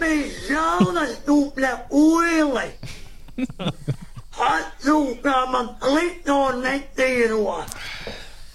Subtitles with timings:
[0.00, 2.70] Bija jaunas dubļa uili.
[4.46, 7.58] Atsūkā man lito netīro.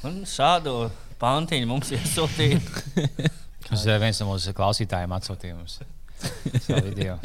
[0.10, 0.74] Un šādu
[1.22, 2.58] pantiņu mums iesūtīja.
[3.68, 5.78] Tas ir viens no mūsu klausītājiem atsūtīja mums
[6.66, 7.20] savu video.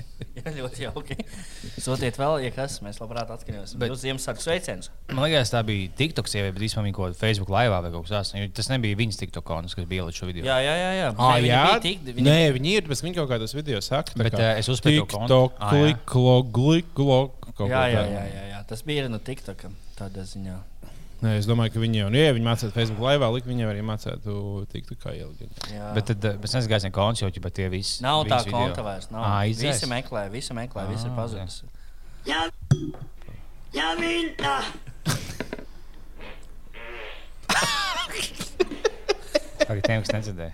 [0.45, 1.16] Ļoti jauki.
[1.84, 3.79] Sūtiet vēl, ja kas, mēs labprāt atskaņosim.
[3.80, 4.90] Bet jūs Ziemassvētku sveicienus.
[5.11, 8.04] Man liekas, tā bija TikTok sieviete, bet īstenībā viņa kaut kādā Facebook laivā vai kaut
[8.08, 8.52] kas tāds.
[8.58, 10.44] Tas nebija viņas TikTok konts, kas bija ielicis šo video.
[10.49, 10.90] Jā, jā, jā.
[11.00, 11.08] jā.
[11.16, 14.36] Ah, Nē, jā, tik- viņa Nē, viņi ir, bet viņi kaut kādos video saka, Bet,
[14.36, 15.07] eh, es uzspēju.
[15.08, 17.18] TikTok, kliklo, gliklo.
[17.54, 18.61] kaut Jā, jā, jā, jā, jā.
[18.68, 19.66] Tas bija no TikTok.
[19.94, 20.57] Tādā ziņā.
[21.25, 23.81] Nē, es domāju, ka viņi jau, nu, ja viņi mācītu Facebook laivā, likt viņiem arī
[23.87, 24.35] mācītu
[24.69, 25.63] TikTok kā ielikt.
[25.73, 25.87] Jā.
[25.97, 28.03] Bet tad eh, mēs nezinām, konts jau bet tie visi.
[28.05, 28.59] Nav tā video.
[28.59, 29.09] konta vairs.
[29.14, 29.25] Nav.
[29.25, 29.79] Ā, izdzēs?
[29.81, 31.63] visi meklē, visi meklē, visi ir pazudis.
[32.28, 32.42] Ja,
[33.73, 34.59] ja vinta.
[39.64, 40.53] Tagad tiem, kas nedzirdēja.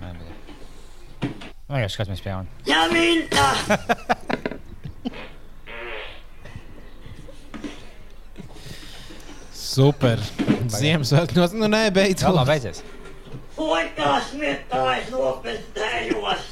[0.00, 1.28] Nē, bet-
[1.68, 2.64] Vienkārši skatāmies pie jauna.
[2.68, 3.48] Ja vinta.
[9.64, 10.20] Super.
[10.74, 12.34] Ziemassvētku nos, nu nē, Jā, beidzot.
[12.36, 12.82] labi, beidzies.
[13.56, 16.42] Poikās mietājs nopestējos.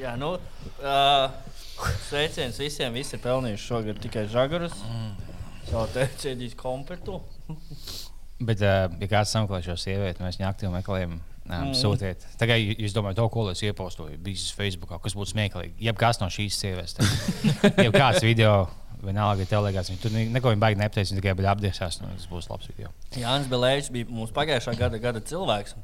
[0.00, 0.34] Jā, nu.
[0.80, 1.28] Uh,
[2.08, 2.94] sveiciens visiem.
[2.96, 4.74] Visi ir pelnījuši šogad tikai žagarus.
[5.68, 7.20] Savu tērķēdīs kompetu.
[8.44, 11.14] Bet, uh, ja kāds sameklē šo sievieti, mēs viņu aktīvi meklējam.
[11.20, 11.74] Um, Mm.
[11.76, 12.22] Sūtiet.
[12.40, 15.74] Tagad jūs domājat, to, ko es iepostoju visas Facebook, kas būtu smieklīgi.
[15.84, 16.94] Jebkas no šīs sievietes.
[17.84, 18.54] Jebkāds video,
[19.02, 22.00] vienalga, tev liekas, viņš tur ne- neko viņa baigi nepateiks, viņš tikai bija apdiesās.
[22.02, 22.88] Nu, tas būs labs video.
[23.16, 25.74] Jānis Belēčs bija mūsu pagājušā gada, gada cilvēks.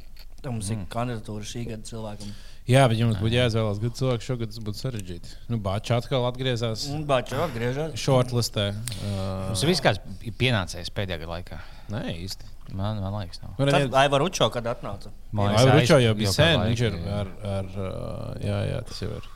[0.43, 2.31] Tam mums ir kandidatūra šī gada cilvēkam.
[2.71, 4.25] Jā, bet jums būtu jāizvēlas gudrs cilvēks.
[4.31, 5.33] Šogad būtu sarežģīti.
[5.51, 7.93] Nu, Bāķis atkal atgriezās Bāķis atgriežas.
[7.99, 8.71] shortlistē.
[8.73, 9.99] Mums Uh, ir viss kāds
[10.39, 11.59] pienācējis pēdējā gada laikā.
[11.91, 12.45] nē, īsti.
[12.73, 13.57] Man, man liekas, nav.
[13.59, 15.11] Tad liekas, Aivar Učo, kad atnāca.
[15.33, 16.61] Man liekas, Ručo aiz- jau bija sen.
[16.61, 19.29] Viņš ir ar, ar, uh, jā, jā, tas jau ir.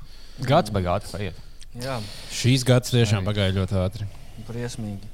[0.47, 1.35] Gads beigās paiet.
[1.75, 1.97] Jā,
[2.31, 4.05] Šīs gads tiešām pagāja ļoti ātri.
[4.47, 5.09] briesmīgi.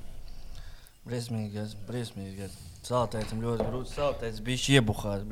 [1.09, 2.35] Briesmīgi, gads, briesmīgi.
[2.43, 2.57] gads.
[2.85, 4.43] Saltētam ļoti grūti saltēts.
[4.45, 5.21] Bija iebuhās.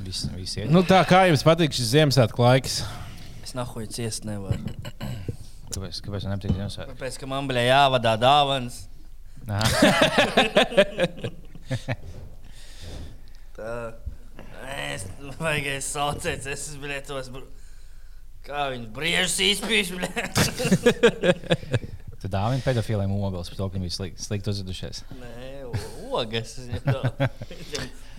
[0.00, 0.56] Viss, viss.
[0.72, 2.78] Nu, tā kā jums patīk šis Ziemassvētku laiks?
[3.44, 4.56] Es nahuju ciest nevaru.
[5.74, 6.94] Kāpēc, kāpēc man nepatīk Ziemassvētku?
[6.96, 8.74] Tāpēc, ka man bija jāvadā dāvāns.
[9.44, 9.60] Nā.
[13.58, 13.74] Tā.
[14.70, 15.04] Es
[15.40, 17.30] vajag saucēt, es esmu tos.
[18.46, 19.92] Kā viņi briežus izpīš,
[22.20, 24.98] Tu dāvini pedofiliem ogles par to, ka viņi bija slikti, slikti uzvedušies.
[25.16, 25.52] Nē,
[26.12, 26.50] ogas.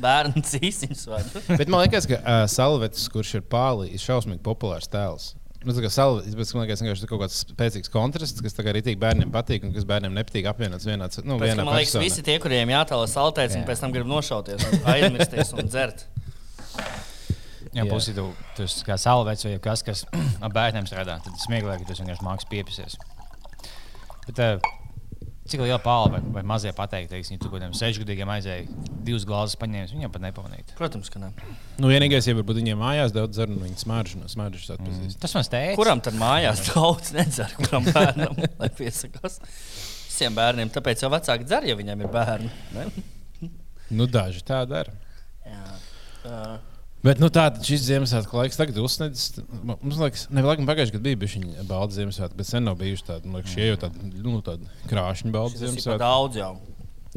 [0.02, 1.28] Bērns īsiņš var.
[1.60, 5.36] Bet man liekas, ka uh, Salvetis, kurš ir pāri, ir šausmīgi populārs tēls.
[5.62, 8.96] Nu, tā kā Salvetis, bet man liekas, vienkārši kaut kāds spēcīgs kontrasts, kas tagad arī
[8.98, 12.08] bērniem patīk un kas bērniem nepatīk apvienots vienā, nu, Pēc, vienā man liekas, personā.
[12.08, 13.70] visi tie, kuriem jātālā saltēts, un Jā.
[13.70, 16.08] pēc tam grib nošauties, un aizmirsties un dzert.
[17.72, 18.28] Jā, pusi tu,
[18.58, 20.04] tu kā salvēts vai kas, kas
[20.44, 21.22] ar bērniem strādā.
[21.24, 22.98] Tad smieklīgi, ka tu vienkārši mākslinieks piepisies.
[24.28, 24.72] Bet, uh,
[25.52, 28.68] cik liela pāri vai, vai mazie pateikt, teiksim, ja tu kaut kādiem sešgadīgiem aizēji
[29.08, 30.74] divas glāzes paņēmis, viņam pat nepamanīt.
[30.78, 31.32] Protams, ka ne.
[31.82, 35.20] Nu, vienīgais, ja varbūt viņiem mājās daudz dzer, un viņi smaržo no smaržas atpazīst.
[35.24, 35.76] Tas man steidz.
[35.80, 39.40] Kuram tad mājās daudz nedzer, kuram bērnam, lai piesakās?
[39.42, 42.52] Visiem bērniem, tāpēc jau vecāki dzer, ja viņiem ir bērni.
[42.76, 42.90] Ne?
[43.92, 44.94] Nu, daži tā dara.
[45.48, 45.80] Jā.
[46.22, 46.71] Uh,
[47.02, 49.40] Bet nu, tā šis Ziemassvētku laiks tagad uzsnedzis.
[49.66, 53.32] Mums liekas, ne laikam pagājušajā gadā bija bijuši baldi Ziemassvētki, bet sen nav bijuši tādi,
[53.34, 55.98] liekas, šie jau tādi, nu, tādi krāšņi pa Ziemassvētki.
[56.04, 56.52] daudz jau.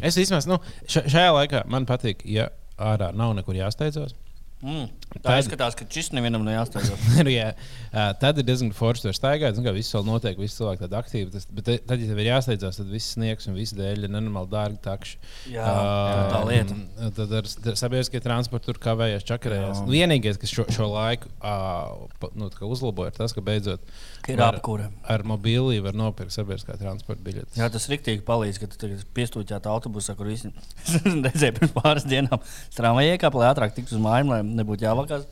[0.01, 0.57] Es īstenībā, nu,
[0.89, 2.49] ša- šajā laikā man patīk, ja
[2.81, 4.17] ārā nav nekur jāsteidzās.
[4.65, 4.87] Mm.
[5.19, 6.97] Tā Tad- izskatās, ka šis nevienam nejāstāsta.
[7.27, 7.51] Nu, jā,
[7.95, 9.55] ā, tad ir diezgan forši tur staigāt.
[9.57, 11.31] Zin, kā, viss vēl notiek, visi cilvēki tādi aktīvi.
[11.35, 14.51] Tas, bet tad, ja tev ir jāsteidzās, tad viss sniegs un viss dēļ ir nenormāli
[14.53, 15.19] dārgi takši.
[15.55, 16.79] Jā, jā, tā lieta.
[17.21, 19.81] Tad ar sabiedriskie transporti tur kavējas, čakarējās.
[19.81, 19.87] Jā.
[19.87, 23.81] Nu, vienīgais, kas šo, šo laiku pa- nu, uzlaboja, ir tas, ka beidzot
[24.29, 24.91] Ir apkūra.
[25.07, 27.59] ar mobīlī var nopirkt sabiedriskā transporta biļetes.
[27.61, 30.51] Jā, tas rīktīgi palīdz, ka tu piestūķēji autobusā, kur visi
[31.27, 32.41] redzēja pirms pāris dienām.
[32.75, 35.27] Tramvajā iekāpa, lai ātrāk tiktu uz mājām, lai nebūtu jāvakās.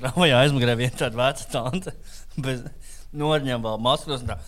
[0.04, 1.94] Tramvajā aizmugurē viena tāda veca tante.
[2.40, 2.64] Bez...
[3.10, 4.22] Norņem vēl maskos.
[4.22, 4.38] un tā-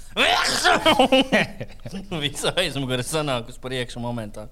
[2.23, 4.47] Visa aizmugure sanāk uz priekšu momentā.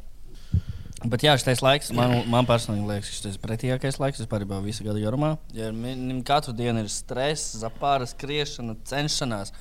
[1.01, 4.59] Bet jā, šis laiks man, man personīgi liekas, ka šis ir pretīgākais laiks vispār jau
[4.65, 5.31] visu gadu garumā.
[5.57, 5.71] Ja
[6.27, 9.55] katru dienu ir stress, zapāra skriešana, cenšanās.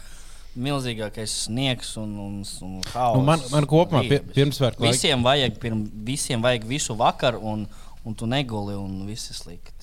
[0.60, 3.16] Milzīgākais sniegs un, un, un haoss.
[3.16, 4.18] Nu, man, man kopumā pie,
[4.82, 4.90] laikā.
[4.90, 7.68] Visiem vajag, pirm, visiem vajag visu vakaru, un,
[8.04, 9.79] un tu neguli, un viss ir slikti.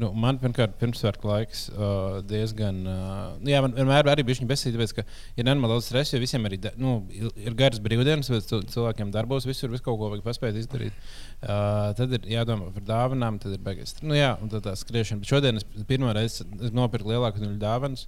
[0.00, 2.78] Nu, man pirmkārt, pirmsvērka laiks uh, diezgan.
[2.88, 5.04] Uh, nu, jā, man vienmēr bija besīga, tāpēc, ka
[5.36, 6.94] ir nenormāli daudz stresa, jo visiem arī da- nu,
[7.36, 10.96] ir garas brīvdienas, bet cil- cilvēkiem darbos visur vis kaut ko vajag paspēt izdarīt.
[11.42, 13.92] Uh, tad ir jādomā par dāvanām, tad ir beigās.
[14.00, 15.20] Nu, jā, un tad tā skriešana.
[15.20, 18.06] Bet šodien es pirmo reizi nopirku lielāku daļu dāvanas.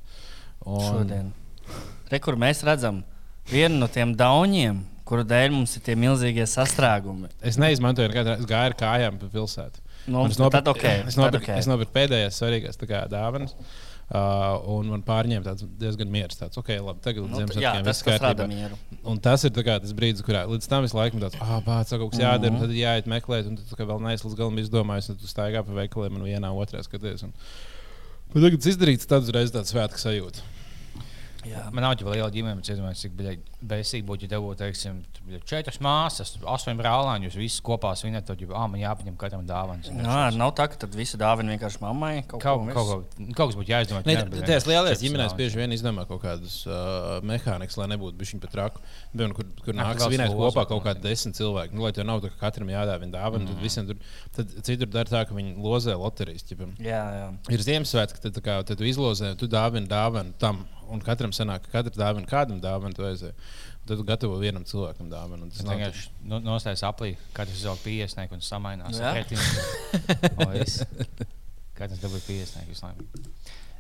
[0.64, 1.30] Un, Šodien.
[2.08, 3.02] Re, kur mēs redzam
[3.52, 7.28] vienu no tiem dauniem, kuru dēļ mums ir tie milzīgie sastrēgumi.
[7.44, 8.08] Es neizmantoju
[8.38, 9.82] es gāju ar kājām pa pilsētu.
[10.06, 11.62] Nu, es nopirku, okay, nopirku, okay.
[11.62, 12.78] es nopirku pēdējās svarīgās
[13.10, 13.56] dāvanas.
[14.12, 16.37] Uh, un man pārņēma tāds diezgan mieres.
[16.37, 18.02] Tāds, okay, labi, tagad Nu, jā, tas,
[19.25, 22.20] tas ir kā, tas brīdis, kurā līdz tam visu laiku tāds, ah, bācis, kaut kas
[22.20, 22.58] jādara, Mhm.
[22.58, 25.78] un tad jāiet meklēt, un tu vēl neesi līdz galam izdomājis, un tu staigā pa
[25.78, 27.25] veikaliem un vienā otrā skaties.
[27.25, 27.32] Un...
[28.34, 30.44] Bet tagad tas izdarīts, tad uzreiz tāds svētku sajūta.
[31.49, 31.70] Jā.
[31.72, 33.16] Man nav jau liela ģimene, bet es domāju, cik
[33.69, 34.99] bēsīgi būtu, ja tev būtu, teiksim,
[35.49, 39.91] četras māsas, astoņi brālēni, jūs visi kopā svinat, tad jau, ah, man jāpaņem katram dāvāns.
[39.94, 42.12] Nā, nav tā, ka tad visi dāvina vienkārši mammai.
[42.29, 44.03] Kaut, Kaut, ko kaut, kaut, kaut kas būtu jāizdomā.
[44.09, 48.41] Ne, Tajās lielajās četras ģimenēs bieži vien izdomā kaut kādus uh, mehānismus, lai nebūtu bijuši
[48.43, 48.85] par traku.
[49.14, 51.76] Piemēram, kur, kur kaut svinēt kopā kaut kādi desmit cilvēki.
[51.76, 54.03] Nu, lai tev nav tā, ka katram jādāvina dāvana, tad visiem tur,
[54.37, 56.47] tad citur dara tā, ka viņi lozē loterijas.
[56.82, 57.26] Jā, jā.
[57.55, 61.67] Ir Ziemassvētki, tad, tā kā, tad tu izlozē, tu dāvini dāvanu tam, un katram sanāk,
[61.67, 63.35] ka katra dāvana kādam dāvanu tu aizēji.
[63.82, 65.49] Tad tu gatavo vienam cilvēkam dāvanu.
[65.49, 69.00] un tas Tas vienkārši nu, nostājas aplī, katrs jau piesniegs un samainās.
[69.02, 69.10] Jā.
[70.38, 70.76] Katrs
[71.78, 73.08] Katrs dabūja piesniegs visu laiku.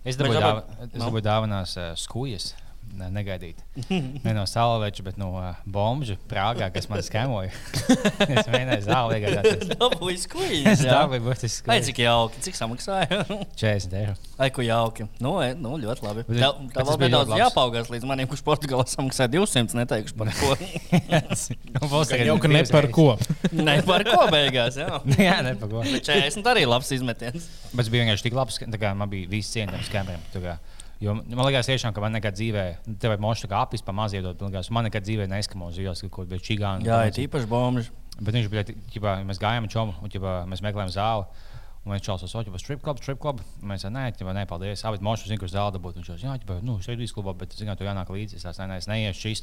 [0.02, 2.50] Es dabūju, dāvanās uh, skūjas.
[2.92, 3.56] Ne, negaidīt.
[3.88, 7.48] Ne no Salveča, bet no uh, Bombža, Prāgā, kas man skamoja.
[8.36, 9.70] es mēģināju zāli iegādāties.
[9.80, 10.66] Dabūj skuīzi.
[10.74, 11.86] Es dabūju burtiski Ai, skūjas.
[11.88, 13.22] cik jauki, cik samaksāja?
[13.62, 14.16] 40 eiro.
[14.36, 15.06] Ai, ko jauki.
[15.24, 16.26] Nu, e, nu ļoti labi.
[16.28, 17.38] Bet Tev, tas tev vēl bija labs.
[17.40, 20.52] jāpaugās līdz manim, kurš Portugālē samaksāja 200, neteikšu par ko.
[21.72, 23.06] Nu, būs tagad jau ka ne par ko.
[23.56, 25.00] ne par ko beigās, jā.
[25.16, 25.80] Jā, ne par ko.
[25.88, 27.48] Bet 40 arī labs izmetiens.
[27.72, 30.22] Bet es biju vienkārši tik labs, ka tā kā man bija viss cienījams kamerām.
[31.02, 33.94] Jo man liekas, tiešām, ka man nekad dzīvē, nu, tev ir mošs, kā aplis pa
[33.96, 34.38] maz iedot.
[34.38, 36.86] man liekas, Man nekad dzīvē neskamos zivs, kaut ko bija čigāni.
[36.86, 37.90] Jā, ir īpaši bombži.
[38.20, 38.62] Bet viņš bija,
[38.92, 41.26] ģipā, mēs gājām čomu, un ģipā, mēs meklējām zāli.
[41.82, 43.40] Un viņš čels uz oķu, strip club, strip club.
[43.58, 44.84] Un Mēs teicām, nē, ģipā, nē, paldies.
[44.86, 45.96] Abi mošs zina, kurš zāli dabūt.
[45.98, 48.38] Viņš teica, jā, ģipā, nu, šeit bija klubā, bet, zināt, tu jānāk līdzi.
[48.38, 49.42] Es teicu, nē, nē, es neiešu šīs.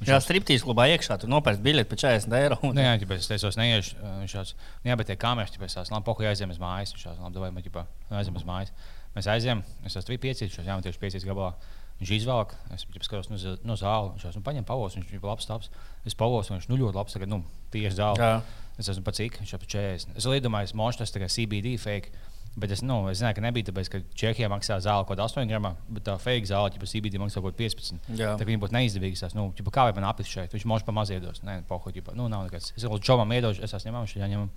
[0.00, 2.60] Viņš Jā, striptīs klubā iekšā, tur nopērts biļeti par 40 eiro.
[2.68, 3.96] Nu, jā, ģipā, es teicu, neiešu.
[4.20, 6.92] Viņš teica, jā, bet tie kameras, es teicu, labi, pohu aizjām uz mājas.
[6.96, 7.86] Viņš teica, labi, vai, ģipā,
[8.20, 8.72] aizjām uz mājas.
[9.16, 11.54] Mēs aizjām, es esmu piecīs, man tieši piecīs gabalā.
[12.00, 13.36] Viņš izvelk, es skatos no,
[13.68, 14.14] no zāles.
[14.16, 15.68] Viņš nu, paņem pavos, viņš ir labs taps.
[16.08, 17.42] Es pavos, viņš nu ļoti labs, tagad, nu,
[17.74, 18.16] tieši zāle.
[18.22, 18.38] Jā.
[18.80, 20.16] Es esmu pats cik, viņš ir 40.
[20.16, 22.14] Es iedomājos, ka tas ir CBD fake.
[22.58, 25.46] Bet es, nu, es zināju, ka nebija tāpēc, ka Čehijā maksā zāle kaut kāda 8
[25.46, 28.00] gramu, bet tā fake zāle, ja CBD maksā kaut ko 15.
[28.18, 28.32] Jā.
[28.34, 29.20] Tā kā viņi būtu neizdevīgi.
[29.28, 31.44] Es, nu, ķipa, kā vai man aplis šeit, viņš mūžā pamaz iedos.
[31.46, 32.72] Nē, pohu, ķipa, nu, nav nekas.
[32.74, 34.48] Es jau čomam iedošu, es esmu ņemam, viņš jāņem.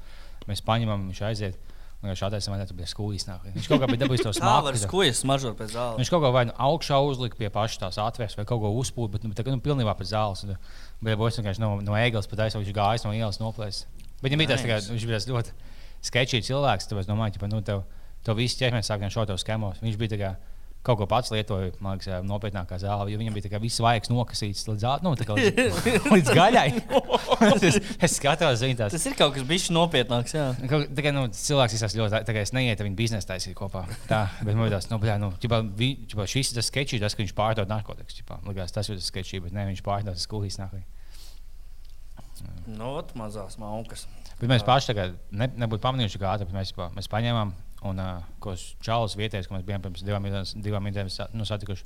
[0.50, 1.73] Mēs paņemam, viņš aiziet.
[2.04, 3.24] Un viņš šādais man te bija skūjis.
[3.30, 3.46] nāk.
[3.56, 4.74] Viņš kaut kā bija dabūjis to smagu.
[4.76, 6.02] skujas smaržot pēc zāles.
[6.02, 9.14] Viņš kaut ko vai nu augšā uzlika pie pašas tās atvērs, vai kaut ko uzpūta,
[9.16, 10.44] bet nu, tā kā nu, pilnībā pēc zāles.
[10.44, 10.58] Un,
[11.04, 13.82] Bet būs vienkārši no, no ēglas pat aizsākt, viņš gājis no ielas noplēs.
[14.22, 15.56] Bet viņam bija tas, ka viņš bija ļoti
[16.08, 16.88] sketčīgs cilvēks.
[16.88, 17.82] Tāpēc, domāju, ka nu, tev,
[18.24, 19.82] tev viss ķermenis sāk šo tev skemos.
[19.84, 20.30] Viņš bija tā kā,
[20.84, 23.08] kaut ko pats lietoja, man liekas, nopietnākā zāle.
[23.14, 26.66] jo Viņam bija viss vaigs nokasīts līdz, nu, līdz, līdz gaļai.
[27.70, 28.96] es, es skatos, viņa tās.
[28.98, 30.36] Tas ir kaut kas bijis nopietnāks.
[30.36, 30.50] Jā.
[30.70, 33.86] Kaut, tā kā, nu, cilvēks izsaka ļoti, tā kā es neietu viņa biznesa taisīt kopā.
[34.10, 37.16] Tā, bet man liekas, nu, bļā, nu, ķipā, vi, ķipā, šis ir tas sketčs, tas,
[37.16, 38.20] ka viņš pārdod narkotikas.
[38.20, 38.42] ķipā.
[38.50, 40.90] Likās, tas ir tas sketčs, bet ne, viņš pārdod skulīs nākamajā.
[42.68, 44.04] Nu, ot, mazās maukas.
[44.40, 44.96] Bet mēs paši
[45.32, 47.54] ne, nebūtu pamanījuši, kā ātri mēs, mēs paņēmām
[47.84, 48.54] un uh, ko
[48.86, 50.26] čālus vietējais, ko mēs bijām pirms divām
[51.14, 51.84] sa- nu, satikuši.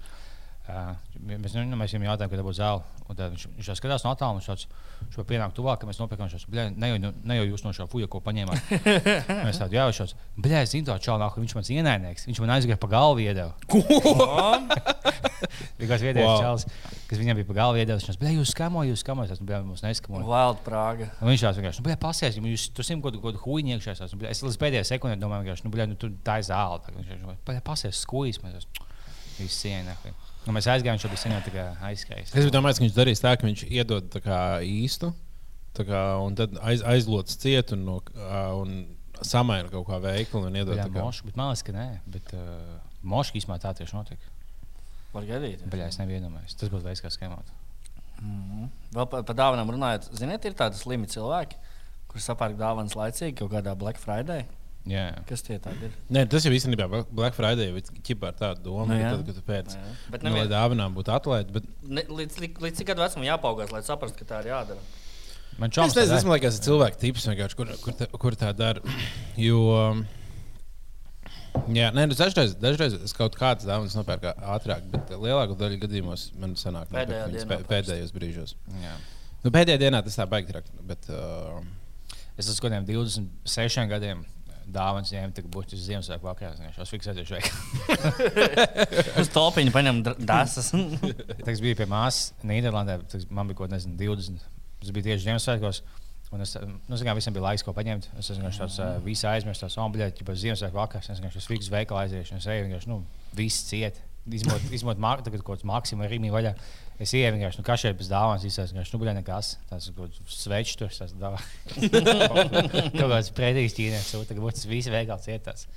[0.68, 0.92] Uh,
[1.24, 2.82] mēs, nu, mēs viņam jautājām, kad būs zāle.
[3.08, 6.28] Un tad Viņš, viņš jau skatās no attāluma, viņš jau pienāk tuvāk, ka mēs nopirkām
[6.28, 6.42] šo.
[6.52, 8.74] Ne, jau- ne jau jūs no šo fuja, ko paņēmāt.
[9.48, 10.12] mēs tādu jau šos.
[10.36, 12.28] Bļā, es zinu, to čālu, viņš man ienaidnieks.
[12.28, 13.56] Viņš man aizgāja pa galvu iedeva.
[15.80, 16.36] Vienkārši vietējais Wow.
[16.36, 16.44] wow.
[16.44, 16.66] čāls,
[17.08, 18.00] kas viņam bija pa galvu iedeva.
[18.02, 20.28] Viņš teica, jūs skamojat, jūs skamojat, tas bija mums neskamojat.
[20.28, 21.10] Wild Praga.
[21.22, 23.96] Un viņš tās vienkārši, nu, bija pasies, ja jūs tur simt kaut kādu huīņu iekšā.
[24.04, 26.82] Es, es līdz pēdējai sekundē domāju, vienkārši, nu, bļā, nu, tu tā ir zāle.
[27.48, 28.90] Bļā, pasies, skūjis, mēs esam
[29.38, 29.94] visi cieni.
[30.48, 32.34] Un mēs aizgājām, viņš jau bija sen jau tā kā aizskrējis.
[32.40, 35.12] Es domāju, ka viņš darīs tā, ka viņš iedod tā kā īstu,
[35.76, 37.98] tā kā, un tad aiz, aizlots ciet un, no,
[38.62, 38.78] un
[39.28, 40.80] samaina kaut kā veiklu un iedod.
[40.80, 41.88] Kā- mošu, bet man liekas, ka nē.
[42.16, 44.34] Bet uh, mošu īstenībā tā tieši notika.
[45.14, 45.64] Var gadīt.
[45.72, 46.58] Bļā, es nebiju iedomājies.
[46.60, 47.56] Tas būtu veids, kā skemot.
[48.22, 48.70] Mhm.
[48.96, 51.60] Vēl par pa dāvanām runājot, ziniet, ir tādi slimi cilvēki,
[52.10, 54.48] kuriem sapērk dāvanas laicīgi kaut kādā Black Friday.
[54.88, 55.06] Jā.
[55.30, 55.96] Kas tie tādi ir?
[56.14, 59.44] Nē, tas jau īstenībā Black Friday ir ķipā ar tādu domu, Nu, tad, kad tu
[59.48, 61.54] pēc nu, lai nevien, dāvinām būtu atlaide.
[61.56, 61.68] Bet...
[61.84, 64.86] ne, līdz, līdz, līdz cik gadu vecumam jāpaugās, lai saprastu, ka tā ir jādara.
[65.58, 68.38] Man Es čoms nezinu, tas man liekas, ir cilvēku tips, vienkārši, kur, kur, tā, kur
[68.40, 68.98] tā dara.
[69.42, 69.64] Jo,
[71.74, 76.28] Jā, nē, nu, dažreiz, dažreiz es kaut kādas dāvanas nopērku ātrāk, bet lielākā daļa gadījumos
[76.38, 78.54] man sanāk Pēdējā dienā pē- pēdējos brīžos.
[78.84, 78.94] Jā.
[79.42, 80.28] Nu, pēdējā dienā tas tā.
[80.30, 81.58] Bet, uh,
[82.38, 84.20] Es esmu kaut kādiem 26 gadiem.
[84.68, 86.72] Dāvāns ņēma tik būtu uz Ziemassvētku vakarā.
[86.84, 87.48] Es fiksēju šeit.
[89.22, 90.74] Uz topiņa paņem dāsas.
[91.48, 92.98] Tas bija pie māsas Nīderlandē.
[93.14, 94.44] Tas man bija kaut kas, nezinu, 20.
[94.82, 95.82] Tas bija tieši Ziemassvētkos.
[96.36, 98.10] Un es nu, zinu, visam bija laiks, ko paņemt.
[98.20, 101.08] Es vienkārši tāds uh, visu aizmirsu, tās ombļēti, ja Ziemassvētku vakars.
[101.14, 102.36] Es vienkārši fiksēju veikalā aiziešu.
[102.36, 103.00] un Es eju vienkārši, nu,
[103.38, 104.02] viss ciet.
[104.28, 106.52] Izmot, izmot māk, tagad kaut kāds maksimums rīmī vaļā.
[106.98, 109.52] Es ieju vienkārši, nu, kā šeit bez dāvāns izsēs, vienkārši, nu, buļā nekas.
[109.70, 111.38] Tas ir kaut kāds svečs tur, tas dāvā.
[112.98, 115.68] kaut kāds pretīgs ķīnietis, un tagad tas viss veikals cietās.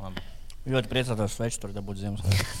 [0.00, 0.26] Labi.
[0.70, 2.58] Ļoti priecātos sveču tur dabūt Ziemassvētku.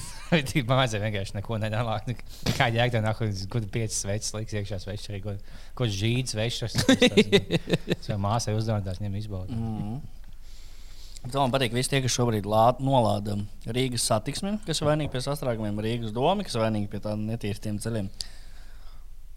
[0.52, 2.22] Tik vajadzēja vienkārši neko nedarīt.
[2.54, 3.20] Kā jēga tam nāk,
[3.50, 6.78] kur pieci sveces liks iekšā svečs, arī kaut ko žīdus svečs.
[8.06, 9.58] Savai māsai uzdevuma tās ņem izbaudīt.
[9.58, 9.98] Mm.
[11.20, 13.34] Bet Man patīk, visi tie, kas šobrīd lā, nolāda
[13.68, 17.76] Rīgas satiksmi, kas ir vainīgi pie sastrēgumiem, Rīgas domu, kas ir vainīgi pie tādiem netīriem
[17.82, 18.08] ceļiem.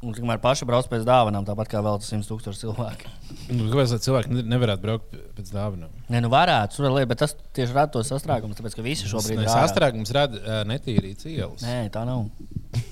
[0.04, 3.12] Un tikmēr paši brauc pēc dāvanām, tāpat kā vēl 100 tūkstoši cilvēku.
[3.56, 5.92] nu, kāpēc cilvēki ne- nevarētu braukt pēc dāvanām?
[6.12, 9.48] Nē, nu varētu, tur bet tas tieši rada tos sastrēgumus, tāpēc ka visi šobrīd ir
[9.48, 11.63] sastrēgums rada uh, netīrītas ielas.
[11.63, 12.25] Nē, tā nav.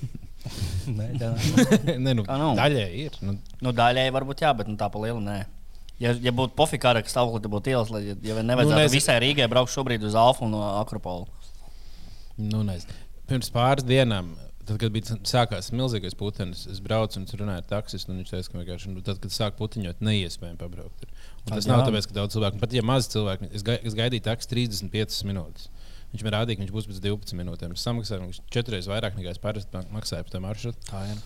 [0.98, 1.32] Nē, tā
[2.00, 2.56] Nē, nu, Tā nav.
[2.58, 3.18] daļai ir.
[3.22, 5.36] Nu, Nu, daļēji varbūt jā, bet nu, tā pa lielu nē.
[6.00, 8.80] Ja, ja būtu pofika kā stāvoklis, tad būtu ielas, lai ja, ja nevajadzētu Nu, nu,
[8.82, 8.96] nezinu.
[8.98, 11.26] visai Rīgai braukt šobrīd uz Alfa un no Akropolu.
[12.38, 12.92] nu, nezinu.
[13.28, 14.32] Pirms pāris dienām,
[14.66, 18.10] tad, kad bija sākās milzīgais putenis, es braucu un runāju ar taksistu.
[18.12, 21.06] un Viņš teica, ka vienkārši nu, tad, kad sāk puteņot, neiespējami pabraukt.
[21.46, 21.70] Un tas Jā.
[21.76, 25.22] nav tāpēc, ka daudz cilvēku, pat ja maz cilvēku, es, gai, es gaidīju taksistu 35
[25.30, 25.68] minūtes.
[26.12, 27.72] Viņš man rādīja, ka viņš būs pēc 12 minūtēm.
[27.72, 30.88] Es samaksāju viņš četras reizes vairāk nekā es parasti mak- maksāju par to maršrutu.
[30.90, 31.22] Tā ir.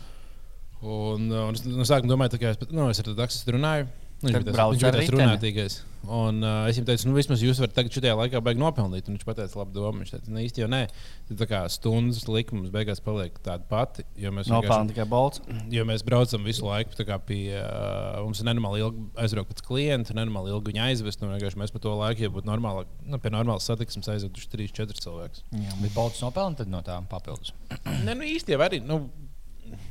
[0.86, 3.88] Un, uh, un es no sākuma domāju, ka es, nu, es ar to taksistu runāju.
[4.26, 5.76] Nu, Viņš bija tas- viņš bija tas runātīgais.
[6.06, 9.08] Un, uh, es viņam teicu, nu, vismaz jūs varat tagad šajā laikā baigi nopelnīt.
[9.10, 10.02] Un viņš teica, labi, doma.
[10.04, 10.80] Viņš teica, ne īsti jau nē.
[11.28, 14.04] Tad tā kā stundas likums beigās paliek tāda pati.
[14.22, 15.42] Jo mēs, Nopelnīt tikai bolts.
[15.72, 16.94] jo mēs braucam visu laiku
[17.26, 21.22] pie uh, mums, ir nenormāli ilgi aizbraukt pēc klienta, nenormāli ilgi viņu aizvest.
[21.26, 25.42] Un mēs par to laiku, ja būtu normāli, nu, pie normālas satiksmes aizveduši 3-4 cilvēkus.
[25.82, 27.50] Bet Balts nopelna tad no tām papildus.
[28.06, 28.78] Nē, nu īsti jau arī.
[28.84, 29.08] Nu,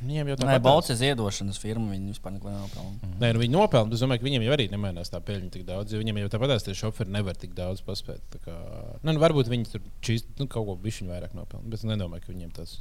[0.06, 0.64] Viņiem jau tā Nē, patās.
[0.66, 1.92] bolts ir ziedošanas firma.
[1.92, 3.12] Viņi vispār neko nenopelna.
[3.20, 3.90] Nē, nu viņi nopelna.
[3.90, 5.96] bet Es domāju, ka viņiem jau arī nemainās tā peļņa tik daudz.
[5.98, 8.38] Viņiem jau tāpat tie šoferi nevar tik daudz paspēt.
[8.44, 8.56] Kā,
[9.02, 11.66] nu, nu, varbūt viņi tur čīs, nu, kaut ko bišķiņu vairāk nopelna.
[11.68, 12.78] Bet es nedomāju, ka viņiem tas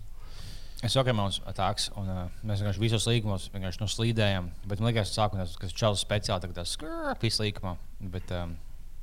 [0.84, 4.50] Es saku, mums ir tāds, un uh, mēs vienkārši visos līgumos vienkārši nu, slīdējām.
[4.68, 7.72] Bet man liekas, sākumā tas čels speciāli tagad tas skrūpjas līkumā.
[8.14, 8.58] Bet, um,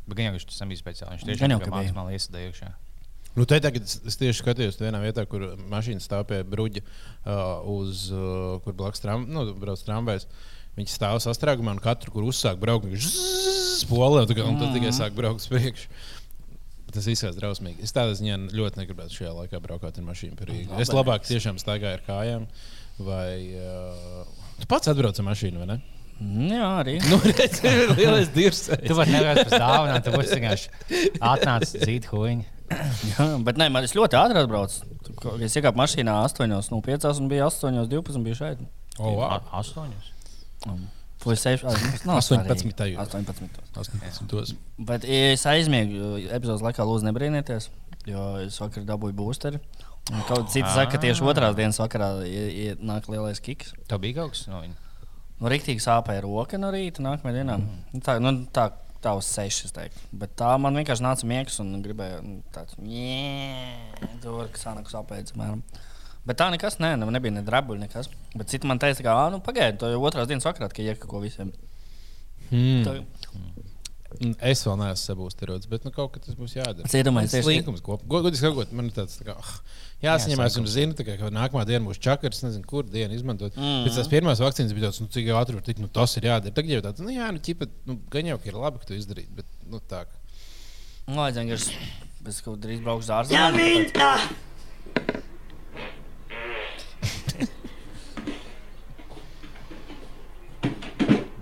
[0.06, 1.16] bet gan jau viņš tas nebija speciāli.
[1.16, 1.78] Viņš tiešām ka bija.
[1.78, 2.68] maksimāli iesaistīja iekšā.
[3.32, 8.08] Nu, te tagad es, tieši skatījos vienā vietā, kur mašīna stāv pie bruģa, uh, uz,
[8.12, 10.28] uh, kur blakus tram, nu, brauc tramvajs.
[10.76, 13.08] Viņi stāv sastrēgumā un katru, kur uzsāk braukt, viņš
[13.82, 15.88] spolē, un, un tad tikai sāk braukt uz priekšu.
[16.92, 17.80] Tas izskatās drausmīgi.
[17.86, 20.76] Es tādā ziņā ļoti negribētu šajā laikā braukt ar mašīnu par Rīgu.
[20.82, 22.44] Es labāk tiešām staigāju ar kājām.
[23.00, 24.28] Vai uh,
[24.60, 25.78] tu pats atbrauc ar mašīnu, vai ne?
[26.20, 26.98] Mm, Jā, arī.
[27.08, 28.66] Nu, redz, ir lielais dirs.
[28.84, 32.51] Tu vari nevarēt pēc dāvanām, tu būsi vienkārši atnācis dzīt huīņu.
[33.12, 34.42] Jā, bet nē, man es ļoti ātri
[35.22, 38.58] ko- Es iekāpu mašīnā 8, no 5 un bija 8, 12 bija šeit.
[38.98, 39.28] Oh, wow.
[39.38, 40.10] A- Astoņus.
[41.22, 41.62] Vai 6,
[42.04, 42.98] nav 18 tajos.
[42.98, 43.60] 18.
[43.78, 44.56] 18.
[44.78, 47.68] Bet es aizmiegu epizodes laikā, lūdzu, nebrīnieties,
[48.10, 49.60] jo es vakar dabūju boosteri.
[50.10, 52.08] Un Kaut citi saka, ka tieši otrās dienas vakarā
[52.82, 53.70] nāk lielais kiks.
[53.86, 54.74] Tev bija kaut kas no viņa.
[55.42, 57.56] Nu, Rīktīgi sāpēja roka no rīta, nākamajā dienā.
[57.94, 58.68] Nu, Tā, nu, tā,
[59.18, 59.98] uz sešas, es teiktu.
[60.22, 62.20] Bet tā man vienkārši nāca miegs un gribēja
[62.54, 62.76] tāds-
[64.22, 65.32] tur, kas sāpēt.
[65.34, 65.62] Mēram.
[66.24, 68.08] Bet tā nekas, nē, ne, nebija ne drabuļi, nekas.
[68.36, 71.52] Bet citi man teica, ka, nu, pagaidi, to jau otrās dienas vakarā, ka iekako visiem.
[72.50, 72.84] Hmm.
[72.86, 73.04] Tā-
[74.44, 76.86] Es vēl neesmu sabūstīrots, bet nu, kaut kas tas būs jādara.
[76.86, 78.04] Cietumais Tas tieši- līkums kopā.
[78.06, 79.60] Godīgi sakot, man ir tāds, tā kā, ah,
[80.02, 83.56] jāsaņemās un zinu, tā ka nākamā diena būs čakars, nezinu, kur dienu izmantot.
[83.56, 83.84] Mm -hmm.
[83.86, 86.54] Pēc tās pirmās vakcīnas bija tāds, nu, cik ātri var tikt, nu, tas ir jādara.
[86.54, 89.28] Tagad jau tāds, nu, jā, nu, ķipa, nu, gan jau, ir labi, ka tu izdarīji,
[89.36, 90.04] bet, nu, tā.
[91.06, 91.76] Nu, lai vienkārši
[92.28, 93.32] es kaut drīz braukšu.
[93.32, 94.18] Ja tāpēc- minta!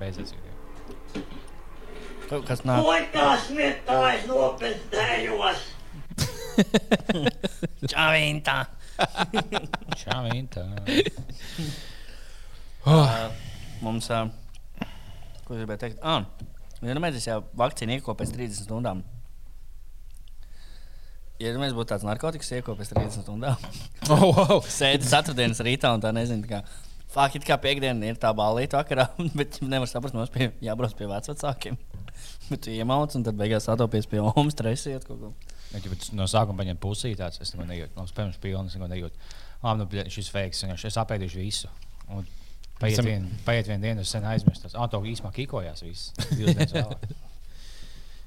[0.00, 0.32] Beidzot.
[2.30, 2.84] Kaut kas nāk.
[2.86, 5.79] Poikas miettais nopietnējos!
[7.90, 8.58] Čavīntā!
[10.00, 10.64] Šā vien tā.
[13.80, 14.28] Mums, uh,
[15.46, 16.02] ko es gribēju teikt?
[16.04, 16.26] Ah,
[16.82, 19.02] vienmēr ja vakcīna ieko pēc 30 stundām.
[21.40, 23.56] Ja mēs būtu tāds narkotikas ieko pēc 30 stundām,
[24.12, 24.58] Oh, wow.
[24.68, 26.60] sēdi ceturtdienas rītā un tā nezinu, kā.
[27.10, 31.80] Fakti, kā piekdiena ir tā balīta vakarā, bet nevar saprast, mums pie, jābrauc pie vecākiem.
[32.50, 35.32] Bet tu iemauc un tad beigās attopies pie omas, stresiet kaut ko.
[35.70, 37.94] Ja, ja no sākuma paņem pusī, tāds es neko nejūtu.
[37.96, 39.30] No spēļas pilnas, neko nejūtu.
[39.62, 41.70] Labi, nu, šis vienkārši es apēdīšu visu.
[42.10, 42.26] Un
[42.80, 44.70] Paiet Esam- vien, paiet vien dienu, es sen aizmirsu.
[44.72, 46.14] Ah, to īsumā kikojās viss.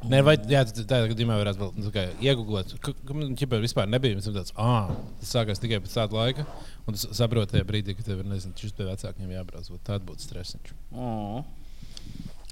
[0.04, 1.92] Nē, vai jā, tā- tādā gadījumā varētu vēl nu,
[2.28, 4.20] iegūt, ka man ķipa vispār nebija.
[4.20, 6.46] Tas tāds, ah, tas sākās tikai pēc tāda laika.
[6.86, 9.72] Un tu saproti tajā brīdī, ka tev ir, nezinu, šis pie vecākiem jābrauc.
[9.88, 10.76] Tāda būtu stresiņš.
[10.92, 11.40] Mm.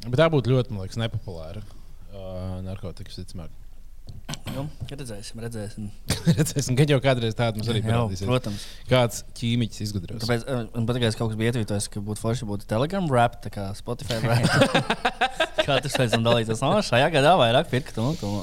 [0.07, 3.53] Bet tā būtu ļoti, man liekas, nepopulāra uh, narkotika, visticamāk.
[4.51, 5.87] Nu, redzēsim, redzēsim.
[6.39, 8.27] Redzēsim, ka jau kādreiz tāda mums arī parādīsies.
[8.27, 8.65] protams.
[8.89, 10.21] Kāds ķīmiķis izgudros.
[10.25, 13.39] Tāpēc eh, man patīk, ka kaut kas bija ietvītojis, ka būtu forši būt Telegram rap,
[13.43, 14.43] tā kā Spotify rap.
[15.67, 16.63] kā tas pēc tam dalītos?
[16.63, 18.33] No, šajā gadā vairāk pirkt un to.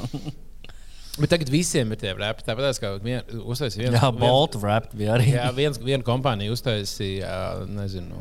[1.19, 2.45] Bet tagad visiem ir tie rapi.
[2.47, 3.97] Tāpat kā vien, uztaisīja viens.
[3.99, 5.33] Jā, viens- Bolt rap bija arī.
[5.35, 8.21] Jā, viens, viena kompānija uztaisīja, nezinu,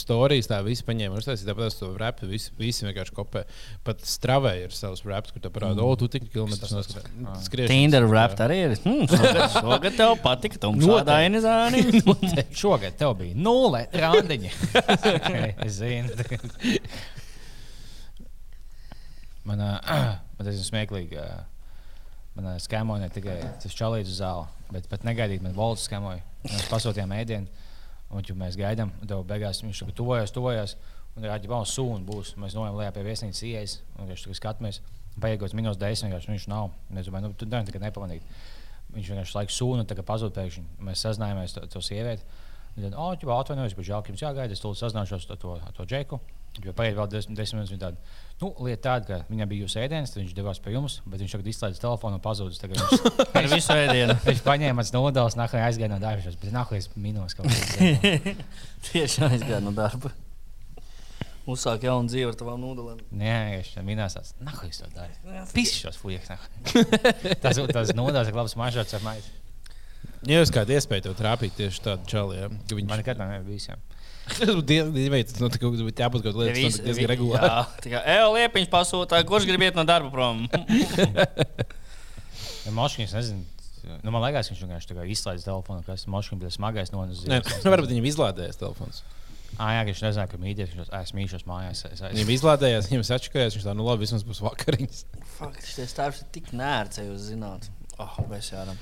[0.00, 2.28] stāstījis, tā visi paņēma, uztaisīja tāpat to rapu.
[2.28, 3.44] Visi, visi vienkārši kopē.
[3.86, 5.88] Pat stravē ir savs raps, kur tā parāda, mm.
[5.88, 7.48] o, tu tik kilometrus noskatās.
[7.70, 8.76] Tinder rap arī ir.
[8.84, 11.84] Hmm, šogad, šogad tev patika, tu mums tāda ainizāni.
[12.52, 14.52] Šogad tev bija nulle randiņa.
[15.14, 16.12] okay, es zinu.
[19.44, 19.80] Man, uh,
[20.36, 21.20] man tas ir smieklīgi.
[21.20, 21.53] Uh,
[22.34, 26.22] man skēmoja ne tikai tas čalīts uz zāli, bet pat negaidīt, man valsts skēmoja.
[26.48, 27.62] Mēs pasūtījām ēdienu,
[28.14, 30.76] un jau mēs gaidām, un tev beigās viņš tur tuvojas, tuvojas.
[31.14, 32.32] Un ir arī vēl sūna būs.
[32.42, 34.80] Mēs nojām lejā pie viesnīcas ielas, un viņš tur skatāmies.
[35.22, 36.72] Paiet minūtes desmit, vienkārši viņš nav.
[36.90, 38.24] Mēs domājam, nu, tu nevari tikai nepamanīt.
[38.96, 40.64] Viņš vienkārši laiku sūna, kā pazūd pēkšņi.
[40.82, 42.26] Mēs sazinājāmies to, to sievieti.
[42.74, 42.98] Viņa teica,
[43.30, 44.56] oh, atvainojos, bet žēl, ka jums jāgaida.
[44.56, 46.18] Es tulīt sazināšos ar to, ar to džeku.
[46.62, 47.72] Jo paiet vēl desmit, desmit minūtes.
[47.74, 51.18] viņa Tāda, nu, lieta tāda, ka viņam bija jūsu ēdienas, viņš devās pie jums, bet
[51.24, 52.60] viņš tagad izslēdz telefonu un pazudis.
[52.62, 53.06] Tagad Viņš,
[53.40, 54.14] Ar visu ēdienu.
[54.28, 56.34] viņš paņēma mans nodevs, nākamā aizgāja no darba.
[56.44, 57.74] Bet nākamā minūtes kaut kas.
[58.92, 60.12] Tieši aizgāja no darba.
[61.44, 63.00] Uzsāk jaunu dzīvi ar tavām nūdelēm.
[63.20, 64.30] Nē, viņš minēs tās.
[64.40, 65.42] Nākamā to dara.
[65.52, 66.30] Pisi šos fujaks.
[67.44, 69.28] Tas, tas nodevs ir labs mažots ar maizi.
[70.24, 73.34] Ja jūs kādā iespēja tev trāpīt tieši tādu čalu, ja, ka viņš Man nekad nav
[73.44, 73.66] bijis.
[73.68, 73.76] jā.
[74.24, 77.48] Tas būtu diezgan tas būtu jābūt kaut kādai lietai, kas diezgan regulāri.
[77.50, 80.46] Jā, tā kā Eo liepiņš pasūta, kurš grib iet no darba prom?
[82.64, 83.42] Ja Moškins, nezinu.
[84.00, 86.92] Nu, man liekas, viņš vienkārši izslēdz telefonu, kas Moškins bija smagais.
[86.94, 89.02] Nē, nu, varbūt viņam izlādējās telefons.
[89.54, 91.84] Ah, jā, viņš nezināja, ka mīļš, viņš es mīļos mājās.
[91.86, 95.04] Es, es, Viņam izlādējās, viņam sačakājās, viņš tā, nu labi, vismaz būs vakariņas.
[95.36, 97.68] Fakt, šis stāvs ir tik nērts, ja jūs zināt.
[98.02, 98.80] Oh, mēs jāram.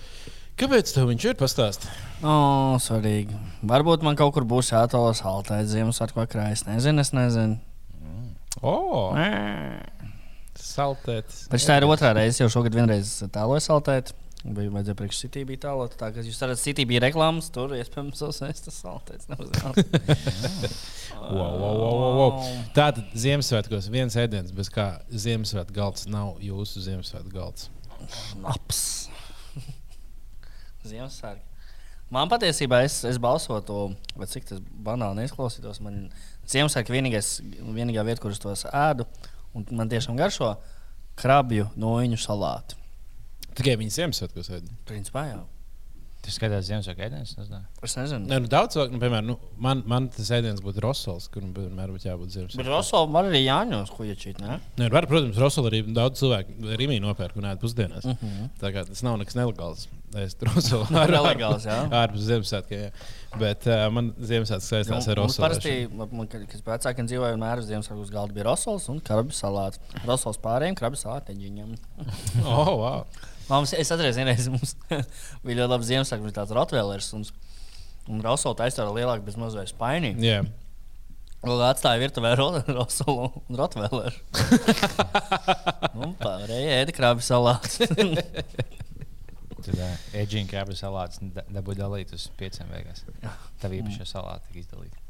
[0.61, 1.91] Kāpēc tev viņš ir pastāstīt?
[2.23, 3.35] O, svarīgi.
[3.67, 6.51] Varbūt man kaut kur būs jātalas haltēt Ziemassvētku vakarā.
[6.55, 7.59] Es nezinu, es nezinu.
[8.63, 8.77] O,
[10.63, 11.47] saltēts.
[11.51, 14.13] Bet tā ir otrā reize, jau šogad vienreiz tāloju saltēt.
[14.43, 15.93] Bija vajadzēja priekš City bija tālot.
[15.99, 19.31] Tā kā jūs redzat, City bija reklāmas, tur iespējams sasniegts tas saltēts.
[21.23, 22.47] Wow, wow, wow, wow, wow.
[22.75, 27.69] Tātad Ziemassvētkos viens ēdiens, bez kā Ziemassvētku galds nav jūsu Ziemassvētku galds.
[28.43, 29.12] Laps.
[30.89, 31.49] Ziemassvētku.
[32.13, 35.81] Man patiesībā es, es balsotu, bet cik tas banāli neizklausītos.
[35.85, 36.11] Man
[36.51, 39.07] Ziemassvētku vienīgais, vienīgā vieta, kur es tos ēdu,
[39.57, 40.53] un man tiešām garšo
[41.21, 42.77] krabju noiņu salātu.
[43.57, 44.69] Tikai viņi Ziemassvētkos ēd.
[44.89, 45.43] Principā jau.
[46.23, 47.33] Tas skatās Ziemassvētku ēdienas.
[47.33, 47.61] es nezinu.
[47.83, 48.29] Es nezinu.
[48.31, 51.91] Nē, nu, daudz cilvēku, nu, piemēram, nu, man, man tas ēdiens būtu rosols, kuram vienmēr
[51.91, 52.69] būtu jābūt Bet Ziemassvētku.
[52.71, 54.61] Rosola var arī Jāņos, ko iečīt, ne?
[54.79, 58.07] Nē, var, protams, rosols arī daudz cilvēku Rīgā nopērk un ēd pusdienās.
[58.07, 58.23] Mhm.
[58.23, 58.53] Uh -huh.
[58.63, 59.89] Tā kā tas nav nekas nelegāls.
[60.13, 61.89] Es tur rosolu Nelegāls, jā.
[61.89, 62.81] ārpus Ziemassvētkiem.
[62.85, 62.91] jā.
[63.41, 65.47] Bet uh, man Ziemassvētku saistās ar Mums rosolu.
[65.47, 69.81] parasti, man, kad vecākiem dzīvoja, vienmēr uz Ziemassvētku galda bija rosols un krabju salāts.
[70.05, 71.75] Rosols pārējiem, krabju salātiņiem.
[72.45, 73.07] Oh, wow.
[73.51, 74.75] Mums, es atceros, vienreiz mums
[75.45, 77.11] bija ļoti labi Ziemassvētku, bija tāds rotvēlers.
[77.19, 77.27] Un,
[78.13, 78.23] un
[78.59, 80.15] taisīja ar lielāku bez mazliet spaini.
[80.23, 80.49] Yeah.
[81.43, 84.15] Vēl atstāja virtuvē ro- rosolu un rotvēleru.
[86.05, 87.91] un pārējie ēda krabju salātu.
[89.63, 89.79] Tad
[90.19, 93.05] Edžina krāpjas salāts da- dabūja dalīt uz pieciem beigās.
[93.63, 95.02] Tā bija īpaša salāta, tika izdalīta.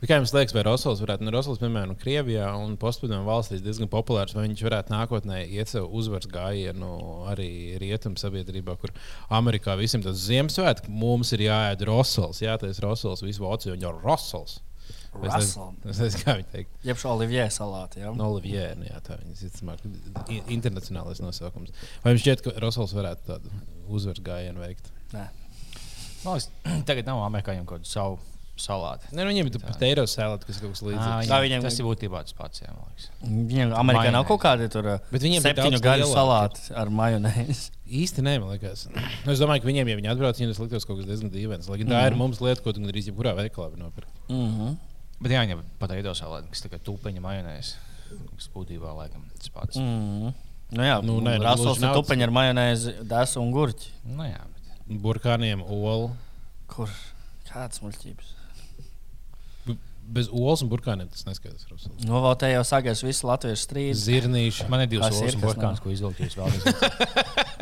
[0.00, 3.64] Bet Kā jums liekas, vai Rosols varētu, nu, Rosols, piemēram, nu, Krievijā un postpadomu valstīs
[3.64, 6.90] diezgan populārs, vai viņš varētu nākotnē iet sev uzvaras gājienu
[7.32, 7.48] arī
[7.80, 8.92] rietumu sabiedrībā, kur
[9.32, 14.60] Amerikā visiem tas Ziemassvētku mums ir jāēd Rosols, jātais Rosols, visu vācu, jau Rosols.
[15.88, 16.76] Es nezinu, kā viņi teikt.
[16.84, 18.02] Jeb šo Olivier salātu.
[18.02, 18.12] Ja?
[18.14, 21.72] No Olivier, nu, jā, tā viņas ir internacionālais nosaukums.
[22.04, 23.52] Vai jums šķiet, ka Rosols varētu tādu
[23.88, 24.92] uzvaras gājienu veikt?
[25.14, 25.26] Nē.
[26.22, 26.50] Man liekas,
[26.88, 28.20] tagad nav amerikāņiem kaut kādu savu
[28.60, 29.08] salātu.
[29.12, 31.28] Nē, nu, viņiem ir pat eiro sēlēt, kas ir kaut kas līdzīgs.
[31.28, 32.62] Tā viņam, viņam- tas ir būtībā tas pats.
[32.64, 32.72] Jā.
[33.22, 36.12] Viņiem Amerikā nav kaut kādi tur Bet viņiem ir septiņu lielāki.
[36.14, 37.70] salāti ar majonēzi.
[37.86, 38.86] Īsti nē, man liekas.
[38.90, 41.68] Nu, Es domāju, ka viņiem, ja viņi atbrauc, viņiem tas liktos kaut kas diezgan dīvains.
[41.68, 44.10] Lai gan tā ir mums lieta, ko tu gandrīz jebkurā veikalā var nopirkt.
[44.28, 44.76] Mm -hmm.
[45.20, 47.74] Bet jā, viņam pat eido salāti, kas kā tūpeņa majonēs.
[48.36, 49.76] Kas būtībā laikam tas pats.
[49.76, 50.34] Mm -hmm.
[50.70, 53.88] Nu, jā, Nu, nē, nu, gluži ir tupeņi ar majonēzi, desu un gurķi.
[54.04, 56.10] Nu, jā, bet Burkāniem olu.
[56.66, 56.90] Kur?
[57.46, 58.35] Kādas muļķības?
[60.06, 61.88] Bez olas un burkāniem tas neskaidrs.
[62.04, 64.04] Nu, vēl te jau sākās viss Latvijas strīds.
[64.06, 64.68] Zirnīši.
[64.72, 66.22] man ir divas Kas ir, solis kas burkāns, ko izvilkt.
[66.22, 66.74] Jūs vēlaties.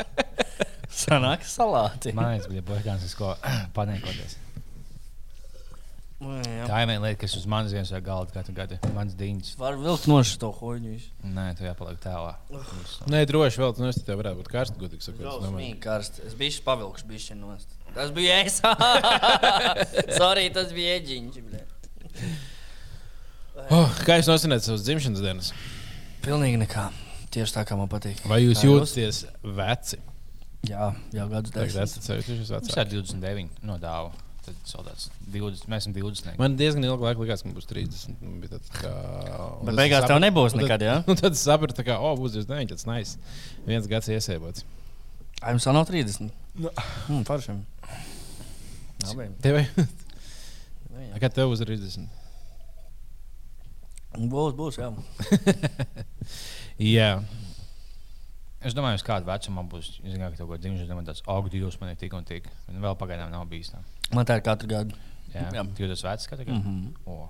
[1.05, 2.13] Sanāk salāti.
[2.15, 3.33] Man liekas, bija burkāns, uz ko
[3.77, 4.37] paniekoties.
[6.25, 6.37] Nu.
[6.65, 8.77] Tā ir viena lieta, kas uz manas dienas galda katru gadu.
[8.95, 9.55] Mans dīņas.
[9.59, 10.93] Var vilkt no šo hoņu.
[10.95, 11.09] visu.
[11.27, 12.37] Nē, tu jāpaliek tālā.
[12.49, 13.01] Viss.
[13.11, 15.25] Nē, droši vēl tas tev varētu būt karsts, godīgi sakot.
[15.27, 15.51] domāju.
[15.57, 16.23] Smīgi karsts.
[16.29, 17.75] Es biju pavilkts, bija nost.
[17.95, 18.61] Tas bija es.
[20.19, 21.37] Sorry, tas bija ēģiņš.
[23.73, 25.51] Oh, kā jūs nosināt savas dzimšanas dienas?
[26.25, 26.89] Pilnīgi nekā.
[27.33, 28.19] Tieši tā, kā man patīk.
[28.29, 29.23] Vai jūs Kā jūtaties
[29.57, 29.97] veci?
[30.65, 32.05] Jā, jau gadus desmit.
[32.05, 32.35] vecāki.
[32.81, 34.11] ir 29 no dāvā.
[34.45, 35.65] Tad soldāts 20.
[35.73, 36.35] Mēs esam 20.
[36.37, 38.15] Man diezgan ilgi laika likās, ka man būs 30.
[38.21, 38.91] Man bija tāds, kā...
[39.65, 40.95] Bet beigās tev sapratu- nebūs tad- nekad, jā?
[41.21, 43.17] Tad es sapratu, ka, oh, būs 29, tas nice.
[43.65, 44.65] Viens gads iesēbots.
[45.41, 46.29] Ai, jums vēl nav 30.
[46.61, 47.63] Mm, Paršiem.
[49.09, 49.27] Labi.
[49.41, 49.59] Tev,
[51.25, 52.05] kā tev būs 30?
[54.15, 54.91] Būs, būs, jā.
[56.97, 57.09] Jā.
[58.65, 59.91] Es domāju, uz kādu vecumu man būs.
[60.01, 62.25] Es zinu, ka tev kaut kāda dzimšanas diena tāds, ak, Dievs, man ir tik un
[62.25, 62.47] tik.
[62.71, 63.83] Un vēl pagaidām nav bijis tā.
[64.15, 64.97] Man tā ir katru gadu.
[65.35, 65.65] Jā, Jā.
[65.75, 66.63] tu jūties vecs katru gadu.
[66.63, 66.95] Mhm.
[67.05, 67.29] O.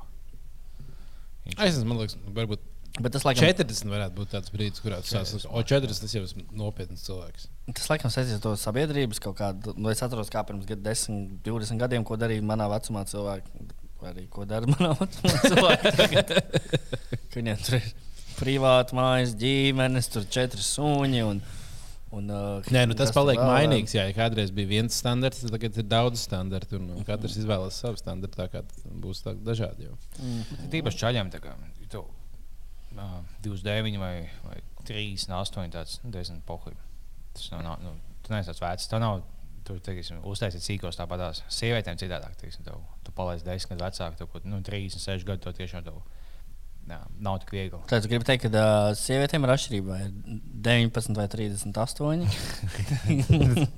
[1.58, 2.64] Es esmu, man liekas, varbūt
[2.96, 5.44] Bet tas, laikam, 40 varētu būt tāds brīdis, kurā tu sāc.
[5.52, 7.50] O 40 tas jau ir nopietns cilvēks.
[7.76, 9.74] tas laikam saistīts ar to sabiedrības kaut kādu.
[9.76, 13.68] Nu, es atceros, kā pirms gad 10, 20 gadiem, ko darīja manā vecumā cilvēki.
[14.06, 14.92] Vai arī ko dara manā.
[17.32, 17.86] Ka Viņiem tur ir
[18.36, 21.24] privāti mājas, ģimenes, tur četri suņi.
[21.26, 21.40] Un,
[22.14, 23.50] un, uh, Nē, nu tas paliek vēl?
[23.50, 23.96] mainīgs.
[23.98, 26.78] Jā, ja kādreiz bija viens standarts, tad tagad ir daudz standartu.
[26.78, 28.38] Un, un katrs izvēlas savu standartu.
[28.44, 28.62] Tā kā
[29.02, 29.90] būs tā dažādi.
[29.90, 29.98] Jau.
[30.76, 31.56] Tīpaši čaļiem, tā kā
[31.90, 34.14] tu, uh, 29 vai,
[34.46, 36.78] vai 38, tāds nu, diezgan pohli.
[37.34, 38.92] Tas nav, nav nu, tu neesi tāds vecs.
[39.66, 41.42] Tev nav, tu, teiksim, uztaisīt sīkos tāpatās.
[41.50, 45.56] Sievietēm citādāk, teiksim, tev, tu palaist 10 gadu vecāku, tev, kaut, nu, 36 gadu, tev
[45.58, 45.98] tiešām tev,
[46.90, 47.80] jā, nav tik viegli.
[47.90, 49.88] Tad tu gribi teikt, ka uh, sievietēm ir atšķirība.
[49.90, 50.14] vai ir
[50.70, 52.30] 19 vai 38,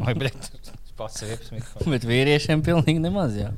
[0.04, 0.52] Vai, bet,
[0.98, 1.74] pats ir iepsmīgs.
[1.88, 3.36] bet vīriešiem pilnīgi nemaz.
[3.40, 3.52] Jā.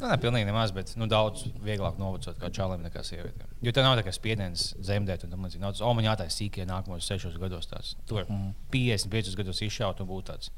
[0.00, 3.52] Nu, ne pilnīgi nemaz, bet nu, daudz vieglāk novacot kā čalim nekā sievietēm.
[3.64, 5.62] Jo tā nav tā kā spiediens zemdēt, un tam līdzīgi.
[5.62, 7.68] Nav o, man jātaisa sīkie nākamos sešos gados.
[7.70, 7.94] Tāds.
[8.10, 8.50] Tur Mhm.
[8.74, 10.50] 55 gados izšaut un būt tāds.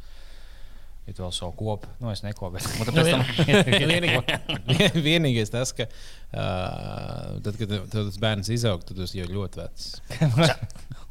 [1.08, 3.22] Ja tu vēl savu kopu, nu es neko, bet tāpēc tam
[3.88, 9.62] Vienīgais, vienīgais tas, ka uh, tad, kad tas bērns izaug, tad tas jau ir ļoti
[9.62, 9.86] vecs.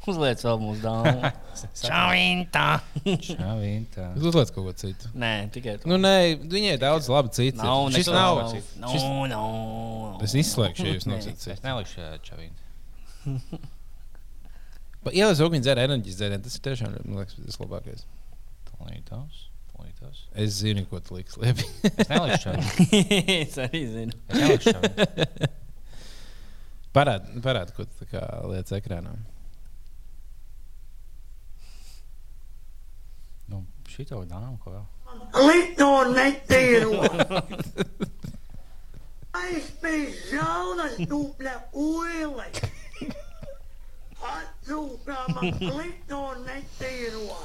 [0.08, 1.32] uzliec vēl mūsu dāmu.
[1.82, 2.62] Čau, Inta!
[3.04, 4.06] Jā, viņa tā.
[4.14, 5.10] Jūs uzliek kaut ko citu.
[5.18, 5.90] Nē, tikai tu.
[5.90, 6.14] Nu, nē,
[6.46, 7.58] viņai ir daudz labi citu.
[7.58, 8.38] Nav, šis nav.
[8.44, 8.54] nav.
[8.54, 10.14] Šis- No, no.
[10.24, 11.18] Es izslēgšu, ja jūs Nē.
[11.18, 11.66] nosacāt Es citu.
[11.66, 13.60] nelikšu čavīnu.
[15.08, 16.44] Ielaiž uguni dzērienu, enerģijas dzērienu.
[16.46, 18.02] Tas ir tiešām, man liekas, tas labākais.
[18.70, 19.38] Tūlītās,
[19.78, 20.22] tūlītās.
[20.34, 21.64] Es zinu, ko tu liksi liepi.
[21.94, 23.00] Es nelikšu čavīnu.
[23.38, 24.12] es arī zinu.
[24.28, 25.48] Es nelikšu čavīnu.
[26.92, 28.06] Parādi, parād, ko tu
[28.50, 29.12] lietas ekrānā.
[33.48, 34.86] Nu, šito dāmu, ko vēl?
[35.32, 37.02] Klito netīro.
[39.38, 42.48] Aizpēc žaunas dupļa uile.
[44.28, 47.38] Atsūkā man klito netīro.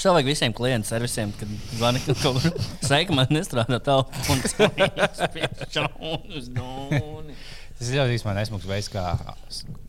[0.00, 2.36] Šā vajag visiem klientu servisiem, kad zvani kaut kur.
[2.88, 4.54] Sveiki, man nestrādā telefons.
[7.80, 9.02] Tas ir ļoti īstenībā nesmugs veids, kā,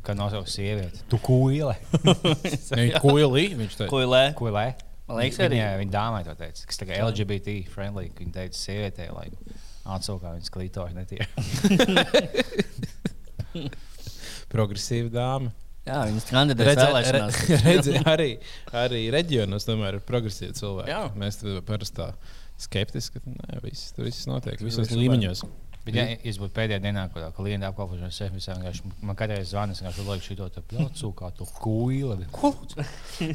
[0.04, 1.00] kā nosaukt sievieti.
[1.12, 1.78] Tu kūle.
[2.82, 3.88] Viņa koilī, viņš teica.
[3.92, 4.22] Ko ir lē?
[4.36, 4.66] Kūle.
[5.08, 5.56] Man liekas, arī.
[5.58, 9.28] Viņa, viņa dāmai to teica, kas kā LGBT friendly, viņa teica sievietei, lai
[9.96, 11.28] atsūkā viņas klītoši netīra.
[14.52, 15.56] Progresīva dāma.
[15.88, 17.40] Jā, viņas kandidēs Redzi, vēlēšanās.
[17.50, 18.30] re- redzi, arī,
[18.84, 20.94] arī reģionos tomēr ir progresīvi cilvēki.
[20.94, 21.02] Jā.
[21.18, 22.12] Mēs tur parasti tā
[22.62, 25.42] skeptiski, ka nē, viss, tur viss notiek visos līmeņos.
[25.82, 29.82] Bet, ja es būtu pēdējā dienā, kad klienta apkalpošanas servisā, vienkārši man katru reizi zvanīs,
[29.82, 32.28] ka viņš liek šo te plācu, kā to kūli.
[32.38, 32.54] Ko?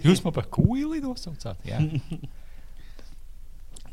[0.07, 1.67] Jūs man par kūli nosaucāt?
[1.67, 1.83] Jā,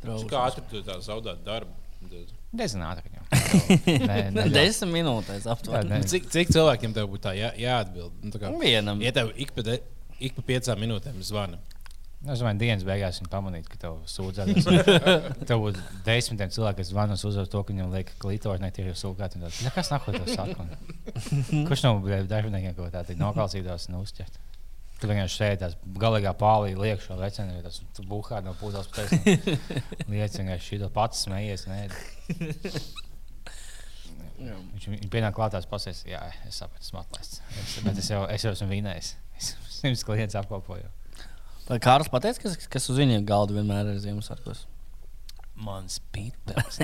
[0.03, 1.71] Kā ātri tu tā zaudēt darbu?
[4.57, 6.01] Desmit minūtēs aptuveni.
[6.09, 8.15] Cik, cik cilvēkiem tev būtu jā, jāatbild?
[8.21, 9.01] Nu, tā kā, Vienam.
[9.03, 9.79] ja tev ik pa, de,
[10.21, 11.57] ik pa piecām minūtēm zvana.
[12.23, 14.47] Nu, Es domāju, dienas beigās viņi pamanīja, ka tev sūdzas.
[15.49, 19.35] tev būs desmitiem cilvēku, kas zvanīs uz to, ka viņam liek klītoši netīri sūkāt.
[19.35, 20.63] un tāds, "Ne, Kas nāk, ko tas saka?
[21.67, 21.97] Kurš no
[22.31, 24.39] darbiniekiem kaut kā tādu noklausītās un uzķert?
[25.03, 29.09] Tu vienkārši sēdi tās galīgā pālī, liek šo vecenu, tas buhā no pūzās pēc.
[30.13, 31.65] Lietas vienkārši šī pats smējies.
[34.39, 37.41] Viņš viņ pienāk klātās pasēs, jā, es sapratu, esmu atlaists.
[37.59, 39.11] Es, bet es jau, es jau esmu vinējis.
[39.43, 40.87] Es simts klientus apkopoju.
[41.67, 44.63] Vai Kārlis pateica, kas, kas uz viņa galda vienmēr ir Ziemassvētkos?
[45.67, 46.79] Mans pīpels.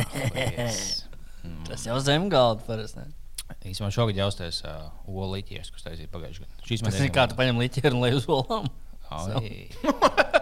[1.69, 3.05] Tas jau zem galda parasti.
[3.70, 6.68] Īsumā šogad jāuztais uh, olīķis, kas taisīja pagājušajā gadā.
[6.70, 8.70] Šīs Tas ir kā tu paņem liķeru un lej uz olām.
[9.10, 9.68] Oi.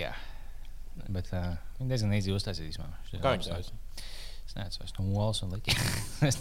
[0.00, 0.12] Jā.
[1.10, 2.88] Bet uh, viņi diezgan īsi uztaisīja īsumā.
[3.18, 3.76] Kā viņš taisīja?
[4.50, 5.70] Es nezinu, es no olas un liķi.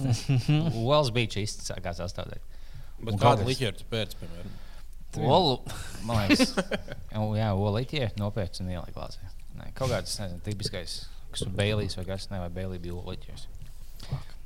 [0.82, 2.42] Olas bija čīsts, kā sastāvdaļa.
[3.04, 3.50] Bet kāda kādas?
[3.52, 4.56] liķerta pēc, piemēram?
[5.30, 5.60] Olu.
[6.08, 6.56] Man liekas,
[7.42, 9.30] jā, olīķi nopietni un ielika glāzē.
[9.60, 10.96] Nē, kaut kāds, es nezinu, tipiskais,
[11.34, 13.46] kas tur bēlīs vai kas, ne, vai bēlī bija olīķis.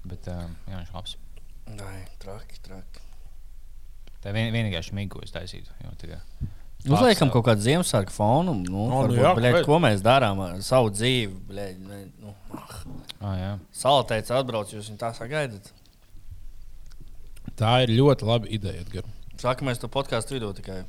[0.09, 1.15] Bet, um, jā, viņš labs.
[1.73, 3.05] Nē, traki, traki.
[4.23, 5.71] Tā ir vien, vienīgā šmiga, ko es taisītu.
[5.83, 6.19] Jo, tā
[6.83, 8.57] Uzliekam kaut kādu Ziemassvētku fonu.
[8.59, 9.67] Nu, nu varbūt, jā, bļeļ, kāpēc?
[9.69, 11.37] ko mēs darām ar savu dzīvi?
[11.47, 12.33] Bļeļ, ne, nu,
[13.23, 13.51] Ah, jā.
[13.71, 15.69] Salteicis atbrauc, jūs viņu tā sagaidat.
[17.59, 19.07] Tā ir ļoti laba ideja, Edgars.
[19.39, 20.81] Saka, mēs to podkāstu vidū tikai.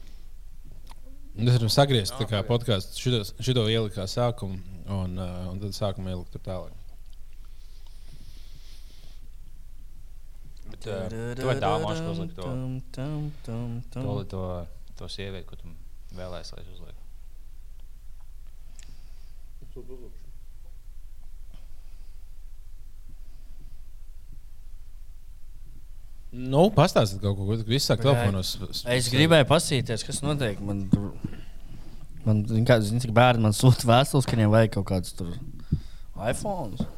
[1.34, 4.54] Mēs varam sagriezt tā kā podkāstu, šito, šito ielikt kā sākumu,
[4.86, 6.74] un, uh, un tad sākumā ielikt tur tālāk.
[10.70, 12.50] Bet, uh, tu vari tā māšu uzlikt to,
[13.46, 13.56] to,
[14.30, 14.44] to,
[15.00, 15.74] to sievieti, ko tu
[16.14, 17.02] vēlēsies, lai es uzlieku.
[26.34, 28.56] Nu, pastāstiet kaut ko, kas viss sāk telefonos.
[28.90, 30.58] Es gribēju pasīties, kas notiek.
[30.64, 31.12] Man, tur-
[32.24, 35.30] man zin, kā, zin, cik bērni man sūta vēstules, ka viņiem vajag kaut kādus tur
[36.24, 36.88] iPhone.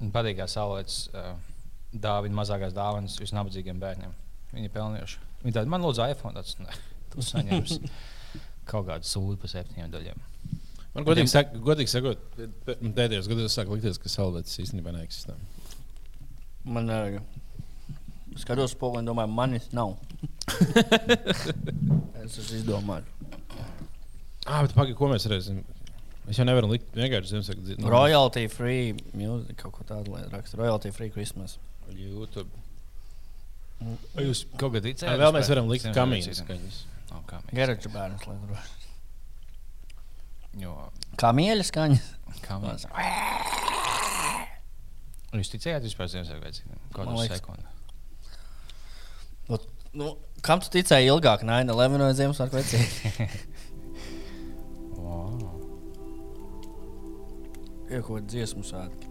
[0.00, 1.32] Man patīk, kā saulēts uh,
[1.94, 4.12] dāvina mazākās dāvanas visnabadzīgiem bērniem.
[4.52, 5.22] Viņi ir pelnījuši.
[5.46, 6.76] Viņi tādi man lūdzu iPhone, tāds ne,
[7.14, 7.80] tu saņemsi
[8.68, 10.20] kaut kādu sūdu par septiņiem daļiem.
[10.92, 12.34] Man godīgi, sak, godīgi sakot,
[12.68, 15.38] pēdējos gados sāk likties, ka salvētas īstenībā neeksistē.
[16.68, 17.22] Man ir.
[18.40, 19.96] Skatos, un domāju, manis nav.
[22.22, 23.08] es esmu izdomājis.
[24.46, 25.60] Ah, bet pagaidi, ko mēs redzam?
[26.30, 27.90] Es jau nevaru likt vienkārši Ziemassvētku dziesmu.
[27.90, 30.58] Royalty free music, kaut ko tādu raksta.
[30.60, 31.58] Royalty free Christmas.
[31.92, 32.48] YouTube.
[34.14, 36.76] Vai jūs kaut kādā Jā, vēl mēs varam likt kamīnas skaņas.
[37.52, 38.52] Garaču bērns, lai tur
[40.62, 40.72] Jo,
[41.20, 41.98] Kā mīļa skaņa.
[42.46, 42.86] kamīnas.
[45.32, 46.78] Jūs ticējāt vispār Ziemassvētku vecīm?
[46.92, 47.68] Kaut liekas- sekundā.
[49.48, 49.56] Nu,
[49.98, 50.06] nu,
[50.44, 51.40] kam tu ticēji ilgāk?
[51.46, 52.78] Nē, ne Levinu vai Ziemassvētku vecī.
[54.96, 55.30] Wow.
[57.92, 59.06] Ir kāda dziesmu svētki.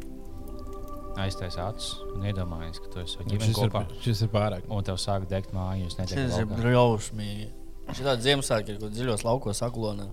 [1.22, 3.82] Aiztais acis un iedomājies, ka tu esi Šis ģimeni ir, kopā.
[4.02, 4.64] šis ir pārāk.
[4.72, 7.48] Un tev sāk degt māju, jūs Tas ir drausmīgi.
[7.92, 10.08] Šī tāda Ziemassvētka ir kaut kāda dziļos laukos aklonā.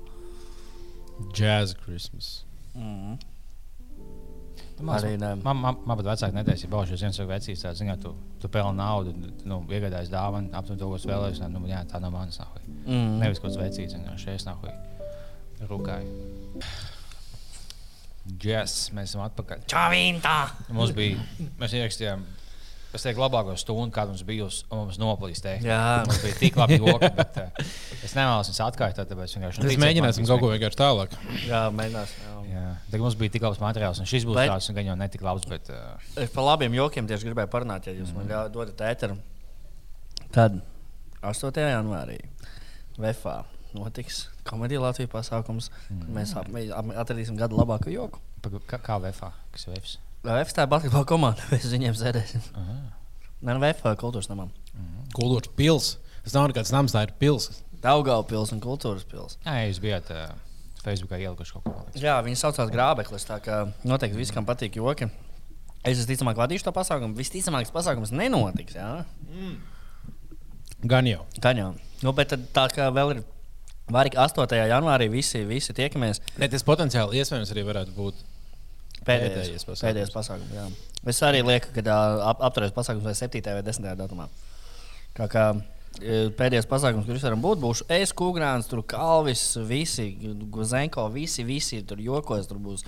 [1.39, 2.27] Jazz Christmas.
[2.75, 3.15] Mm.
[4.79, 5.33] Man, Arī ne.
[5.43, 8.51] man, man, man pat vecāki neteica, ja baušos viens vai vecīs, tā ziņā, tu, tu
[8.53, 9.15] pelni naudu,
[9.49, 11.41] nu, iegādājies dāvanu, aptuveni to, ko es vēlējos.
[11.51, 12.63] Nu, jā, tā nav manas nahuja.
[12.87, 13.17] Mm.
[13.25, 14.77] Nevis kaut kāds vecīs, vienkārši es nahuja.
[15.67, 16.63] Rūkāju.
[18.39, 19.65] Džes, mēs esam atpakaļ.
[19.73, 20.37] Čavīntā!
[20.77, 21.23] Mums bija,
[21.59, 22.23] mēs ierakstījām,
[22.97, 25.49] es teiktu, labāko stundu, kāda mums un mums noplīst.
[25.65, 25.81] Jā.
[26.07, 27.63] Mums bija tik labi joki, bet uh,
[28.05, 29.65] es nevēlos viņus atkārtot, tāpēc vienkārši.
[29.67, 31.17] Mēs mēģināsim kaut ko vienkārši tālāk.
[31.45, 32.25] Jā, mēģināsim.
[32.25, 32.39] Jā.
[32.49, 35.27] Jā, tā mums bija tik labs materiāls, un šis būs Bet- tāds, gan jau netik
[35.27, 38.25] labs, bet uh, Es par labiem jokiem tieši gribēju parunāt, ja jūs mm.
[38.33, 39.19] man dodat ēteru.
[40.33, 40.59] Tad
[41.21, 41.61] 8.
[41.69, 42.19] janvārī
[42.97, 43.37] VFā
[43.77, 45.71] notiks komēdija Latvijas pasākums.
[45.93, 46.11] Mm.
[46.17, 48.23] Mēs ap, mēs atradīsim gada labāko joku.
[48.71, 49.99] kā, kā VFA, kas ir VFs.
[50.27, 52.43] VF tā ir basketbola komanda, mēs viņiem sēdēsim.
[52.59, 52.77] Aha.
[53.39, 54.51] Nē, nu, VF kultūras namam.
[55.15, 55.95] Kultūras pils.
[56.25, 57.63] Tas nav nekāds nams, tā ir pils.
[57.85, 59.39] Daugavpils un kultūras pils.
[59.47, 60.33] Jā, ja jūs bijāt uh,
[60.83, 62.03] Facebookā ielikuši kaut ko tādu.
[62.03, 63.27] Jā, viņi saucās grābeklis.
[63.29, 65.09] Tā kā noteikti visam patīk joki.
[65.87, 67.17] Es visticamāk vadīšu to pasākumu.
[67.17, 68.77] Visticamāk, tas pasākums nenotiks.
[68.77, 69.05] Jā?
[70.91, 71.23] Gan jau.
[71.43, 71.71] Gan jau.
[72.03, 73.23] Nu, bet tad, tā kā vēl ir
[73.95, 74.59] varīgi 8.
[74.69, 76.21] janvārī visi, visi tiekamies.
[76.43, 78.27] Ne, tas potenciāli iespējams arī varētu būt.
[79.09, 79.87] Pēdējais, Pēdējais pasākums.
[79.87, 80.55] pēdējais pasākums.
[80.55, 80.67] Jā.
[81.09, 83.43] Es arī lieku, ka ap, apturēs pasākums vai 7.
[83.57, 83.91] vai 10.
[83.99, 84.29] datumā.
[85.17, 85.45] Kā, kā
[86.39, 90.11] pēdējais pasākums, kurš varam būt, būs es, Kungrāns, Kalvis, visi,
[90.53, 92.47] Guzenko, visi, visi tur jokos.
[92.51, 92.85] Tur būs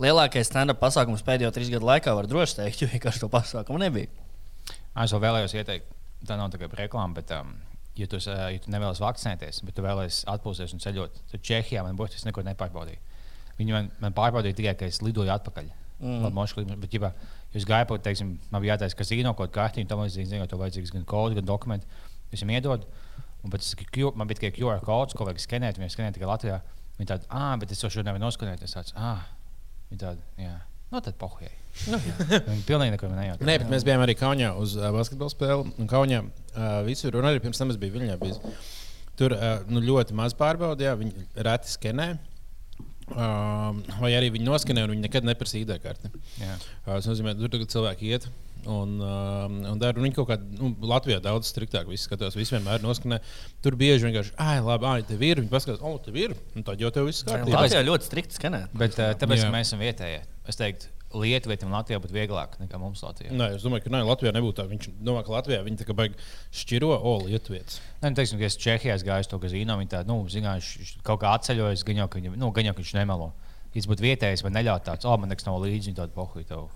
[0.00, 4.08] lielākais stand-up pasākums pēdējo trīs gadu laikā, var droši teikt, jo vienkārši to pasākumu nebija.
[5.02, 5.92] Es vēl vēlējos ieteikt,
[6.28, 7.54] tā nav tikai reklāma, bet, um,
[7.98, 11.98] ja tu, ja tu nevēlies vakcinēties, bet tu vēlēsies atpūsties un ceļot, tad Čehijā man
[11.98, 13.11] būs tas neko nepārbaudīja.
[13.62, 15.70] Viņi man, man pārbaudīja tikai, ka es lidoju atpakaļ.
[16.02, 16.18] Mm.
[16.24, 17.12] Labi, mošu bet, ja
[17.54, 20.94] jūs gājat, pa, teiksim, man bija jātaisa kasīno kaut kārtiņa, tam līdzīgi, zinot, to vajadzīgs
[20.94, 21.86] gan kods, gan dokumenti.
[22.32, 22.88] Es viņam iedodu,
[23.44, 26.58] un pēc tam man bija tikai QR kods, ko vajag skenēt, viņi skenē tikai Latvijā.
[26.98, 28.64] Viņi tādi, ah, bet es to šodien nevaru noskanēt.
[28.64, 29.24] Es tāds, ah,
[29.90, 30.56] viņi tādi, jā.
[30.92, 31.52] Nu, tad pohujai.
[32.50, 33.42] Viņi pilnīgi neko nejūt.
[33.48, 35.70] Nē, bet mēs bijām arī Kaunijā uz uh, basketbola spēli.
[35.80, 38.18] Un Kaunijā uh, visur, un arī pirms tam es biju Viņā.
[38.20, 38.42] Bijis.
[39.16, 42.10] Tur uh, nu, ļoti maz pārbaudīja, viņi reti skenē.
[43.16, 46.10] Vai arī viņi noskanē, un viņi nekad neprasa ID karti.
[46.40, 46.56] Jā.
[46.84, 48.28] Uh, tas nozīmē, ka tur tagad cilvēki iet.
[48.62, 52.36] Un, uh, un dara, un viņi kaut kādā nu, Latvijā daudz striktāk viss skatās.
[52.38, 53.18] Viņi vienmēr noskanē.
[53.64, 55.42] Tur bieži vienkārši, ah, labi, ah, tev ir.
[55.42, 56.36] Viņi paskatās, oh, tev ir.
[56.54, 57.58] Un tad jau tev viss kārtībā.
[57.58, 58.68] Latvijā ļoti strikti skanē.
[58.70, 59.48] Bet uh, tāpēc, Jā.
[59.48, 60.22] ka mēs esam vietējie,
[60.52, 63.32] es teiktu, Lietuvietim Latvijā būtu vieglāk nekā mums Latvijā.
[63.36, 64.66] Nē, es domāju, ka nē, Latvijā nebūtu tā.
[64.70, 66.16] Viņš domā, ka Latvijā viņi tā kā baigi
[66.62, 67.80] šķiro, o, lietuvietis.
[68.02, 70.94] Nē, nu, teiksim, ka es Čehijā gāju uz to gazino, viņi tā, nu, zināju, viņš
[71.04, 73.32] kaut kā atceļojas, gan jau, ka, viņam- nu, gan jau, ka viņš nemelo.
[73.72, 76.66] Tas būtu vietējais, man neļaut tāds, oh, man nekas nav līdzi, viņa tādu pohuju tev.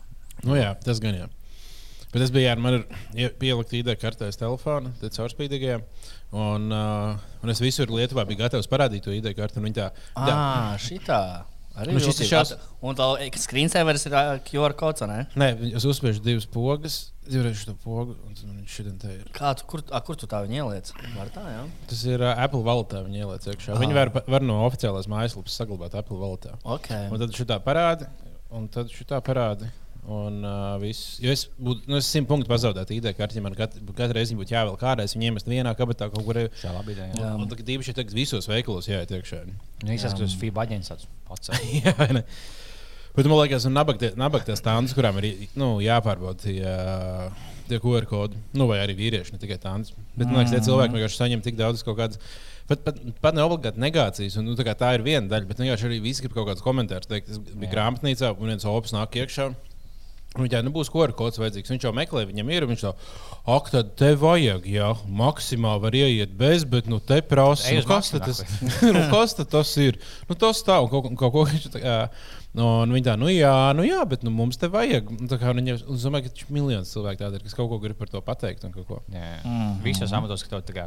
[0.45, 1.27] Nu, jā, tas gan jā.
[2.13, 2.79] Bet es biju ar mani
[3.41, 5.81] pielikt ID kartēs telefonu, tad caurspīdīgajā.
[6.33, 9.59] Un, uh, un es visur Lietuvā biju gatavs parādīt to ID kartu.
[9.61, 11.19] un viņi Tā, tā, Ah, šitā.
[11.77, 15.27] Arī Nu, šis ir šās- Un tā screensavers ir ā, QR kods, vai ne?
[15.37, 19.25] nē, es uzspiežu divas pogas, divreiz šo pogu, un tad man viņš šodien te ir.
[19.37, 20.93] Kā tu, kur, a, kur tu tā viņu ieliec?
[21.17, 21.65] Var tā, jā.
[21.91, 23.77] Tas ir uh, Apple valūtā, viņi ieliec iekšā.
[23.83, 26.57] Viņi var, var no oficiālās mājaslapas saglabāt Apple valūtā.
[26.65, 26.89] Ok.
[27.13, 28.09] Un tad šitā parāda,
[28.51, 29.69] un tad šitā parāda.
[30.07, 33.57] Un, uh, viss, jo es būtu, nu, es simt punktu pazaudētu ID karti, ja man
[33.59, 36.39] katru, katru reizi būtu jāvēl kādai, es viņu iemestu vienā kabatā kaut kur.
[36.61, 37.09] Tā labi ideja.
[37.11, 37.25] Jā.
[37.25, 37.33] Jā.
[37.35, 39.43] Un tagad īpaši tagad visos veikalos jāiet iekšā.
[39.83, 41.51] Nu, izskatās, ka tas FIBA aģents tāds pats.
[41.83, 42.23] Jā, ne?
[43.17, 46.63] Bet man liekas, ka nabagties tādas, kurām ir nu, jāpārbauda tie,
[47.67, 49.95] tie QR kodi, nu, vai arī vīrieši, ne tikai tādas.
[50.15, 52.21] Bet man liekas, tie cilvēki vienkārši saņem tik daudz kaut kādas.
[52.67, 55.63] Pat, pat, pat ne obligāti negācijas, un nu, tā, kā tā ir viena daļa, bet
[55.63, 57.09] vienkārši arī visi grib kaut kādus komentārus.
[57.15, 57.73] Es biju Jā.
[57.73, 59.53] grāmatnīcā, un viens opis nāk iekšā.
[60.37, 61.73] Un Viņam nebūs ko ar kods vajadzīgs.
[61.73, 62.67] Viņš jau meklē, viņam ir.
[62.71, 62.93] Viņš tā,
[63.57, 67.71] ak, tad te vajag, jā, maksimā var ieiet bez, bet nu te prasa.
[67.73, 68.43] Nu, uz kas, tad tas,
[68.97, 70.01] nu, kas tad tas ir?
[70.29, 71.97] Nu, tas tā, un kaut, kaut ko viņš tā kā.
[72.57, 75.11] Nu, un viņi tā, nu jā, nu jā, bet nu, mums te vajag.
[75.13, 78.23] Un es domāju, ka taču miljonus cilvēku tādu ir, kas kaut ko grib par to
[78.25, 78.65] pateikt.
[78.65, 79.03] un kaut ko.
[79.13, 79.41] Jā, jā.
[79.45, 79.81] Mhm.
[79.85, 80.87] Visos amatos, ka tev, tā kā,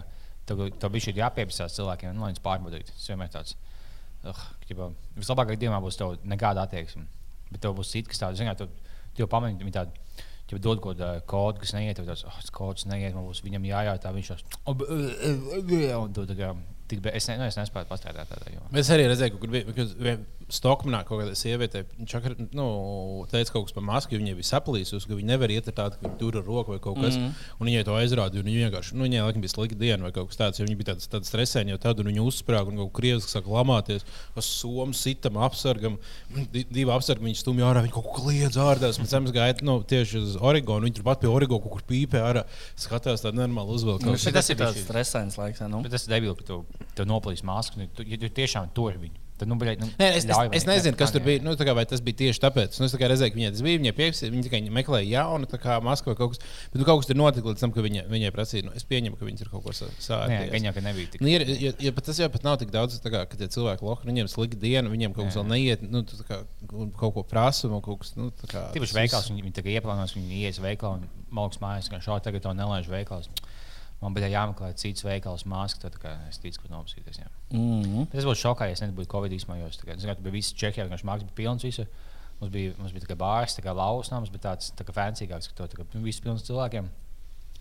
[0.50, 2.96] tev, tev bija šī jāpieprasās cilvēkiem, nu, lai viņus pārbaudītu.
[2.96, 3.58] Tas vienmēr tāds.
[4.20, 4.42] Uh,
[5.16, 7.06] vislabākajā gadījumā būs tev nekāda attieksme.
[7.50, 8.62] Bet tev būs cits, kas tāds, zināt,
[9.20, 10.06] tev, pamanīt, viņi tādi.
[10.50, 13.68] Ja dod kaut kādu kodu, kas neiet, tad tas oh, kods neiet, man būs viņam
[13.70, 14.10] jājautā.
[14.16, 14.32] Viņš
[15.86, 16.56] jau tādā
[16.90, 18.66] tik, be- es, ne, nu, es nespēju pastrādāt tādā jomā.
[18.82, 20.18] Es arī redzēju, ka
[20.54, 21.84] Stokmanā kaut kāda sieviete.
[21.98, 22.66] Viņš čakar, nu,
[23.32, 25.98] teica kaut kas par masku, jo viņai bija saplīsus, ka viņa nevar iet ar tādu,
[26.00, 27.16] ka viņa tur ar roku vai kaut kas.
[27.18, 27.26] Mm.
[27.26, 27.56] -hmm.
[27.60, 28.44] Un viņai to aizrādīja.
[28.46, 30.60] Viņa vienkārši, nu, viņai laikam bija slikta diena vai kaut kas tāds.
[30.60, 33.30] jo Viņa bija tāda, tāda stresaina jau tad, un viņa uzsprāga un kaut kā krievis
[33.30, 34.06] saka lamāties.
[34.36, 35.98] Uz somu sitam apsargam.
[36.52, 37.84] Di- Divi apsargi viņa stumja ārā.
[37.86, 38.78] Viņa kaut ko kliedz ārā.
[38.80, 40.86] Pēc tam es gāju nu, tieši uz Oregonu.
[40.86, 42.46] Viņa turpat pie Oregona kaut kur pīpē ārā.
[42.76, 44.06] Skatās tādu normālu uzvelku.
[44.06, 45.82] Nu, tas ir ir tāds stresains laiks, nu?
[45.86, 46.60] Bet tas ir debils, ka tu,
[46.98, 47.88] tu noplīs masku.
[47.96, 49.29] Tu, ja tu tiešām tur viņu.
[49.40, 51.42] Tad, nu, bļaļ, nu, Nē, es, es, ļauj es man- nezinu, kas tur bija.
[51.46, 52.80] Nu, kā, vai tas bija tieši tāpēc.
[52.80, 53.80] Nu, es tā redzēju, ka viņai tas bija.
[53.80, 56.44] Viņa pieprasīja, viņa tikai meklēja jaunu, tā kā Maskavā kaut kas.
[56.74, 58.68] Bet nu, kaut kas tur notika līdz tam, ka viņa, viņai prasīja.
[58.68, 60.52] Nu, es pieņemu, ka viņas ir kaut ko sāpēs.
[60.52, 61.24] gan jau, nebija tik.
[61.24, 64.10] Nu, ir, ja, ja, tas jau pat nav tik daudz, kā, ka tie cilvēki lohi,
[64.10, 66.42] viņiem ir slikta diena, viņiem kaut kas vēl neiet, nu, kā,
[67.00, 71.00] kaut ko prasa, un kaut kas, nu, tas veikals, viņi, viņi ieplānos, viņi ies veikalā
[71.00, 73.30] un malks mājas, ka šādi tagad to nelaiž veikals.
[74.00, 77.20] Man bija jāmeklē cits veikals, mākslas, tad kā es ticu, ka nomasīties.
[77.20, 77.28] Jā.
[77.52, 78.08] Mhm.
[78.16, 79.82] Es būtu šokā, ja es nebūtu Covid īsmājos.
[79.84, 81.68] Es zinu, ka bija visi Čehijā, vienkārši mākslas bija pilns.
[81.68, 81.86] Visu.
[82.40, 85.50] Mums bija, mums bija tā kā bārs, tā kā lausnams, bet tāds tā kā fancygāks,
[85.52, 86.88] ka to tā kā nu, viss pilns cilvēkiem.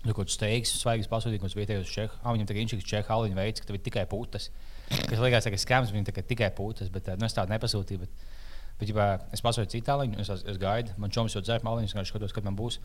[0.04, 2.12] Nu, kaut kāds steigs, svaigs pasūtījums, ko vietējos čehu.
[2.22, 4.46] Ah, viņam tagad inčiks čehu aliņu veids, ka tev ir tikai putas.
[4.88, 8.04] Kas liekas, ka skams viņam tikai, putas, bet eh, nu, es tādu nepasūtīju.
[8.04, 8.28] Bet,
[8.78, 12.12] bet ja, es pasūtīju citu aliņu, es, es gaidu, man čoms jau dzēr maliņus, es
[12.12, 12.78] skatos, kad man būs.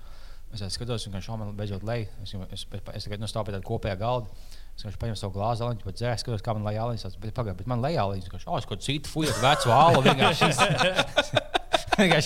[0.54, 2.04] Es skatos, un šā man beidzot lej.
[2.22, 4.28] Es, es, es, es tagad nu, stāvu pie tāda kopējā galda.
[4.74, 7.18] Es vienkārši paņēmu savu glāzi, aliņu, bet dzēru, skatos, kā man lej aliņas.
[7.22, 10.00] Bet, pagaid, bet man lej aliņas, ka oh, es kaut citu fuju, vecu alu.
[10.06, 10.44] Vienkārši,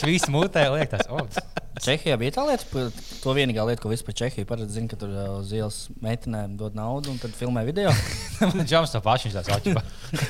[0.12, 1.04] viss mutē liekas.
[1.12, 1.24] Oh,
[1.84, 2.84] Čehijā bija tā lieta,
[3.22, 7.12] to vienīgā lieta, ko vispār Čehija parasti zina, ka tur uz ielas meitenēm dod naudu
[7.14, 7.92] un tad filmē video.
[8.70, 9.84] Džons to pašu tāds atšķirība.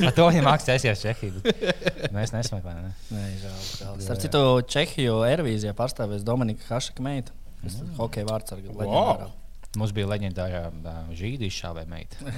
[0.09, 1.05] Ar to viņam mākslinieks
[1.45, 2.89] bet Mēs nesmeklējam.
[2.89, 2.93] Ne?
[3.13, 4.01] Nē, žēl.
[4.03, 4.43] Starp citu,
[4.75, 7.36] Čehiju Airvīzijā pārstāvēs Dominika Hašaka meita.
[7.63, 8.73] Tas ir hokeja vārdsarga.
[8.81, 9.29] leģendārā.
[9.77, 12.21] Mums bija leģendārā uh, žīda izšāvē meita.
[12.23, 12.31] Nu,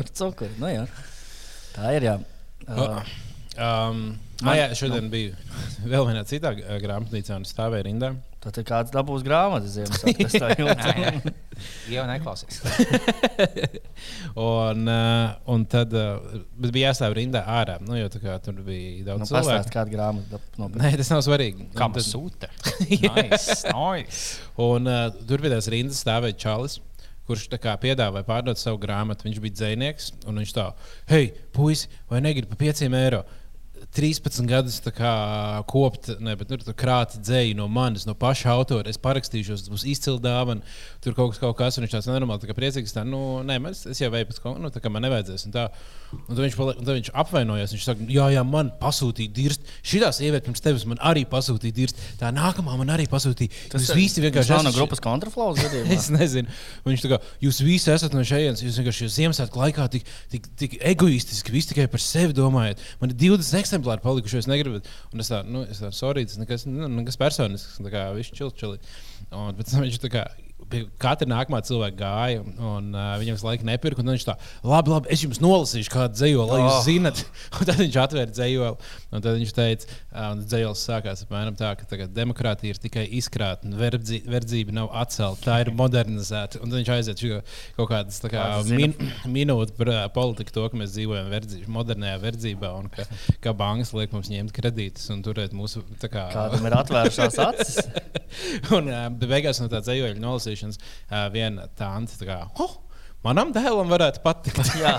[0.00, 0.50] Ar cukuru.
[0.60, 0.84] Nu, jā.
[1.76, 2.08] Tā ir.
[2.10, 2.18] Jā.
[2.66, 3.00] Uh,
[3.56, 5.32] Um, Man- jā, šodien bija
[5.88, 6.50] vēl vienā citā
[6.82, 8.10] grāmatnīcā un stāvēja rindā.
[8.46, 10.26] Tad ir kāds dabūs grāmatas Ziemassvētku.
[10.26, 11.32] tas tā jūtas.
[11.90, 12.60] Jau neklausies.
[14.36, 16.18] Un, uh, un tad uh,
[16.60, 17.78] bija jāstāv rindā ārā.
[17.84, 19.72] Nu, jo, tā kā, tur bija Nu, daudz Pastāst, cilvēku.
[19.72, 20.82] kāda grāmata nopirkt.
[20.82, 21.68] Nē, tas nav svarīgi.
[21.76, 22.50] Kā mums sūta?
[23.06, 24.20] Nice, nice.
[24.60, 26.78] Un uh, tur bija tās rindas stāvēja Čalis.
[27.26, 29.26] Kurš tā kā piedāvāja pārdot savu grāmatu?
[29.26, 30.68] Viņš bija dzinieks, un viņš tā,
[31.10, 33.24] hei, puisi, vai negribi par pieciem eiro?
[33.96, 34.80] 13 gadus
[35.70, 38.90] kopt, ne, bet nu, krāti dzēju no manis, no paša autora.
[38.90, 40.64] Es parakstīšos, tas būs izcils dāvana.
[41.04, 42.94] Tur kaut kas, kaut kas un viņš tāds nenormāli, tā kā priecīgs.
[42.96, 45.46] Tā, nu, nē, man, es jau kaut kā, nu, man nevajadzēs.
[45.48, 45.66] Un, tā,
[46.16, 47.74] un tad viņš, un tad viņš apvainojās.
[47.76, 49.66] Viņš saka, jā, jā, man pasūtīja dirst.
[49.86, 52.02] Šitā sieviete pirms tevis man arī pasūtīja dirst.
[52.20, 53.66] Tā nākamā man arī pasūtīja.
[53.72, 55.62] Tas Jūs visi vienkārši nav no esat- grupas kontraflaus.
[55.96, 56.50] Es nezinu.
[56.84, 58.62] Un Viņš tā kā jūs visi esat no šejienes.
[58.64, 62.82] Jūs vienkārši Ziemassvētku laikā tik, tik, tik egoistiski, visi tikai par sevi domājat.
[63.00, 64.80] Man ir 20 eksemplāri palikuši, es negribu.
[65.12, 67.80] Un es tādu, nu, es tādu, sorry, tas nekas, nu, nekas personisks.
[67.82, 68.82] Tā kā viņš čil, čili.
[69.34, 70.28] Un pēc tam viņš tā kā.
[70.66, 74.00] Pie katra nākamā cilvēka gāja, un uh, viņam visu laiku nepirka.
[74.02, 74.34] un tad Viņš tā,
[74.66, 76.84] labi, labi, es jums nolasīšu kādu dzējoli, lai jūs Oh.
[76.86, 77.20] zinat.
[77.60, 79.86] Un tad viņš atvēra dzējoli, un tad viņš teica,
[80.32, 84.90] un dzējolis sākās apmēram tā, ka tagad demokrātija ir tikai izkrāta, un verdzi- verdzība nav
[84.92, 86.60] atcelta, tā ir modernizēta.
[86.60, 87.38] Un tad viņš aiziet šo
[87.78, 88.92] kaut kādas kā, min,
[89.38, 93.06] minūtes par uh, politiku, to, ka mēs dzīvojam verdzi, modernajā verdzībā, un ka,
[93.44, 97.78] ka bankas liek mums ņemt kredītus un turēt mūsu tā kā, Kādam ir atvērušās acis?
[98.74, 100.16] Un uh, beigās no tā dzīsļa
[100.56, 102.40] nolasīšanas uh, viena tāda tā kā.
[102.60, 102.85] Oh!
[103.26, 104.70] Manam dēlam varētu patikt.
[104.82, 104.92] Jā,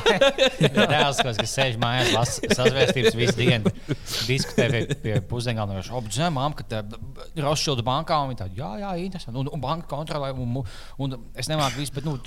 [0.59, 3.71] Dēls, kas, kas sēž mājās, lasa sazvērstības visu dienu,
[4.27, 6.81] diskutē pie, pie pusdienām, no apziņām, ka tā
[7.43, 9.39] Rošilda bankā un tādi, jā, jā, interesanti.
[9.39, 10.59] Un, un banka kontrolē, un,
[11.03, 12.17] un es nemāku visu, bet, nu,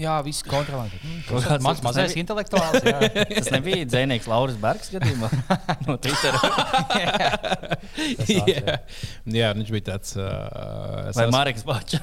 [0.00, 0.88] jā, viss kontrolē.
[1.02, 2.80] Mm, tas kāds- Mans tas mazais intelektuāls.
[2.86, 3.10] Jā.
[3.36, 5.28] tas nebija dzinieks Lauris Bergs gadījumā
[5.88, 6.38] no Twitter.
[8.32, 8.78] jā,
[9.26, 10.16] jā, viņš bija tāds.
[10.16, 11.98] Uh, Vai Marks Bačs?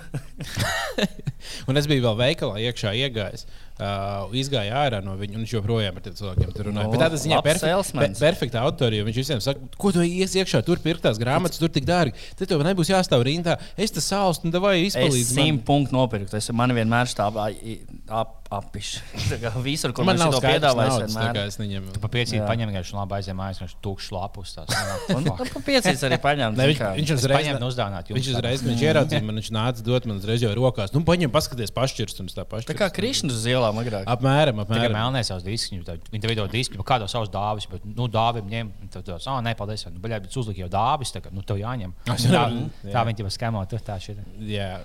[1.70, 3.39] Un es biju vēl veikalā iekšā iegājis.
[3.44, 3.69] guys.
[3.80, 6.90] Uh, izgāja ārā no viņa, un viņš joprojām ar tiem cilvēkiem tur runāja.
[6.90, 8.20] No, Bet tādā ziņā perfekta salesmans.
[8.20, 9.06] perfekta autorija.
[9.08, 12.12] Viņš visiem saka, ko tu ies iekšā, tur pirkt tās grāmatas, tur tik dārgi.
[12.36, 13.56] Tad tev nebūs jāstāv rindā.
[13.80, 15.32] Es tas sāls, un vai Es izpalīdzi.
[15.38, 15.46] man.
[15.46, 16.28] simt punktu nopirku.
[16.34, 19.00] Tas man vienmēr stāv ap, apišķi.
[19.70, 21.96] Visur, kur Man nav to skaidrs, piedāvājis, naudas, tā es neņemu.
[22.04, 22.48] Pa piecīm Jā.
[22.50, 24.54] paņem vienkārši labi aizjām mājās, viņš tukšs lapus.
[24.58, 24.76] tās.
[25.16, 26.58] Un nu, pa piecīs arī paņēma.
[26.58, 28.12] Ne, viņš, viņš Es uzreiz paņēmu uzdāvināt.
[28.12, 30.92] Viņš uzreiz, viņš ieraudzīja, man viņš nāca dot man uzreiz jau rokās.
[30.96, 32.80] Nu, paņem, paskaties, pašķirst un tā Tā pašķirst.
[32.80, 34.10] kā Krišņš uz ielām agrāk.
[34.10, 34.98] Apmēram, Tikai apmēram.
[34.98, 38.72] melnēs savus diskus, viņi tā- tev veido diskus, kādā savus dāvis, bet, nu, dāvim ņem.
[38.90, 41.58] Tad, tas, ah, nē, paldies, nu, baļā, bet uzlika jau dāvis, tā kā, nu, tev
[41.62, 41.94] jāņem.
[42.16, 42.46] Es Tā,
[42.84, 43.06] tā jā.
[43.06, 44.18] viņi jau skemo, tur tā šī.
[44.50, 44.82] Jā,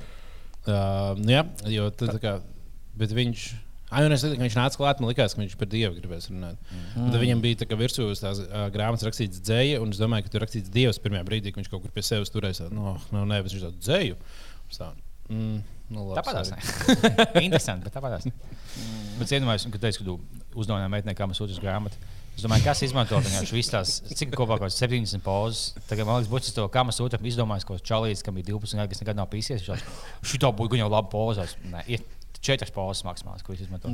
[0.68, 2.40] uh, jā jo tad, tā kā,
[2.96, 3.52] bet viņš.
[3.94, 6.56] Ai, un es, kad viņš nāca klāt, man liekas, ka viņš par dievu gribēs runāt.
[6.96, 7.12] Mm.
[7.12, 10.24] Tad viņam bija tā, ka virsū uz tās uh, grāmatas rakstīts dzēja, un es domāju,
[10.26, 12.64] ka tur rakstīts dievs pirmajā brīdī, kad viņš kaut kur pie sevis turēs.
[12.74, 14.16] No, no, nē, bet viņš tādu dzēju.
[14.74, 14.88] Tā,
[15.28, 15.60] mm,
[15.92, 16.50] nu, labi, Tāpat tās.
[17.46, 18.28] Interesanti, bet tāpat tās.
[19.18, 22.12] Bet iedomājieties, ka teicu, ka tu uzdāvināji meitenei, kā mēs sūtījām grāmatu.
[22.34, 25.68] Es domāju, kas izmanto visas tās, cik kopā kaut kāds 70 pozas.
[25.86, 28.90] Tagad man liekas, būtis to, kā mēs sūtām, izdomājis, ko čalīs, kam bija 12 gadi,
[28.90, 29.68] kas nekad nav pīsies.
[30.26, 31.54] Šī tā būtu jau laba pozās.
[31.70, 32.02] Nē, ir
[32.44, 33.92] četras pozas maksimāls, ko viņš izmanto.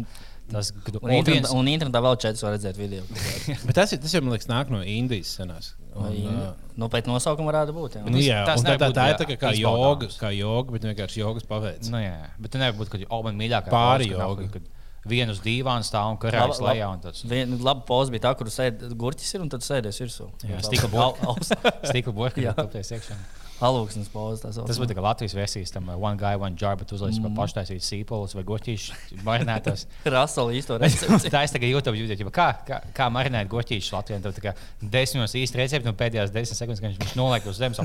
[0.51, 3.05] Tas, kad Un, internetā, un internetā vēl četras var redzēt video.
[3.69, 5.73] Bet tas, ir- tas jau, man liekas, nāk no Indijas senās.
[5.95, 7.97] Un, uh, Nu, pēc nosaukuma varētu būt.
[7.99, 8.03] Jā.
[8.09, 11.21] Nu, jā, tas tā, tā, tā ir tā kā, kā joga, kā joga, bet vienkārši
[11.23, 11.91] jogas paveids.
[11.93, 14.47] Nu, jā, bet tu nevari būt, kad oh, man mīļākā Pāri kad joga.
[14.55, 14.69] kad-
[15.01, 16.89] Kad vienu uz dīvāna stāv un karājas lejā.
[16.93, 20.27] un tāds- Viena laba poza bija tā, kur sēd gurķis ir un tad sēdies virsū.
[20.45, 21.53] Jā, stikla aus-
[21.89, 22.53] Stikla burka, Jā.
[22.53, 23.17] jau tāpēc iekšā.
[23.61, 27.19] Alūksnes tā Tas būtu kā Latvijas versijas tam uh, One Guy, One Jar, bet uzlaiž
[27.21, 27.35] mm.
[27.37, 29.87] paštaisīt sīpolus vai goķīšus marinētos.
[30.15, 31.33] Rasela īsto recepti.
[31.33, 34.21] tā es tagad YouTube YouTube, kā, kā, kā marinēt goķīšus Latvijā.
[34.25, 37.83] Tad kā desmitos īsti recepti un pēdējās desmit sekundes, kad viņš noliek uz zemes,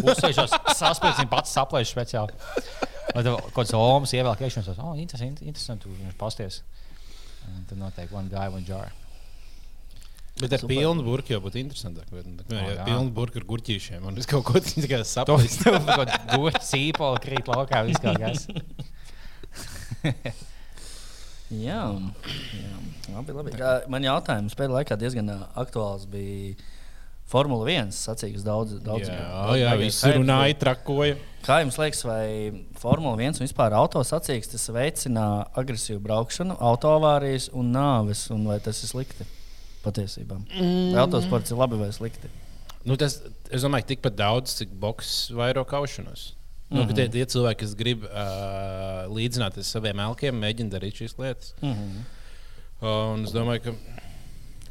[0.00, 2.36] uzsēžos, saspēlēs, viņa pats saplēš speciāli.
[3.18, 6.62] Kaut kāds omas ievēlk iekšā, un tas, oh, interesanti, interesanti, viņš pasties.
[7.48, 8.92] Un Tad noteikti One Guy, One Jar.
[10.38, 12.10] Bet ar pilnu burbuļu jau būtu interesantāk.
[12.14, 12.84] Bet, bet, O, jā, jā.
[12.86, 14.10] pilnu burbuļu ar gurķīšiem.
[14.22, 15.50] Es kaut ko tādu saprotu.
[15.64, 17.82] tev kaut kāda goķa sīpola krīt laukā,
[18.22, 18.46] kas.
[21.48, 21.80] Jā,
[22.52, 22.74] jā.
[23.08, 23.52] Labi, labi.
[23.88, 26.58] Man jautājums pēdējā laikā diezgan aktuāls bija
[27.28, 27.88] Formula 1.
[27.96, 29.08] Sacīks daudz, daudz.
[29.08, 31.16] Jā, jā visi runāja, trakoja.
[31.46, 35.24] Kā jums liekas, vai Formula 1 un vispār autosacīkstes veicina
[35.56, 39.24] agresīvu braukšanu, autoavārijas un nāves, un vai tas ir slikti
[39.84, 40.40] patiesībā?
[40.54, 42.30] Vai autosports ir labi vai slikti?
[42.88, 43.18] Nu, tas,
[43.52, 46.34] es domāju, tikpat daudz, cik boks vairo kaušanos.
[46.68, 46.94] Nu, mm -hmm.
[46.94, 51.54] tie, tie cilvēki, kas grib uh, līdzināties saviem elkiem, mēģina darīt šīs lietas.
[51.62, 52.06] Mm -hmm.
[52.88, 53.74] Un es domāju, ka.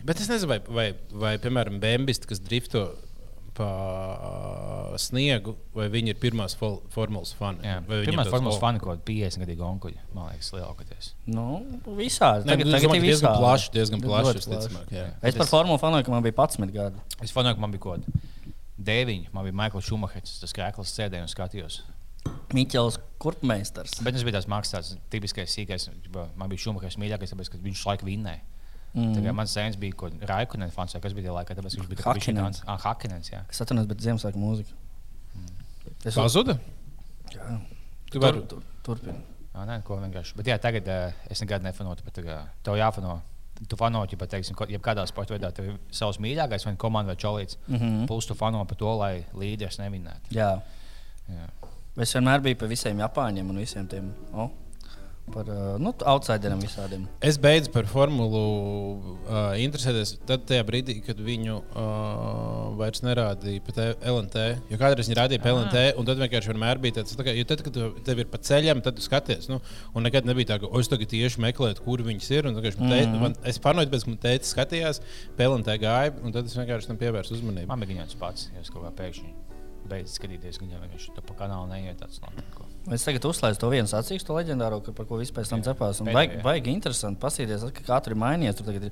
[0.05, 2.93] Bet es nezinu, vai, vai, vai piemēram, bēnbisti, kas drifto
[3.57, 7.63] pa uh, sniegu, vai viņi ir pirmās fol- formulas fani.
[7.65, 11.09] Jā, Vai viņiem pirmā formulas "O, fani kaut kāda 50 gadu onkuļa, man liekas, lielākoties.
[11.33, 11.47] Nu,
[11.97, 12.45] visādi.
[12.45, 13.43] Nē, Tagad, es tagad domāju, diezgan visādi.
[13.43, 14.23] plaši, diezgan plaši.
[14.23, 14.43] plaši.
[14.45, 15.05] visticamāk, jā.
[15.31, 17.05] Es par formulu fanoju, ka man bija 11 gadi.
[17.25, 18.25] Es fanoju, ka man bija kaut kāda
[18.77, 21.81] 9, man bija Maikls Šumahets, tas krēkls sēdēja un skatījos.
[22.53, 23.97] Miķels Kurpmeistars.
[24.03, 25.89] Bet tas bija tāds mākslinieks, tāds tipiskais sīkais.
[26.37, 28.41] Man bija Šumahets mīļākais, tāpēc, ka viņš laiku vinnēja.
[28.93, 29.13] Mm.
[29.13, 31.89] Tagad mans zēns bija kaut kāds Raikunens fans, vai kas bija tajā laikā, tāpēc viņš
[31.91, 32.61] bija Hakinens.
[32.65, 33.43] Ah, Hakinens, jā.
[33.51, 34.73] Es atceros, bet Ziemassvētku mūzika.
[36.07, 36.57] Es Pazuda?
[37.33, 37.59] Jā,
[38.07, 38.43] Tu tur, vari.
[38.47, 39.19] tur, turpini.
[39.53, 40.35] Ah, nē, ko vienkārši.
[40.37, 43.19] Bet jā, tagad uh, es nekad nefanotu, bet tagad tev jāfano.
[43.57, 47.57] Tu fanoji, ja teiksim, jebkādā sporta veidā tev ir savs mīļākais, vai komanda vai čolīts.
[47.67, 47.77] Mm.
[47.77, 48.07] -hmm.
[48.07, 50.29] Plus tu fano par to, lai līderis nevinētu.
[50.37, 50.61] Jā.
[51.27, 51.47] Jā.
[51.97, 54.51] Es vienmēr biju par visiem Japāņiem un visiem tiem oh,
[55.33, 57.03] par uh, nu, outsideriem visādiem.
[57.21, 58.41] Es beidzu par formulu
[59.27, 64.45] uh, interesēties tad, tajā brīdī, kad viņu uh, vairs nerādīja pa te- LNT.
[64.71, 67.43] Jo kādreiz viņi rādīja pa LNT, un tad vienkārši vienmēr bija tāds, tā kā, jo
[67.49, 69.49] tad, kad tev ir pa ceļam, tad tu skaties.
[69.51, 69.59] Nu,
[69.93, 72.47] un nekad nebija tā, ka "O, es tagad tieši meklēju, kur viņas ir.
[72.47, 75.01] un vienkārši man teica- man- Es pārnoju, pēc tam, kad teica, skatījās,
[75.37, 77.67] pa LNT gāja, un tad es vienkārši tam pievērsu uzmanību.
[77.67, 79.33] Man bija viņas pats, ja es kaut kā pēkšņi
[79.87, 82.19] beidzu skatīties, viņa vienkārši tā pa kanālu neiet tāds.
[82.23, 82.27] No.
[82.95, 85.99] Es tagad uzslēdzu to vienu sacīkstu, to leģendāro, par ko vispār tam cepās.
[86.07, 88.61] Baigi, baigi interesanti paskatīties, ka katru ir mainījies.
[88.75, 88.91] Ir-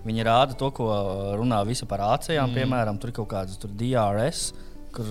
[0.00, 2.48] Viņi rāda to, ko uh, runā visi par ācijām.
[2.48, 2.56] Mm.
[2.56, 4.46] Piemēram, tur ir kaut kādas tur DRS,
[4.96, 5.04] kur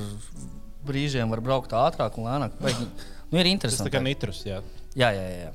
[0.87, 2.55] brīžiem var braukt ātrāk un lēnāk.
[2.61, 2.87] Baigi,
[3.29, 3.91] nu, ir Tas tā interesanti.
[3.93, 4.61] kā nitrus, jā.
[4.97, 5.51] Jā, jā, jā.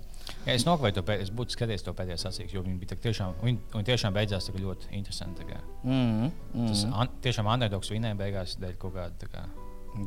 [0.46, 3.34] Ja es nokavēju to pēdējo, es būtu skatījies to pēdējo sacīkstu, jo viņi bija tiešām,
[3.42, 5.46] viņi, viņi tiešām beidzās ļoti interesanti.
[5.82, 6.68] Mm, mm.
[6.70, 9.30] Tas an, tiešām underdogs vinēja beigās dēļ kaut kāda.
[9.34, 9.48] kā-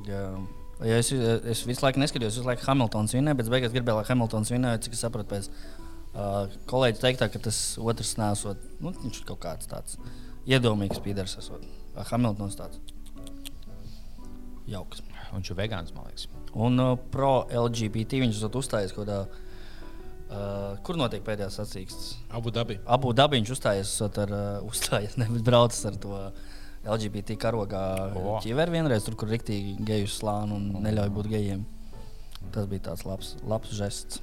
[0.08, 0.24] Jā.
[0.86, 4.52] Ja es, es visu laiku neskatījos, visu laiku Hamiltons vinnēja, bet beigās gribēju, lai Hamiltons
[4.54, 4.82] vinnēja.
[4.86, 9.42] Cik es saprotu, pēc uh, kolēģa teiktā, ka tas otrs nesot, nu, viņš ir kaut
[9.48, 9.98] kāds tāds
[10.46, 11.34] iedomīgs pīders.
[11.42, 11.66] Esot.
[11.96, 12.78] Uh, Hamiltons tāds
[14.70, 15.02] jauks.
[15.32, 16.30] Un viņš ir vegāns, man liekas.
[16.54, 19.46] Un uh, pro LGBT viņš esot uzstājies kaut kādā.
[20.28, 22.18] Uh, kur notiek pēdējā sacīkstes?
[22.36, 22.76] Abu dabi.
[22.84, 26.22] Abu dabi viņš uzstājies, ar, uh, uzstājies nevis braucis ar to
[26.88, 27.82] LGBT karogā
[28.16, 28.38] O.
[28.44, 31.66] ķiveri vienreiz, tur, kur riktīgi geju slānu un neļauj būt gejiem.
[32.56, 34.22] Tas bija tāds labs, labs žests.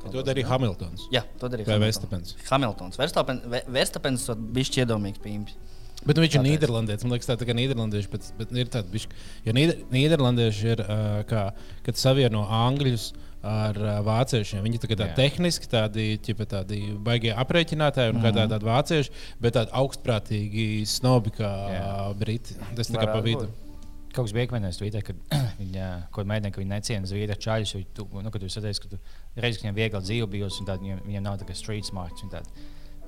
[0.00, 1.02] To darīja Hamiltons.
[1.12, 1.76] Jā, to darīja.
[1.78, 2.32] Verstapens.
[2.48, 2.96] Hamiltons.
[2.96, 4.24] Verstapen- Ve- Verstapens
[4.56, 5.52] bija iedomīgs pīns.
[6.00, 6.44] Bet nu, viņš ir.
[6.46, 7.04] Nīderlandietis.
[7.04, 9.18] Man liekas, tā, tā kā Nīderlandieši, bet, bet ir tāda bišķi.
[9.44, 11.42] Jo Nīder, Nīderlandieši ir, uh, kā,
[11.84, 13.10] kad savieno angļus
[13.46, 14.60] ar uh, vāciešiem.
[14.66, 15.14] Viņi ir tā, tā Jā.
[15.16, 21.32] tehniski tādi, ķipa, tādi baigie aprēķinātāji un kā tādi, tādi vācieši, bet tādi augstprātīgi snobi
[21.38, 21.88] kā Jā.
[22.20, 22.56] briti.
[22.76, 23.46] Tas tā kā pa Varētu vidu.
[23.48, 23.66] būt.
[24.10, 25.16] Kaut kas bija ekmenējis Twitterī, kad
[25.62, 27.74] viņa kaut kādā viņa neciena zviedru čaļus.
[27.94, 28.98] Tu, nu, kad jūs redzat, ka tu
[29.40, 32.24] reiz, ka viņiem viegli dzīve bijusi, un tāda, viņiem, viņiem nav tā kā street smart.
[32.26, 32.50] un tāda-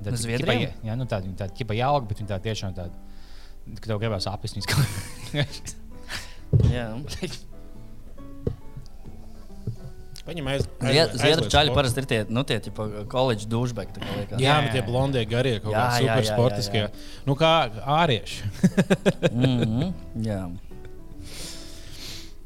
[0.02, 0.62] tāda Zviedriem?
[0.66, 2.94] ķipa, Jā, nu tāda, tāda ķipa jauka, bet viņa tāda tiešām tāda,
[3.80, 4.86] ka tev gribās apēst viņas kaut
[6.72, 6.86] Jā.
[10.22, 13.96] Zviedru čaļi parasti ir tie, nu, tie tipa, koledžas dušbeki.
[13.96, 14.42] tā kā liekas.
[14.42, 16.82] Jā, bet tie blondie garie kaut Jā, kādi jā, jā, super jā, sportiskie.
[16.84, 17.24] jā.
[17.26, 17.54] Nu, kā
[17.98, 18.52] ārieši.
[19.32, 19.92] mm -hmm.
[20.28, 20.44] Jā.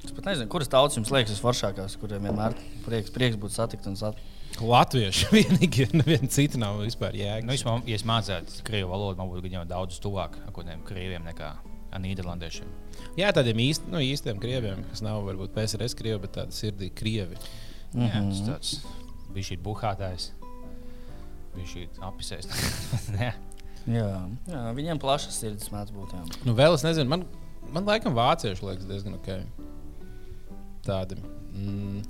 [0.07, 2.55] Es pat nezinu, kuras tautas jums liekas visforšākās, kuriem vienmēr
[2.87, 4.23] prieks, prieks būtu satikt un satikt.
[4.61, 7.45] Latvieši vienīgi, neviena cita nav vispār jēga.
[7.45, 11.27] Nu, vismaz, ja es mācītu krievu valodu, man būtu gan jau daudz tuvāk kādiem krieviem
[11.27, 11.53] nekā
[12.01, 12.69] nīderlandiešiem.
[13.17, 17.39] Jā, tādiem īst, nu, īstiem krieviem, kas nav varbūt PSRS krievi, bet tādi sirdīgi krievi.
[17.97, 18.31] Mm -hmm.
[18.31, 18.97] Jā, tas tāds
[19.33, 20.31] bija šī buhātājs,
[21.55, 22.53] bija šī apsēst.
[23.87, 24.15] Jā.
[24.51, 26.15] jā, viņiem plašas sirds mēdz būt.
[26.17, 26.25] Jā.
[26.43, 27.23] Nu, vēl es nezinu, man,
[27.71, 29.29] man laikam vācieši liekas diezgan ok.
[30.83, 31.21] Tādi.
[31.55, 32.03] Mm.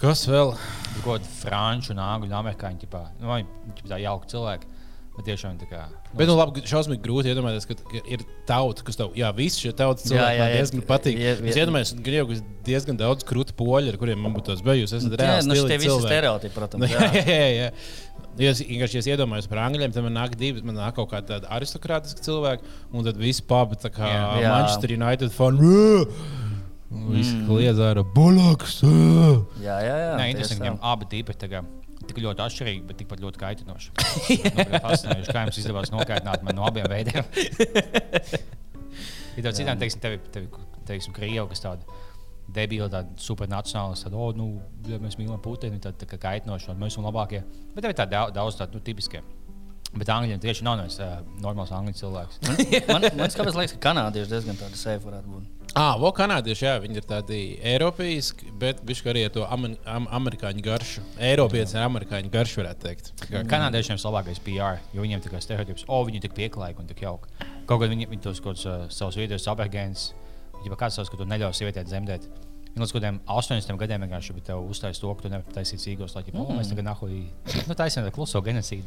[0.00, 0.54] Kas vēl?
[1.02, 3.02] Kaut kāda franču, un angļu, un amerikāņu tipā.
[3.20, 4.72] Nu, viņi ķipā tā jauki cilvēki.
[5.18, 5.80] Bet tiešām tā kā.
[6.14, 7.74] Bet, nu, labi, šausmīgi grūti iedomāties, ka
[8.06, 10.58] ir tauta, kas tev, jā, visi šie tautas Jā, cilvēki jā, man jā.
[10.60, 11.16] diezgan patīk.
[11.18, 14.52] Ie- ie- Es iedomājos, ka jau ir diezgan daudz krūti poļi, ar kuriem man būtu
[14.52, 14.94] tas bijis.
[14.94, 16.90] Es Jā, reāls nu, stilīgi visi stereotipi, Nu, protams.
[16.94, 17.24] jā, Jā.
[17.26, 17.70] jā, jā.
[18.38, 20.62] Ja es vienkārši ja iedomājos par angļiem, tad man nāk divi.
[20.62, 22.62] Man nāk kaut kāda aristokrātiska cilvēka,
[22.94, 24.22] un tad viss pabi tā kā Jā.
[24.44, 24.52] Jā.
[24.54, 25.58] Manchester United fan.
[27.10, 28.78] Visi kliedz ar bulaks.
[29.60, 30.12] Jā, jā, jā.
[30.16, 31.64] Nē, interesanti, ka viņam abi tipi kā
[32.08, 33.92] tik ļoti atšķirīgi, bet tikpat ļoti kaitinoši.
[34.58, 37.26] Nu, kā jums izdevās nokaitināt man no abiem veidiem.
[39.38, 40.48] Ir daudz citām, teiksim, tevi, tevi,
[40.88, 41.98] teiksim, krievi, kas tāda
[42.54, 44.48] debila, tāda supernacionāla, tāda, oh, nu,
[44.88, 47.44] ja mēs mīlam Putinu, tad tā kā kaitinoši, un mēs esam labākie.
[47.74, 49.22] Bet tev ir tādi daudz, daudz tādu nu, tipiskie.
[49.94, 52.42] Bet angļiem tieši nav neviens uh, normāls angļu cilvēks.
[52.90, 55.57] Man, man kāpēc liekas, ka kanādieši diezgan tādi safe varētu būt.
[55.78, 57.38] Ah, vēl kanādieši, jā, viņi ir tādi
[57.70, 61.04] eiropeiski, bet viņš arī ar to amer, am, amerikāņu garšu.
[61.28, 63.12] Eiropietis ar amerikāņu garšu, varētu teikt.
[63.22, 66.82] Tā kā- Kanādiešiem ir labākais PR, jo viņiem ir stereotips, o, viņi ir tik pieklājīgi
[66.82, 67.30] un tik jauki.
[67.70, 70.12] Kaut gan viņi, viņi tos kaut uh, savus video apgājienus,
[70.66, 72.26] ja kāds savus, ka tu neļauj sievietēm dzemdēt.
[72.68, 76.12] Viņa līdz kādiem 80 gadiem vienkārši bija tev uztaisījis to, ka tu nevari taisīt sīkos.
[76.14, 76.58] Tā, ģipa, mm.
[76.60, 77.14] Mēs tagad nahuj,
[77.66, 78.86] nu, taisām tādu kluso genocīdu.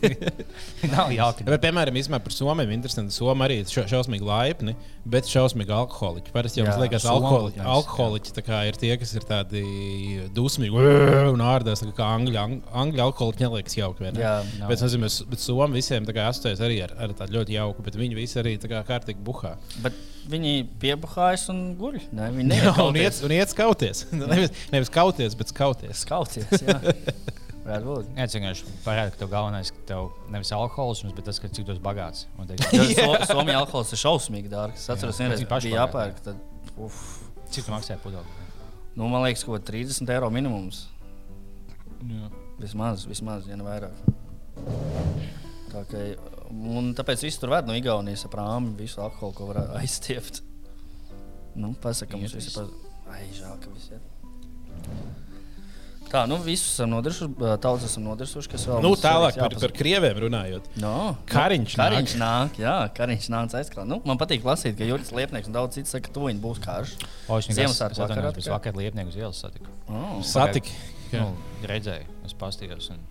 [0.94, 1.44] Nav jauki.
[1.46, 3.14] Bet, piemēram, īstenībā par Somiju ir interesanti.
[3.14, 4.74] Somija arī irša- šausmīgi laipni,
[5.06, 6.32] bet šausmīgi alkoholiķi.
[6.34, 8.32] Parasti jau mums liekas, Somi, alkoholiķi, alkoholiķi
[8.70, 9.62] ir tie, kas ir tādi
[10.34, 10.74] dusmīgi
[11.32, 14.06] un ārdās, kā angļu, ang- angļu alkoholiķi neliekas jauki.
[14.08, 14.20] ne?
[14.24, 14.68] Jā, nav.
[14.72, 18.40] Bet, nezinu, bet- Somija visiem asociējas arī ar, ar tādu ļoti jauku, bet viņi visi
[18.42, 19.54] arī kā kārtīgi buhā.
[19.82, 19.92] Bet
[20.28, 22.00] viņi piebuhājas un guļ.
[22.12, 24.06] Ne, viņi Jā, neiet un iet, un iet skauties.
[24.12, 26.02] nevis, nevis kauties, bet skauties.
[26.02, 26.50] skauties.
[27.66, 28.10] Varētu būt.
[28.14, 31.82] Tas vienkārši parāda, ka tev galvenais ir tev nevis alkoholisms, bet tas, ka cik esi
[31.82, 32.26] bagāts.
[32.96, 34.84] Jo So, alkohols ir šausmīgi dārgs.
[34.84, 35.80] Es atceros, vienreiz viņi pagāja.
[35.80, 36.20] jāpērk.
[36.28, 36.38] Tad,
[36.78, 37.00] uf,
[37.50, 38.44] Cik tu maksāji pudeli?
[38.96, 40.86] nu, man liekas, ka 30 eiro minimums.
[42.06, 42.30] Jā.
[42.62, 43.92] Vismaz, vismaz, ja ne vairāk.
[45.72, 46.02] Tā kā,
[46.48, 50.40] un tāpēc viss tur ved no Igaunijas ap rāmi, visu alkoholu, ko var aizstiept.
[51.56, 52.56] Nu, pasaka, mums visi viss.
[52.56, 53.12] pa...
[53.16, 54.12] Ai, žēl, ka visi iet.
[56.16, 60.20] Tā, nu, visus esam nodirsuši, tautas esam nodirsuši, kas vēl Nu, tālāk par, par krieviem
[60.24, 60.70] runājot.
[60.80, 60.92] No,
[61.28, 61.92] Kariņš nu, nāk.
[61.92, 62.60] Kariņš nāk.
[62.62, 63.90] Jā, Kariņš nāk aizkrāt.
[63.90, 66.94] Nu, man patīk lasīt, ka Juris Liepnieks un daudz citu saka, ka tuviņi būs karš.
[67.28, 68.54] O, es Ziemassvētku vakarā tikai?
[68.54, 69.68] vakar liepnieku uz ielas satiku.
[69.92, 70.16] Oh.
[70.24, 70.72] Satiki.
[71.12, 71.28] Nu,
[71.68, 72.88] redzēju, es pastījos.
[72.96, 73.04] Un...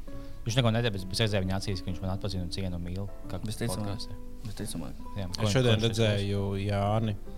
[0.47, 2.89] Viņš neko nedēļ, bet es redzēju viņa acīs, ka viņš man atpazina un cienu un
[2.89, 3.06] mīl.
[3.30, 4.10] Kā Visticamāk.
[4.49, 5.06] Visticamāk.
[5.14, 7.16] Jā, ko Es viņš- šodien viņš redzēju Jāni.
[7.22, 7.35] Uh,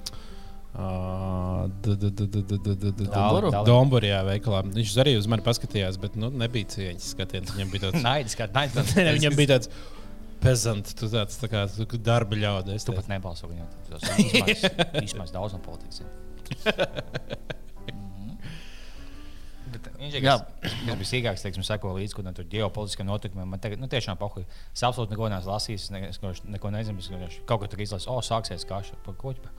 [3.65, 4.61] Domburijā veikalā.
[4.75, 7.53] Viņš arī uz mani paskatījās, bet nu, nebija cieņas skatiens.
[7.55, 8.77] Viņam bija tāds naids, kā naids.
[9.17, 9.71] Viņam bija tāds
[10.43, 11.65] pezants, tu tāds tā kā
[11.97, 12.85] darba ļaudis.
[12.85, 13.67] Tu pat nebalso viņam.
[13.89, 14.01] Tas
[15.01, 16.07] vismaz daudzam politiķiem.
[19.97, 23.49] Viņš ir tas, kas bija sīkāks, teiksim, seko līdzi kaut kādam ģeopolitiskam notikumam.
[23.49, 24.45] Man tagad, nu, tiešām pahuļ.
[24.77, 27.01] Es absolūti neko neesmu lasījis, neko, neko nezinu.
[27.27, 29.01] Es kaut ko tur izlasīju, o, sāksies kāša.
[29.05, 29.33] Par ko?
[29.41, 29.51] Par?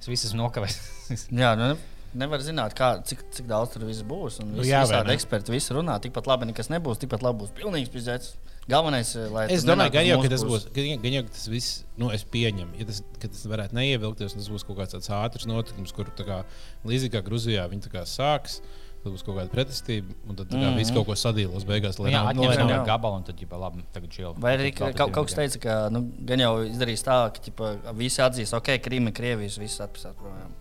[0.00, 0.78] Es visu esmu nokavējis.
[1.42, 1.74] Jā, nu,
[2.18, 4.40] nevar zināt, kā, cik, cik daudz tur viss būs.
[4.42, 5.98] Un Nu, visi, jā, jā, visādi eksperti visi runā.
[6.02, 8.34] Tikpat labi nekas nebūs, tikpat labi būs pilnīgs pizdzēts.
[8.70, 11.32] Galvenais, eh, lai Es domāju, ka uz jau mūsu tas būs, gan, gan jau ka
[11.34, 14.78] tas viss, nu, es pieņemu, ja tas, ka tas varētu neievilkties, un tas būs kaut
[14.78, 16.38] kāds tāds ātrs notikums, kur tā kā,
[16.86, 18.60] līdzīgi kā Grūzijā viņi tā kā sāks.
[19.02, 20.64] Tad būs kaut kāda pretestība, un tad mm Mhm.
[20.66, 20.76] -hmm.
[20.76, 21.98] viss kaut ko sadīlos beigās.
[21.98, 24.34] lai Jā, nav- nu, lai atņemsim nav- jau gabalu un tad, ja labi, tagad čil.
[24.38, 27.94] Vai arī ka- kaut, kaut kas teica, ka nu, gan jau izdarīs tā, ka ķipa,
[27.94, 30.52] visi atzīs, ok, Krīma, Krievijas, viss atpastās projām.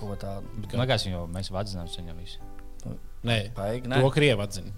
[0.00, 0.42] Ko tādu?
[0.76, 2.38] Man liekas, jau mēs vadzinām viņam visu.
[3.24, 4.12] Nē, to nē.
[4.12, 4.72] krievi atzina.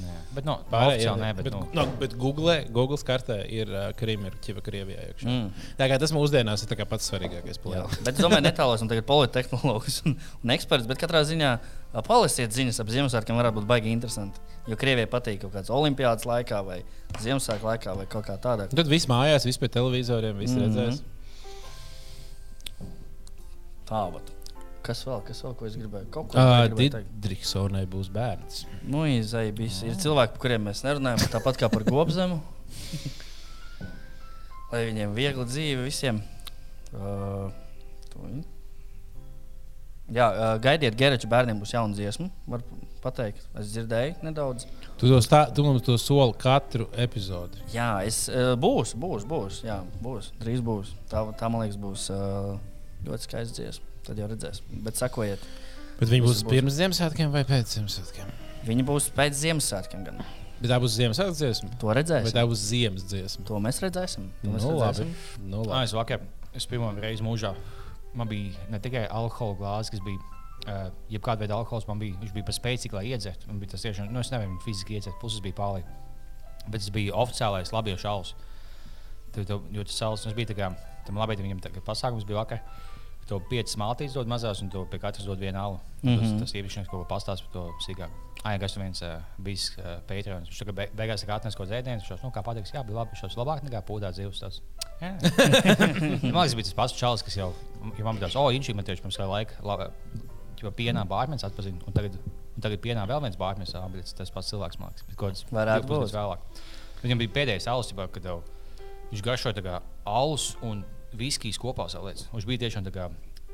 [0.00, 0.16] Jā.
[0.34, 3.88] Bet, nu, Pārējie, oficiāli nē, bet, bet, nu, no, bet Google, Google kartē ir uh,
[3.98, 5.08] Krīma, ir ķipa Krievijā.
[5.10, 5.26] iekšā.
[5.26, 5.66] Mm.
[5.78, 7.58] Tā kā tas mūsdienās ir pats svarīgākais.
[8.06, 10.86] Bet es domāju, netālos tagad politehnoloģis un, un eksperts.
[10.90, 14.38] Bet katrā ziņā ā, palasiet ziņas ap Ziemassvētkiem, varētu būt baigi interesanti.
[14.70, 16.80] Jo Krievijai patīk kaut kāds olimpiādas laikā vai
[17.18, 18.70] Ziemassvētku laikā vai kaut kā tādā.
[18.70, 20.68] Un Tad viss mājās, viss pie televizoriem, viss Mhm.
[20.68, 21.02] redzēs.
[23.90, 24.30] Tā, vat.
[24.90, 26.06] Kas vēl, kas vēl, ko es gribēju?
[26.10, 26.96] Kaut ko Uh, teikt.
[27.14, 28.64] Didriksonai būs bērns.
[28.82, 29.84] Nu, izai, bijis.
[29.86, 32.40] Ir cilvēki, par kuriem mēs nerunājam, tāpat kā par gobzemu.
[34.72, 36.18] Lai viņiem viegli dzīve visiem.
[36.90, 37.52] Uh,
[40.10, 42.26] Jā, uh, gaidiet, Gereča bērniem būs jauna dziesma.
[42.50, 42.64] Var
[43.04, 44.66] pateikt, es dzirdēju nedaudz.
[44.98, 47.62] Tu, to stā, tu mums to soli katru epizodi.
[47.70, 49.60] Jā, es, uh, būs, būs, būs.
[49.68, 50.32] Jā, būs.
[50.42, 50.90] Drīz būs.
[51.12, 52.58] Tā, tā man liekas, būs uh,
[53.06, 53.89] ļoti skaista dziesma.
[54.06, 54.62] Tad jau redzēs.
[54.86, 55.42] Bet sekojiet.
[56.00, 56.50] Bet viņi būs būs.
[56.50, 58.30] pirms Ziemassvētkiem vai pēc Ziemassvētkiem?
[58.68, 60.04] Viņi būs pēc Ziemassvētkiem.
[60.08, 60.22] Gan.
[60.60, 61.70] Bet tā būs Ziemassvētku dziesma.
[61.80, 62.34] To Vai redzēsim.
[62.36, 63.44] tā būs ziemas dziesma?
[63.48, 64.26] To mēs redzēsim.
[64.42, 64.88] To mēs Nu, labi.
[65.04, 65.14] redzēsim.
[65.48, 65.84] Nu, labi.
[65.88, 66.20] es vakar,
[66.56, 67.54] es pirmo reizi mūžā,
[68.14, 70.18] man bija ne tikai alkohola glāzes, kas bija,
[70.66, 73.48] uh, jebkāda veida alkohols, man bija, viņš bija par spēcīgu, lai iedzertu.
[73.48, 75.84] Man bija tas tiešām, nu, es nevaru viņu fiziski iedzert, puses bija pāri.
[76.68, 78.34] Bet tas bija oficiālais labiešu šaus.
[79.32, 79.96] Tur tu, jo tas
[80.26, 80.68] tas bija tā kā,
[81.06, 82.60] tam labietim viņam tā kā pasākums bija vakar.
[83.30, 85.78] To piecas maltītes dod mazās, un to pie katras dod vienu alu.
[86.02, 86.18] Mm Mhm.
[86.24, 86.38] -hmm.
[86.40, 88.10] Tas, tas īpašnieks, ko pastāsta par to sīkāk.
[88.42, 90.48] Ai, kas tur viens uh, bijis uh, Patreons.
[90.48, 92.00] Viņš tagad be, beigās ir atnesis kaut ko dzēdienu.
[92.04, 94.40] Šos, nu, kā pateiks, jā, bija labi, šos labāk nekā pūdā dzīves.
[94.40, 94.60] Tas.
[95.00, 97.52] Man liekas, bija tas pats čalis, kas jau,
[97.98, 99.90] ja man bija tāds, o, inčī, man tieši pirms laika, la,
[100.60, 102.16] jau pienā bārmenis atpazina, un tagad,
[102.56, 105.44] un tagad pienā vēl viens bārmenis, bet tas pats cilvēks, man liekas, bet kaut kāds
[105.52, 106.16] Varētu 12 būt.
[106.16, 106.38] vēlāk.
[107.02, 108.42] Viņam bija pēdējais alus, kad tev,
[109.12, 110.84] viņš garšoja tā kā alus un
[111.16, 112.26] viskijas kopā saliec.
[112.32, 113.08] Viņš bija tiešām tā kā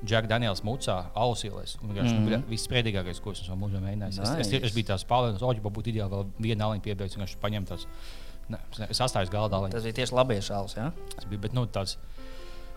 [0.04, 1.76] Džeks Daniels Mucā, alus ielēs.
[1.80, 2.48] Un vienkārši mm -hmm.
[2.50, 4.18] viss spriedīgākais, ko es esmu mūžā mēģinājis.
[4.20, 4.66] Es, es, Nice.
[4.66, 7.86] es, biju tās pārliekas, o, ģipā būtu ideāli vēl viena aliņa piebeigts, vienkārši paņemt tās.
[8.48, 8.58] Ne,
[8.90, 9.72] es astāju galdā aliņu.
[9.72, 10.76] Tas bija tieši labie šāls.
[10.76, 10.92] Ja?
[11.14, 11.96] Tas bija, bet, nu, tāds,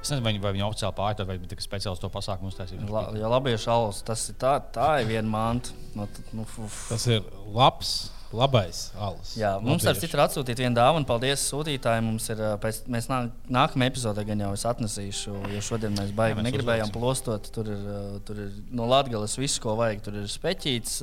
[0.01, 2.87] es nezinu, vai viņi, oficiāli pārto vai tikai speciāli to pasākumu uztaisīja.
[2.89, 5.75] La, ja labie šāls, tas ir tā, tā ir viena manta.
[5.95, 6.87] Nu, tad, nu, uf.
[6.89, 7.21] Tas ir
[7.53, 9.31] labs Labais alus.
[9.39, 11.07] Jā, mums ar citu ir atsūtīta viena dāvana.
[11.09, 12.05] Paldies sūtītājiem.
[12.11, 16.35] Mums ir, pēc, mēs nā, nākamajā epizodē gan jau es atnesīšu, jo šodien mēs baigi
[16.35, 16.99] Jā, mēs negribējām uzvelksim.
[16.99, 17.49] plostot.
[17.55, 17.87] Tur ir,
[18.27, 20.03] tur ir no Latvijas viss, ko vajag.
[20.05, 20.99] Tur ir speķīts,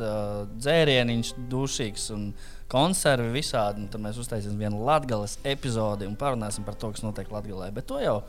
[0.62, 2.29] dzērieniņš, dušīgs un
[2.70, 3.83] konservi visādi.
[3.83, 7.72] Un Tad mēs uztaisīsim vienu Latvijas epizodi un parunāsim par to, kas notiek Latvijā.
[7.74, 8.20] Bet to jau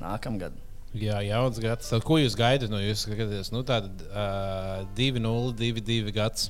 [0.00, 0.56] nākamgad.
[0.96, 1.90] Jā, jauns gads.
[1.92, 3.52] Tad, ko jūs gaidat no jūsu skatītājiem?
[3.52, 6.48] Nu, tāda uh, 2-0, 2-2 gads.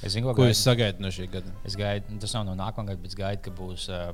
[0.00, 1.52] Es zinu, Ko ko jūs jūs sagaidat no šī gada?
[1.68, 4.10] Es gaidu, nu, tas nav no nākamā gada, bet es gaidu, ka būs uh,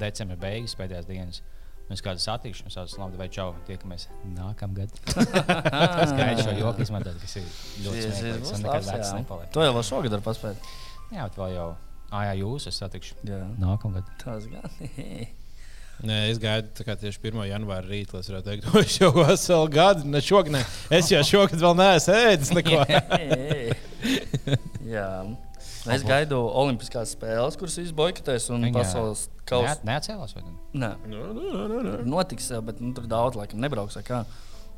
[0.00, 1.42] decembris beigas, pēdējās dienas.
[1.86, 5.02] Mēs kādu satikšu, un sauc, labi, vai čau, tiekamies nākamā gada.
[6.06, 7.46] es gaidu šo joku izmantot, kas ir
[7.84, 8.52] ļoti smieklīgs.
[8.56, 9.52] un nekad vecs nepaliek.
[9.54, 10.70] To jau vēl šogad var paspēt.
[11.12, 11.68] Jā, bet vēl jau,
[12.10, 13.44] ah, jā, jūs es satikšu Jā.
[13.62, 14.16] nākamā gada.
[14.24, 14.66] Tas gan.
[16.04, 17.38] Nē, es gaidu tieši 1.
[17.48, 20.62] janvāra rītā, lai es varētu teikt, ka es jau veselu gadu, ne šogad, ne.
[20.92, 22.82] es jau šogad vēl neesmu ēdis neko.
[24.96, 25.08] Jā.
[25.94, 30.54] Es gaidu Olimpiskās spēles, kuras viss boikotēs, un pasaules kausa Ne, neatcēlās vai ne?
[30.82, 31.96] Nē, nu, nu, nu.
[32.10, 33.96] notiks, jā, bet nu, tur daudz laikam nebrauks.
[34.00, 34.24] vai kā.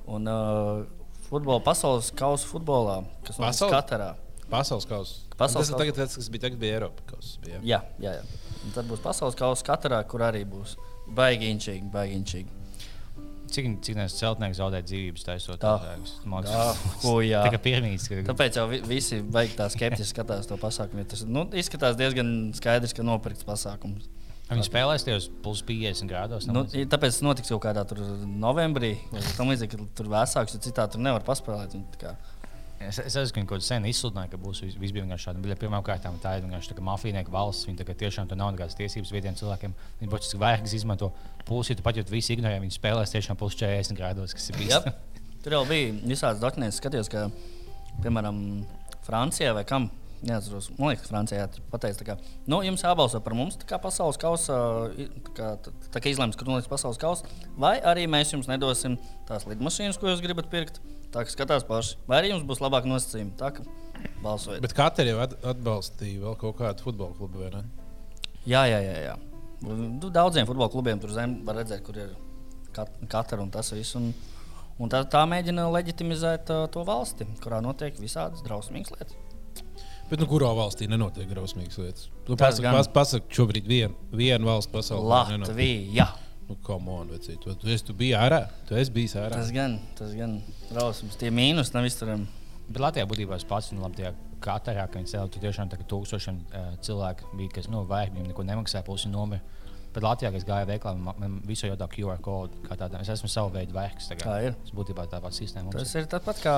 [0.09, 0.85] Un uh,
[1.31, 3.75] futbola, pasaules kausa futbolā, kas notiks Pasaules?
[3.75, 4.11] Katarā.
[4.53, 5.25] Pasaules kausa.
[5.41, 7.41] Pasaules Tas ir tagad, tas, kas bija tagad, bija Eiropas kausa.
[7.45, 7.63] Bija.
[7.65, 8.55] Jā, jā, jā.
[8.67, 10.77] Un tad būs pasaules kausa Katarā, kur arī būs
[11.15, 12.55] baigi inčīgi, baigi inčīgi.
[13.49, 13.65] Cik,
[13.97, 15.71] nevis celtnieks zaudē dzīvības, taisot Tā.
[15.81, 16.65] tādu Tā,
[17.01, 17.41] ko, jā.
[17.47, 21.07] Tā kā pirmīs, ka Tāpēc jau vi- visi baigi tā skeptiski skatās to pasākumu.
[21.09, 24.05] Tas nu, izskatās diezgan skaidrs, ka nopirkts pasākums.
[24.51, 26.47] viņi spēlēs tajos plus 50 grādos.
[26.47, 27.87] Nu, tāpēc tas notiks jau kādā
[28.27, 28.99] novembrī.
[29.37, 31.75] Tam līdzīgi, ka tur vēsāks, jo citādi tur nevar paspēlēt.
[31.75, 31.85] Un
[32.81, 36.19] es, es esmu kaut kādā sen izsludināju, ka būs vis- viss bija vienkārši pirmām kārtām
[36.23, 37.67] tā ir vienkārši tā mafijnieka valsts.
[37.67, 39.75] Viņi tiešām tur nav nekādas tiesības vietējiem cilvēkiem.
[40.01, 41.13] Viņi būtiski vērks izmanto
[41.45, 44.75] pulsi, tu pat jau visi ignorē, viņi spēlēs tiešām plus 40 grādos, kas ir bijis.
[44.75, 44.95] Jep.
[45.43, 47.29] Tur jau bija visādas dokumentus, skatījos, ka,
[48.03, 48.65] piemēram,
[49.07, 49.91] Francijā vai kam.
[50.27, 52.17] Neatceros, man liekas, ka Francijā pateica, ka
[52.51, 54.57] nu, jums jābalso par mums, kā pasaules kausa,
[55.37, 58.97] kā, tā, kā izlems, kur notiks pasaules kausa, vai arī mēs jums nedosim
[59.29, 60.81] tās lidmašīnas, ko jūs gribat pirkt.
[61.15, 63.31] Tā kā skatās paši, vai arī jums būs labāk nosacījumi.
[63.39, 63.63] Tā kā
[64.25, 64.61] balsojiet.
[64.67, 67.45] Bet Katrs jau at- atbalstīja vēl kaut kādu futbola klubu.
[67.47, 67.63] vai ne?
[68.45, 68.97] Jā, jā, jā.
[69.07, 69.15] jā.
[69.63, 72.13] Nu, Daudziem futbola klubiem tur zem var redzēt, kur ir
[72.77, 73.95] kat katra un tas viss.
[73.97, 74.11] Un,
[74.79, 79.17] un tā, tā mēģina leģitimizēt uh, to valsti, kurā notiek visādas drausmīgas lietas.
[80.09, 82.09] Bet nu, kurā valstī nenotiek drausmīgas lietas?
[82.25, 82.79] Nu, Tas pasak, gan.
[82.79, 85.37] pas, pasak, šobrīd vien, viena valsts pasaulē.
[85.37, 86.09] Latvija.
[86.49, 87.37] Nu, come on, vecīt.
[87.45, 88.47] Tu, tu, tu biji ārā.
[88.69, 89.37] Tu esi bijis ārā.
[89.37, 90.39] Tas gan, tas gan
[90.71, 91.19] drausmas.
[91.21, 92.25] Tie mīnus nav izturami.
[92.69, 94.09] Bet Latvijā būtībā es pats un labi,
[94.45, 98.15] katrā, ka viņi cēlīja tur tiešām tā, ka tūkstošiem uh, cilvēku bija, kas nu, vajag,
[98.15, 99.45] viņiem neko nemaksāja, pusi nomira.
[99.99, 103.01] Bet Latvijā, kad es gāju veiklā, man, man visu jau tā QR kode, kā tāda.
[103.03, 104.05] Es esmu savu veidu vērks.
[104.23, 104.55] Tā ir.
[104.63, 105.73] Tas būtībā tā pati sistēma.
[105.75, 106.05] Tas ir.
[106.05, 106.55] ir tāpat kā.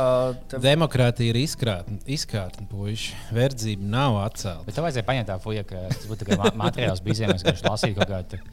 [0.53, 0.61] Tev...
[0.67, 3.17] Demokrātija ir izkrātne puiši.
[3.33, 4.67] Verdzība nav atcelta.
[4.69, 7.69] Bet tev vajadzēja paņemt tā fuja, ka tas būtu kā ma- materiāls bizēm, es vienkārši
[7.71, 8.45] lasīju kaut kādu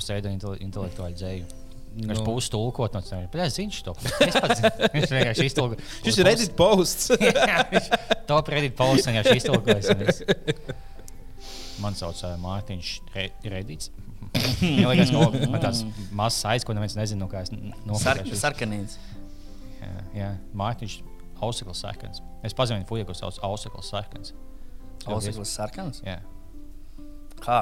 [0.00, 1.48] pseido intelektuālu dzēju.
[1.98, 2.24] Viņš Nu.
[2.30, 3.00] būs tulkot no.
[3.32, 3.92] Bet es zinu to.
[4.24, 4.70] Es zinu.
[4.96, 5.78] Viņš vienkārši iztulko.
[6.04, 7.10] Šis ir Reddit posts.
[8.28, 10.22] To predīt paulis vienkārši iztulkojas.
[11.82, 13.90] Man sauc uh, Mārtiņš Re- Redīts.
[14.60, 17.52] Man liekas, ka man tāds mazs aiz, ko neviens nezina, no kā es
[18.02, 18.36] Sar nopirku.
[18.36, 18.98] sarkanīts.
[19.80, 20.30] Jā, jā.
[20.58, 20.96] Mārtiņš
[21.46, 22.20] Ausekls Sarkans.
[22.44, 24.34] Es pazinu fuja, ko sauc Ausekls Sarkans.
[25.06, 26.00] Auseklis sarkans.
[26.04, 26.18] Jā.
[27.40, 27.60] Kā?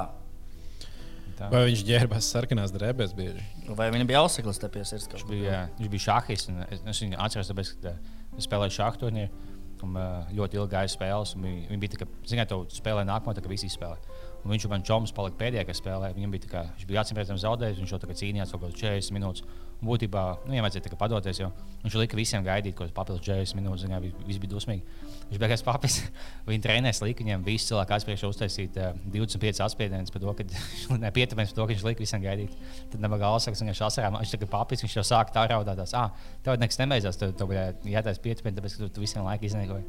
[1.36, 1.50] Tā.
[1.52, 3.42] Vai viņš ģērbās sarkanās drēbēs bieži?
[3.76, 5.06] Vai viņa bija auseklis te pie sirds?
[5.12, 6.48] Viņš bija, viņš bija šahists.
[6.48, 9.44] un Es, es viņu atceros, tāpēc, ka uh, es spēlēju šādu turnīru.
[9.84, 11.34] Un, uh, ļoti ilgi gāja spēles.
[11.36, 13.98] viņi bija tā, ka, zināt, tu spēlē nākamo, tā kā visi spēlē.
[14.46, 16.14] Un viņš man čoms palika pēdējā, kas spēlēja.
[16.16, 17.80] Viņam bija tā, kā, viņš bija acīm redzams zaudējis.
[17.82, 19.42] Viņš jau tā kā cīnījās kaut kādas 40 minūtes.
[19.76, 21.50] Un būtībā, nu, ja vajadzēja padoties, jo
[21.82, 23.90] viņš lika visiem gaidīt kaut kādas papildus 40 minūtes.
[24.06, 25.02] Viss, viss bija dusmīgi.
[25.26, 25.96] Viņš beigās papis.
[26.48, 30.46] Viņa trenēs lika viņam visu cilvēku atspējuši uztaisīt uh, 25 atspiedienus par to, ka
[31.02, 32.52] ne pietuvēs par to, ka viņš lika visiem gaidīt.
[32.92, 35.82] Tad galvas, ka viņš asarā, viņš kā papis, viņš jau sāk tā raudāt.
[35.98, 36.14] Ah,
[36.46, 37.50] tev nekas nebeidzās, tev, tev
[37.90, 39.82] jātais pietuvēs, tāpēc, ka tu, tu visiem laiku izniekoji.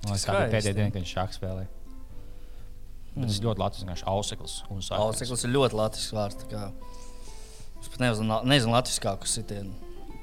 [0.00, 1.68] Man liekas, tā bija pēdējā diena, kad viņš šāk spēlēja.
[3.10, 3.84] Bet tas ļoti.
[3.84, 4.56] Viņš ir auseklis.
[4.96, 6.48] Auseklis ir ļoti latviešu vārds.
[7.80, 9.72] Es pat nezinu, nezinu latviskāku sitienu.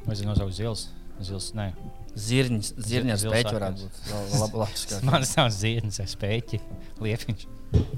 [0.05, 0.87] Vai zinu, nosaukt zils?
[1.25, 1.71] Zils, nē.
[2.17, 3.97] Zirņš, zirņš Zils spēķi varētu būt.
[4.41, 5.03] Lab- latviskāk.
[5.07, 6.61] Man nav zirnis, es spēķi.
[7.05, 7.45] Liepiņš.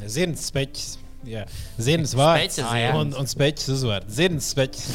[0.09, 0.89] Zirnas speķis.
[1.27, 1.43] Jā.
[1.75, 2.91] Zirnas vārds jā.
[2.95, 4.13] un, un speķis uzvārds.
[4.15, 4.85] Zirnas speķis.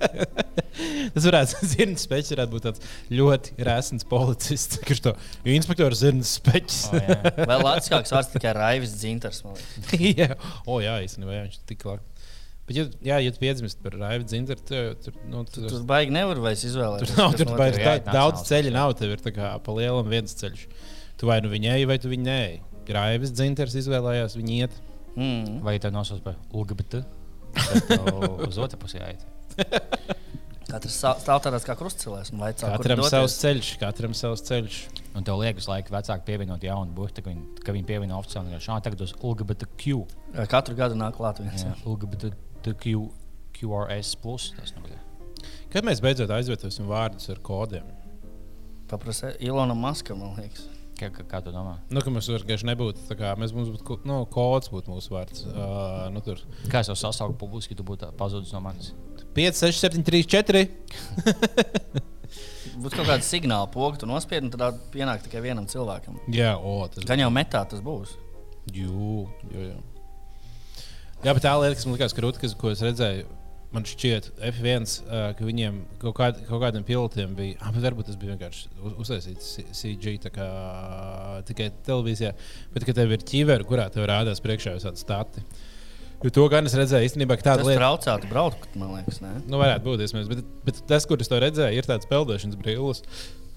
[1.14, 5.12] Tas varētu, zirnas speķis varētu būt tāds ļoti rēsns policists, kurš to
[5.52, 6.80] inspektors zirnas speķis.
[6.88, 7.18] O, jā.
[7.42, 9.42] Vēl latviskāks vārds tikai Raivis Dzintars.
[9.44, 10.06] man liekas.
[10.22, 10.30] jā,
[10.64, 12.09] o, jā īstenībā jā, viņš ir tik labi.
[12.70, 16.14] Bet, ja, jā, ja tu piedzimst par Raivu Zinteru, tad tur, nu, tur, Tur baigi
[16.14, 17.10] nevar vairs izvēlēties.
[17.10, 18.70] tur nav tur Jā, tā, jā, daudz ceļu.
[18.76, 20.62] Nav tev ir tā kā pa lielam viens ceļš.
[21.18, 22.60] Tu vai nu viņai, vai tu viņai.
[22.94, 24.78] Raivis dzinters izvēlējās viņu iet.
[25.16, 25.58] Mm.
[25.66, 27.02] Vai tev nosauc par LGBT?
[28.46, 29.26] Uz otru pusi jāiet.
[30.70, 32.30] Katrs stāv tādā kā krustcelēs
[32.76, 34.78] Katram savs ceļš, katram savs ceļš.
[35.18, 39.02] Un tev liekas, laika vecāki pievienot jaunu burtu, ka viņi, viņi pievieno oficiāli šādi tagad
[39.08, 40.04] uz LGBTQ.
[40.54, 41.66] Katru gadu nāk klāt viens.
[41.66, 41.74] Jā,
[42.60, 43.10] LGBTQ.
[43.60, 44.16] QRS.
[44.16, 44.98] Plus, tas nu, bļa.
[45.72, 47.86] Kad mēs beidzot aizvietosim vārdus ar kodiem?
[48.90, 50.66] Paprasa Ilona Maska, man liekas.
[50.98, 51.78] kā, kā, kā tu domā?
[51.92, 55.46] Nu, ka mums vienkārši nebūtu tā kā mēs mums būtu, nu, kods būtu mūsu vārds.
[55.48, 56.40] Uh, nu, tur
[56.72, 58.92] Kā es jau sasaucu publiski, tu būtu pazudis no manis?
[59.36, 60.64] 5, 6, 7, 3, 4.
[62.80, 66.20] Būtu kaut kāda signāla poga, tu nospied, un tad pienāk tikai vienam cilvēkam.
[66.32, 68.16] Jā, o, tas Gan jau metā tas būs.
[68.72, 69.78] Jū, jū, jū.
[71.20, 73.26] Jā, bet tā lieta, kas man likās krūti, kas, ko es redzēju,
[73.74, 78.16] man šķiet, F1, uh, ka viņiem kaut, kād, kaut kādiem pilotiem bija, ah, varbūt tas
[78.18, 80.46] bija vienkārši uz- uztaisīts CG tā kā,
[81.50, 82.32] tikai televīzijā,
[82.74, 85.44] bet ka tev ir ķiveri, kurā tev rādās priekšā visādi stati.
[86.20, 87.80] Jo to gan es redzēju īstenībā, ka tāda Tas lieta.
[87.80, 89.20] traucētu braukt, man liekas.
[89.24, 89.30] Ne?
[89.48, 93.00] Nu, varētu būt iespējams, bet, bet tas, kur es to redzēju, ir tāds peldēšanas brilles,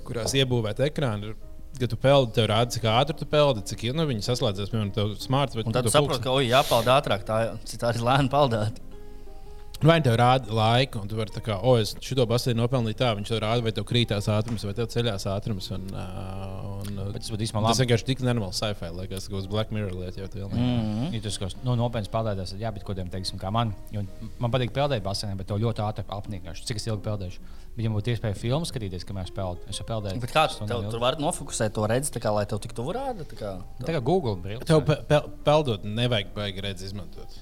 [0.07, 1.34] kurās iebūvēta ekrāna.
[1.74, 5.15] Kad tu peldi, tev rāda, cik ātri tu peldi, cik nu, viņi saslēdzas, piemēram, tev
[5.24, 5.57] smarts.
[5.57, 8.78] Un tad tu saproti, ka, oi, jāpeld ātrāk, tā citādi lēni peldēt.
[9.84, 13.10] Vai tev rāda laiku, un tu vari tā kā, o, es šo basēnu nopelnīju tā,
[13.18, 15.68] viņš tev rāda, vai tev krītās ātrums, vai tev ceļās ātrums.
[15.76, 19.74] Un, un, Bet tas būtu īstenībā tas vienkārši tik nenormāli sci-fi, liekas, ka uz Black
[19.76, 21.12] Mirror tā Mm.
[21.16, 23.74] Ja tu skaties, nu, nopietni spēlētājs, tad jābūt kaut kādiem, teiksim, kā man.
[23.94, 24.04] Jo
[24.42, 26.66] man patīk peldēt basēnā, bet to ļoti ātri apnīkāšu.
[26.70, 27.46] Cik es ilgi peldēšu?
[27.74, 30.22] Bet, ja būtu iespēja filmu skatīties, kamēr es peldēju, es jau peldēju.
[30.24, 32.94] Bet kā tu tev, tur vari nofokusēt to redzi, tā kā, lai tev tik tuvu
[32.96, 33.26] rāda?
[33.30, 33.56] tā kā?
[33.82, 34.68] Tā kā Google brīvs.
[34.70, 37.42] Tev pe pe peldot nevajag baigi redzi izmantot.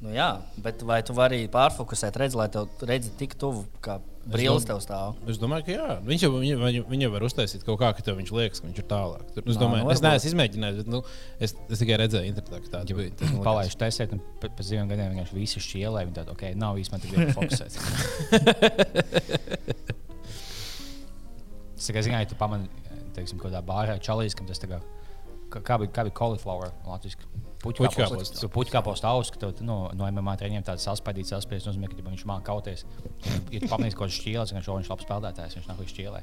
[0.00, 0.30] Nu, jā,
[0.64, 3.98] bet vai tu vari pārfokusēt, redzi, lai tev redzi tik tuvu, kā
[4.32, 5.18] brīvs tev stāv?
[5.28, 5.96] Es domāju, ka jā.
[6.06, 8.80] Viņš jau, viņu, viņu jau var uztaisīt kaut kā, ka tev viņš liekas, ka viņš
[8.80, 9.26] ir tālāk.
[9.34, 11.02] Tur, es, Nā, domāju, nu, es neesmu izmēģinājis, bet nu,
[11.36, 13.12] es, es tikai redzēju internetā, ka tāds bija.
[13.20, 16.06] Tas Palaiž testēt, un pēc pēc diviem gadiem vienkārši visi šķielē.
[16.08, 17.72] Viņi tādi, ok, nav īsti man tik viegli fokusēt.
[21.80, 22.66] Es tikai zināju, ja tu pamani,
[23.16, 24.82] teiksim, kaut kādā bārā čalīs, kam tas tā kā,
[25.48, 27.24] kā, kā bija, kā bija cauliflower latviski.
[27.60, 32.46] Puķkāposts augs, ka tev nu, no MMA treniņiem tāds saspēdīts, saspēdīts, nozīmē, ka viņš māca
[32.46, 32.86] kauties.
[33.50, 36.22] Tu pamanīsi kaut kādu šķieli, tad viņš ir labs spēlētājs, viņš nāk uz šķielē.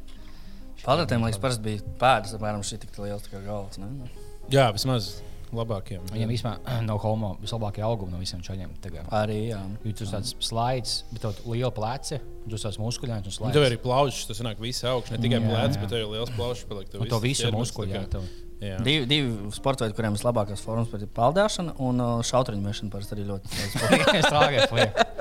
[0.81, 3.79] Peldētājiem, liekas, parasti bija pēdas, apmēram šī tik liels tā kā galds.
[3.81, 4.09] Ne?
[4.53, 5.17] Jā, vismaz
[5.55, 6.03] labākiem.
[6.11, 6.57] Viņam vispār
[6.89, 8.73] no homo vislabākie augumi no visiem čaļiem.
[8.83, 9.09] tagad.
[9.15, 9.61] Arī, jā.
[9.85, 13.57] Jo tur tāds slaids, bet tev liela plece, un tur tāds muskuļains un slaids.
[13.57, 15.47] tev ir plaušas, tas nāk visi augšs, ne tikai jā.
[15.81, 16.67] bet tev ir liels plaušas.
[16.69, 18.25] Paliek, Un to visu tā
[18.61, 18.77] Jā.
[18.81, 22.89] Divi, divi sporta veidi, kuriem ir labākās formas, ir peldēšana un uh, šauteņu mešana.
[22.93, 23.67] Parasti arī ļoti tā.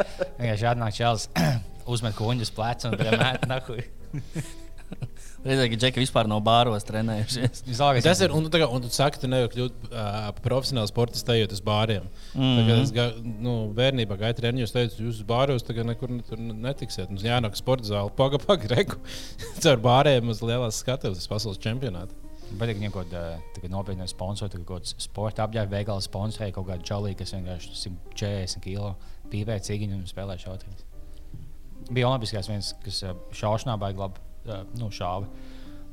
[0.40, 1.28] Vienkārši atnāk čels,
[1.92, 3.84] uzmet kuņģus plecu un mēt nahuj.
[5.46, 7.60] Redzēju, ka Džeki vispār nav bāros trenējušies.
[8.02, 10.00] Tas ir, un, tu tā kā- un tu saki, tu nevari kļūt uh,
[10.34, 12.08] par profesionālu sportistu, ejot uz bāriem.
[12.34, 12.42] Mm.
[12.66, 12.82] -hmm.
[12.82, 17.10] Es ga, nu, bērnībā gāju treniņos, teicu, jūs uz bāros tagad nekur ne- tur netiksiet.
[17.10, 18.98] Mums jānāk uz sporta zāli, paga, paga, reku.
[19.62, 22.14] Caur bāriem uz lielās skatuves, pasaules čempionātu.
[22.46, 27.14] Bet viņam kaut kāda nopietna sponsora, kaut kāds sporta apģērba veikala sponsorēja kaut kādu čalī,
[27.18, 28.92] kas vienkārši 140 kg
[29.32, 30.84] pīpē cīņu un spēlē šauteņus.
[31.90, 33.02] Bija olimpiskais viens, kas
[33.34, 34.22] šaušanā baigi labi
[34.78, 35.26] nu, šāva.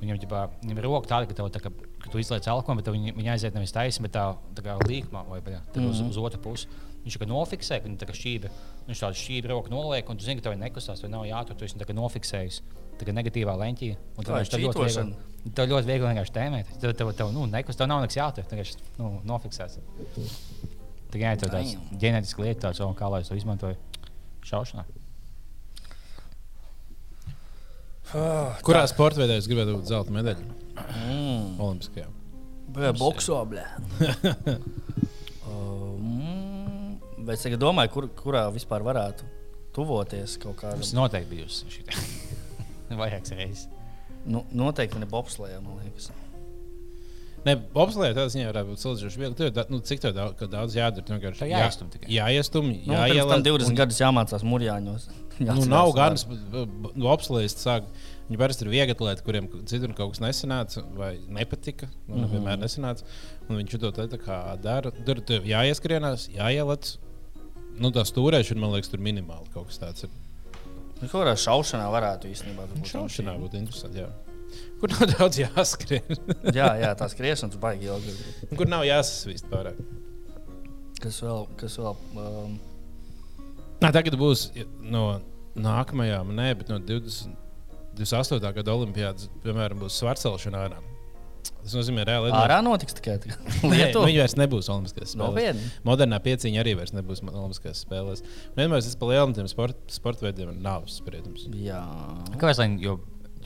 [0.04, 1.72] Viņam, ģipā, viņam ir roka tāda, ka, tev, tā, ka,
[2.04, 4.26] ka tu izlaiž elkojumu, bet tev viņa, viņa aiziet nevis taisni, bet tā,
[4.58, 6.68] tā kā līkmā vai tā, tā, uz, uz otru pusi.
[7.04, 8.52] Viņš tā kā nofiksē, ka viņa tā šķība.
[8.88, 11.58] Viņš tādu šķību roku noliek, un tu zini, ka tev nekustās, vai nav jātur.
[11.60, 12.62] Tu esi tā kā nofiksējis.
[13.00, 13.90] Tā kā negatīvā leņķī.
[14.16, 16.74] Un Tā ir tā ļoti viegli, tev ļoti viegli vienkārši tēmēt.
[16.80, 18.48] Tev, tev, tev, nu, nekus, tev nav nekas jātur.
[18.48, 19.82] Tev vienkārši nu, nofiksēts.
[21.14, 22.00] Tā kā ir tāds Damn.
[22.02, 23.76] ģenētisks lietas, tāds, kā lai es to izmantoju
[24.48, 24.88] šaušanā.
[28.66, 30.48] Kurā sporta veidā es gribētu būt zelta medaļu?
[30.78, 31.56] Mm.
[31.62, 32.10] Olimpiskajā.
[32.74, 33.66] Bija bokso, blē.
[37.26, 39.24] Bet es domāju, kur, kurā vispār varētu
[39.74, 40.82] tuvoties kaut kādam.
[40.84, 41.86] Tas noteikti bijusi šī
[43.02, 43.68] vairākas reizes.
[44.26, 46.12] Nu, noteikti ne bobslēgā, man liekas.
[47.44, 49.36] Nē, bobslēgā tādā ziņā varētu būt salīdzinoši viegli.
[49.36, 51.04] Tev, da- nu, cik tev daudz, ka daudz jādara?
[51.10, 52.08] Vienkārši Tev jāiestum tikai.
[52.16, 53.34] Jāiestum, Nu, jāieliek.
[53.34, 55.10] tam 20 gadus jāmācās mūrjāņos.
[55.44, 56.14] Nu, nav gan
[56.94, 57.88] bobslēgas, sāk.
[58.30, 61.90] Viņi parasti ir viegli atlēti, kuriem citur kaut kas nesanāca vai nepatika.
[62.08, 62.24] Nu, mm Mhm.
[62.24, 62.32] -hmm.
[62.38, 63.04] vienmēr nesanāca.
[63.50, 64.92] Un viņš to tā, tā kā dara.
[64.92, 66.98] Tur tev jāieskrienās, jāieliec.
[67.82, 70.12] Nu, tā stūrēšana, man liekas, tur minimāli kaut kas tāds ir.
[71.00, 72.86] Nu, Kurā šaušanā varētu īstenībā būt?
[72.92, 74.04] Šaušanā būtu interesanti.
[74.04, 74.12] Jā.
[74.80, 76.20] Kur nav daudz jāskrien.
[76.60, 78.14] jā, jā, tā skriešana baigi ilgi.
[78.54, 79.80] Kur nav jāsasvīst pārāk.
[81.04, 81.48] Kas vēl?
[81.60, 82.54] Kas vēl um,
[83.84, 84.46] Nā, tagad būs
[84.80, 85.18] no
[85.60, 87.34] nākamajām, nē, bet no 20,
[88.00, 88.54] 28.
[88.56, 90.80] gada olimpiādas, piemēram, būs svarcelšana ārā.
[91.64, 93.14] Tas nozīmē, reāli Ārā notiks tikai
[93.72, 94.06] Lietuva.
[94.10, 95.22] Viņi vairs nebūs Olimpiskās spēlēs.
[95.24, 95.70] Nopietni.
[95.88, 98.24] Modernā pieciņa arī vairs nebūs Olimpiskās spēlēs.
[98.58, 101.46] Vienmēr tas par lieliem tiem sport, sporta veidiem ir nāves spriedums.
[101.56, 101.80] Jā.
[102.36, 102.60] Kāpēc?
[102.60, 102.98] lai- Jo,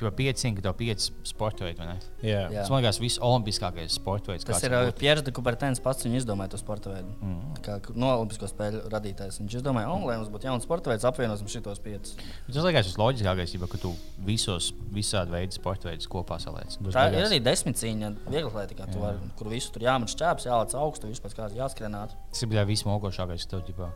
[0.03, 1.95] jo pieci, ka tev pieci sporta veidi, vai ne?
[2.25, 2.43] Jā.
[2.53, 4.47] Tas man liekas, viss olimpiskākais sporta veids.
[4.47, 4.91] Tas ir uh.
[4.97, 7.13] Pierre de Coubertins pats, viņš izdomāja to sporta veidu.
[7.21, 7.57] Mm.
[7.65, 9.39] Kā no Olimpisko spēļu radītājs.
[9.41, 12.15] Viņš izdomāja, oh, lai mums būtu jauns sporta veids, apvienosim šitos piecus.
[12.47, 13.93] Tas liekas, tas loģiskākais, ja ka tu
[14.27, 16.77] visos, visādi veidi sporta veidus kopā saliec.
[16.79, 20.47] Tas Tā ir arī desmit cīņa, viegli atlētikā, tu vari, kur visu tur jāmet šķēps,
[20.49, 22.15] jālec augstu, vispār kā jāskrienāt.
[22.31, 23.47] Tas ir bijis vismokošākais.
[23.51, 23.91] Tev, ģipā,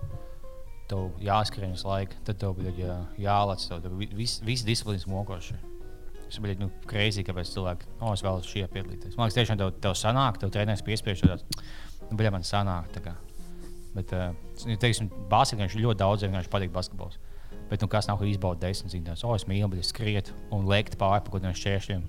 [0.91, 3.35] tev jāskrien uz laiku, tad tev bija jā.
[3.67, 5.70] Tev, tev vis, disciplīnas mokoši.
[6.31, 9.17] Tas bija nu, krēsli, kāpēc cilvēki oh, es vēlos šajā piedalīties.
[9.17, 11.59] Man liekas, tiešām tev, tev sanāk, tev treneris piespiež tādu,
[12.05, 13.01] nu, bija man sanāk.
[13.91, 14.31] Bet, uh,
[14.79, 17.19] teiksim, basketbolā viņš ļoti daudz vienkārši patīk basketbols.
[17.67, 20.99] Bet, nu, kas nav izbaudījis desmit zīmēs, oh, es mīlu, bet es skrietu un lēktu
[21.01, 22.07] pāri kaut kādiem šķēršļiem.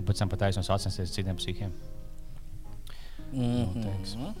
[0.00, 1.72] Un pēc tam pat aizsnos sacensties citiem psihiem.
[3.30, 4.34] Mm -hmm.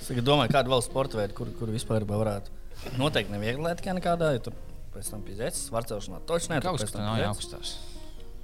[0.00, 2.50] Es tagad domāju, kādu vēl sporta veidu, kur, kur vispār varētu.
[2.98, 4.58] Noteikti neviegli atlētikā nekādā, jo tur
[4.94, 6.60] pēc tam piezīmēs, svarcelšanā točnē.
[6.60, 7.22] tur pēc tam
[7.54, 7.95] tāds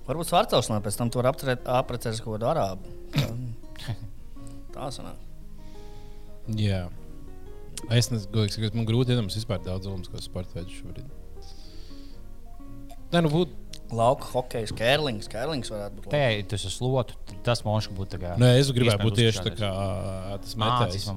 [0.07, 2.94] Varbūt svarcelšanā pēc tam tur aprecēs kaut kādu arābu.
[4.74, 5.20] Tā sanāk.
[6.59, 6.88] Jā.
[7.90, 11.11] Es nezinu, kas man grūti iedomāties vispār daudz olimpiskos sporta veidus šobrīd.
[13.12, 13.59] Nē, nu būtu.
[13.92, 16.14] Lauka hokeja, kērlings, kērlings varētu būt.
[16.16, 18.30] Ja tas ir slots, tad tas monšs būtu tā kā.
[18.40, 19.72] Nē, es gribēju būt tieši tā kā
[20.40, 21.11] tas metējs.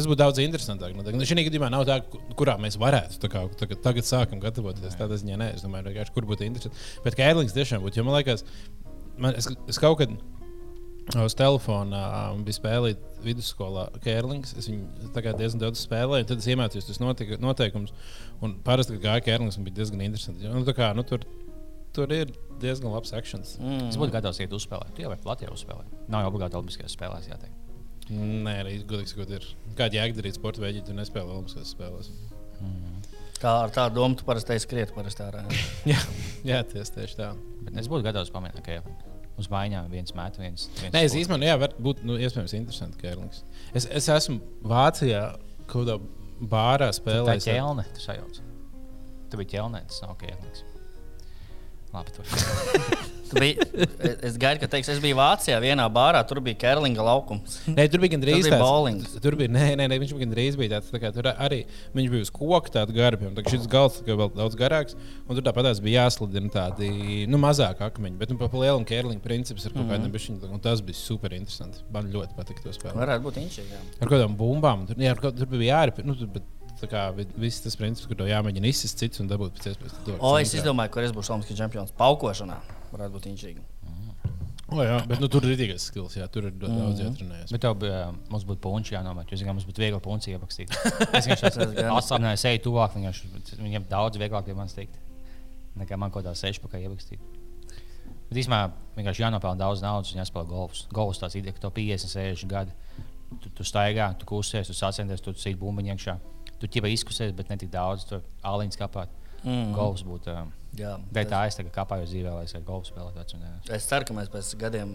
[0.00, 0.96] Tas būtu daudz interesantāk.
[0.96, 4.42] Nu, nu, Šī gadījumā nav tā, ku- kurā mēs varētu tā kā, tagad, tagad sākam
[4.42, 4.98] gatavoties.
[4.98, 6.84] Tādā ziņā nē, es domāju, vienkārši, kur būtu interesanti.
[7.04, 8.44] Bet kā ērlings tiešām būtu, jo man liekas,
[9.20, 10.12] man, es, es kaut kad
[11.18, 14.54] uz telefona um, biju spēlējis vidusskolā Kērlings.
[14.60, 17.94] Es viņu diezgan daudz spēlēju, tad es iemācījos tos noteikumus.
[18.44, 20.46] Un parasti, gāja Kērlings, man bija diezgan interesanti.
[20.46, 21.24] Nu, kā, nu, tur,
[21.96, 22.30] tur ir
[22.62, 23.56] diezgan labs akcents.
[23.60, 23.88] Mm.
[23.90, 24.94] Es būtu gatavs iet uzspēlēt.
[24.96, 25.98] Tu jau vari Latvijā uzspēlēt.
[26.12, 27.59] Nav obligāti Olimpiskajās spēlēs jāteikt.
[28.10, 29.44] Nē, arī godīgi sakot, ir.
[29.78, 32.10] Kāda jēga darīt sporta veidu, ja tu nespēlē Olimpiskās spēlēs?
[33.40, 35.44] Kā ar tādu domu tu parasti skriet parasti ārā.
[35.90, 36.00] Jā,
[36.44, 37.30] jā ties, tieši tā.
[37.64, 40.66] Bet es būtu gatavs pamēģināt, ka uz maiņām viens met, viens.
[40.80, 43.40] viens Nē, es īstenībā, jā, var būt nu, iespējams interesanti, ka Erlings.
[43.72, 45.22] Es, es esmu Vācijā
[45.70, 45.96] kaut kādā
[46.50, 47.48] bārā Tā ir spēlējis.
[47.48, 48.42] ķelne, tu sajauc.
[49.30, 50.66] Tu biji ķelnē, tas nav kēlings.
[51.94, 53.08] Labi, tur.
[53.30, 53.54] Tu biji,
[54.26, 57.60] es- gaidu, ka teiks, es biju Vācijā vienā bārā, tur bija Kērlinga laukums.
[57.70, 59.12] Nē, tur bija gandrīz bija tāds- bowlings.
[59.22, 61.60] Tur bija, nē, nē, nē viņš bija gandrīz bija tāds, tā kā, tur arī
[61.94, 64.96] viņš bija uz koka tāda garba, un tā kā šis gals kā vēl daudz garāks,
[65.28, 66.90] un tur tāpat bija jāslidina tādi,
[67.30, 69.94] nu, mazāk akmeņi, bet, nu, pa lielam kērlinga princips ir kaut Mhm.
[69.94, 71.78] kādiem bišķiņ, un tas bija super interesanti.
[71.92, 72.98] Man ļoti patika to spēlēt.
[72.98, 73.70] Varētu būt inčīgi.
[73.70, 73.78] jā.
[74.02, 76.42] Ar kādām bumbām, tur, jā, ar tur bija jāripina, nu, tur, bet,
[76.90, 80.16] kā vi- viss tas princips, kur tev jāmēģina izsist cits un dabūt pēc iespējas to.
[80.18, 81.92] O, es izdomāju, kur es būšu Olimpiskais čempions.
[81.92, 82.56] Paukošanā
[82.94, 83.62] varētu būt inčīgi.
[84.70, 87.06] O, jā, bet nu, tur ir rītīgais skills, jā, tur ir ļoti daudz Mhm.
[87.08, 87.50] jātrenējas.
[87.50, 89.26] Bet tev bija, mums būtu punči jānomet.
[89.32, 90.70] Jūs zināt, mums būtu viegli punči iepakstīt.
[91.18, 92.94] Es vienkārši atslābināju seju tuvāk,
[93.58, 94.94] viņiem daudz vieglāk pie manis tikt.
[95.76, 97.18] Nekā man kaut kādā sešpakā iepakstīt.
[98.30, 100.84] Bet īstenībā vienkārši jānopelna daudz naudas un jāspēlē golfs.
[100.94, 102.70] Golfs tāds ideja, ka tev 50, 60 gadi.
[103.42, 106.14] Tu, tu staigā, tu kusies, tu sacenties, tu sīk bumbiņu iekšā.
[106.62, 108.04] Tu ķipa izkusies, bet ne tik daudz.
[108.06, 109.10] Tur aliņas kāpāt.
[109.44, 109.70] Mm.
[109.76, 110.34] Golfs būtu.
[110.36, 113.16] um, Jā, Dēļ tā es tagad kāpāju uz dzīvē, lai es varētu golfu spēlēt.
[113.18, 113.70] vecumdienās.
[113.74, 114.92] Es ceru, ka mēs pēc gadiem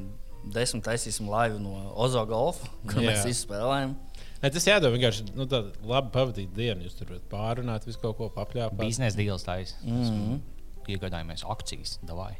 [0.55, 1.73] desmit taisīsim laivu no
[2.05, 3.09] Ozo golfa, kur Jā.
[3.11, 3.95] mēs visi spēlējam.
[4.43, 6.83] Ne, tas jādara vienkārši nu, tāda labi pavadīta diena.
[6.85, 8.77] Jūs tur varat pārunāt, visu kaut ko papļāpāt.
[8.79, 9.75] Biznesa deals taisa.
[9.83, 10.39] Mm.
[10.87, 12.35] Iegādājāmies akcijas, davai.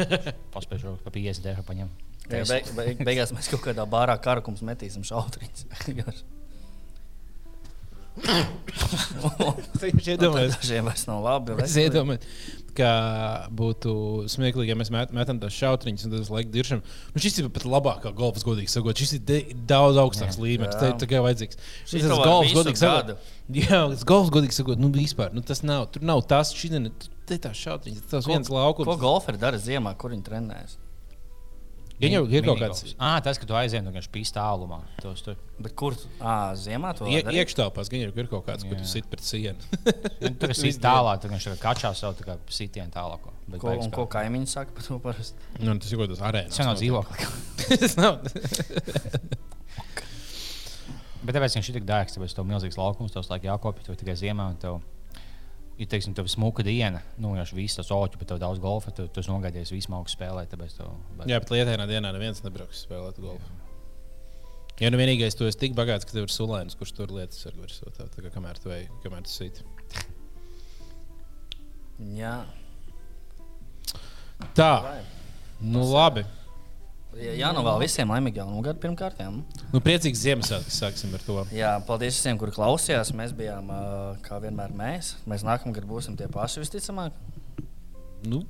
[0.54, 1.90] Paspēju pa 50 eiro paņem.
[2.30, 5.66] Ja beig, beig, beigās mēs kaut kādā bārā karakums metīsim šautrīns.
[9.82, 10.56] Viņš iedomājas.
[10.60, 11.56] Dažiem vairs nav labi.
[11.64, 12.24] Es iedomājos,
[12.76, 12.90] ka
[13.56, 13.92] būtu
[14.30, 16.82] smieklīgi, ja mēs met, metam tās šautriņas un tas laikam diršam.
[17.14, 18.98] Nu, šis ir pat labākā golfs, godīgi sakot.
[19.00, 19.40] Šis ir de,
[19.70, 20.44] daudz augstāks Jā.
[20.46, 20.78] līmenis.
[20.80, 21.60] Tā ir tikai vajadzīgs.
[21.90, 23.32] Šis var golfs, godīgi sakot.
[23.56, 25.34] Jā, tas golfs, godīgi sakot, nu vispār.
[25.36, 28.06] Nu, tas nav, tur nav tas, šī ir tā šautriņas.
[28.10, 28.88] Tas viens laukums.
[28.88, 30.78] Ko golferi dara ziemā, kur viņi trenējas?
[32.00, 34.78] Ja jau ir kaut kāds Ah, tas, ka tu aizjūti no šīs tālumā.
[35.02, 35.96] Tos tur Bet kur?
[36.18, 37.28] À, ziemā to darīt?
[37.42, 39.58] iekštelpās, gan ir kaut kāds, kur tu sit pret sienu.
[40.22, 43.34] Nu, tur ir tālāk, tur viņš kačā savu tā kā sitienu tālāko.
[43.50, 45.36] Bet Ko, un ko kaimiņi saka par to parasti?
[45.60, 46.56] nu, tas ir kaut kas arēnas.
[46.56, 47.80] Tas nav dzīvoklis.
[47.84, 48.20] Tas nav.
[51.20, 54.46] Bet tāpēc viņš ir tik dārgs, tāpēc ir milzīgs laukums, tev laikam jākopja, tikai ziemā.
[54.54, 54.78] un Tev,
[55.80, 58.92] ja teiksim, tev ir smuka diena, nu, jau viss tas oķis, bet tev daudz golfa,
[58.94, 60.50] tu, tu nogaidies visu mauku spēlēt.
[60.52, 63.58] Tāpēc tev, bet, Jā, bet lietainā dienā neviens nebrauks spēlēt golfu.
[64.80, 67.56] Ja nu vienīgais tu esi tik bagāts, ka tev ir sulēns, kurš tur lietas ar
[67.56, 69.64] virsū, tā, tā kā kamēr tu ej, kamēr tu sīti.
[72.16, 72.38] Jā.
[74.56, 74.72] Tā,
[75.60, 76.24] nu labi.
[77.18, 79.18] Jā, jā nu vēl visiem laimīgi jaunu gadu pirmkārt.
[79.20, 79.32] Jā.
[79.72, 81.36] Nu, priecīgs Ziemassvētku, sāksim ar to.
[81.56, 83.10] jā, paldies visiem, kuri klausījās.
[83.18, 83.68] Mēs bijām,
[84.26, 85.16] kā vienmēr, mēs.
[85.30, 87.16] Mēs nākamgad būsim tie paši visticamāk.
[88.30, 88.44] Nu,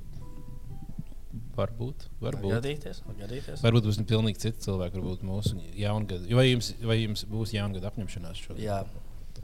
[1.57, 2.53] varbūt, Var varbūt.
[2.57, 3.61] gadīties, gadīties.
[3.63, 6.27] Varbūt būs pilnīgi citi cilvēki, varbūt mūsu jaungada.
[6.35, 8.65] Vai jums, vai jums būs jaungada apņemšanās šodien?
[8.65, 8.81] Jā,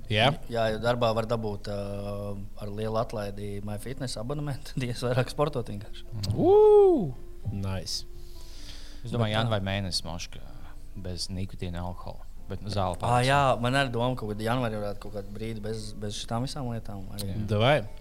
[0.08, 0.28] Jā?
[0.48, 4.76] jā, jo darbā var dabūt uh, ar lielu atlaidi MyFitness abonementu.
[4.84, 6.06] Dievs vairāk sportot vienkārši.
[6.36, 7.12] Ugh!
[7.52, 8.06] Nice.
[9.08, 10.44] Es domāju, janvāra mēnesis moška
[11.04, 12.26] bez nikotīna alkohola.
[12.48, 15.90] Bet nu, zāle Ah, jā, man arī doma, ka janvārī varētu kaut kādu brīdi bez,
[16.00, 17.04] bez šīm visām lietām.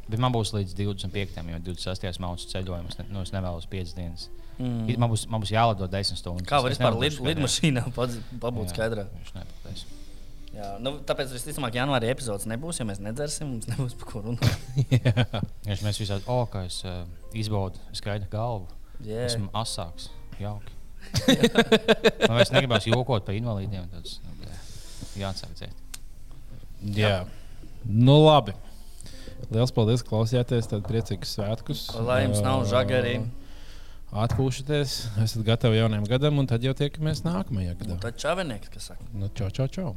[0.06, 1.40] Bet man būs līdz 25.
[1.50, 2.20] jo 26.
[2.22, 3.00] mācīs ceļojums.
[3.00, 4.28] Ne, nu, es nevēlos 5 dienas.
[4.56, 4.94] Mm.
[5.02, 6.46] Man, būs, man būs jālido 10 stundas.
[6.48, 9.08] Kā var vispār lid, lidmašīnā pabūt skaidrā?
[9.18, 9.84] Viņš nepateiks.
[10.56, 12.78] Jā, nu, tāpēc visticamāk, janvārī epizodes nebūs.
[12.80, 14.62] Ja mēs nedzersim, mums nebūs par ko runāt.
[15.68, 17.02] Viņš mēs visādi, o, kā es uh,
[17.36, 18.70] izbaudu skaidru galvu.
[19.02, 19.26] Yeah.
[19.28, 20.08] Esmu asāks.
[20.40, 20.75] Jauki.
[22.28, 23.88] Man vairs negribas jokot par invalīdiem.
[23.94, 24.18] Tāds,
[25.18, 25.82] jāatsāk dzēt.
[26.96, 27.08] Jā.
[27.08, 27.18] Jā.
[27.86, 28.54] Nu, labi.
[29.50, 30.68] Lielas paldies, ka klausījāties.
[30.70, 31.88] Tad priecīgus svētkus.
[32.06, 33.18] Lai jums nav žagarī.
[34.16, 34.92] Atpūšaties,
[35.24, 37.90] esat gatavi jaunam gadam, un tad jau tiekamies nākamajā gadā.
[37.90, 39.02] Nu, tad čavinieks, kas saka.
[39.12, 39.96] Nu, čau, čau, čau.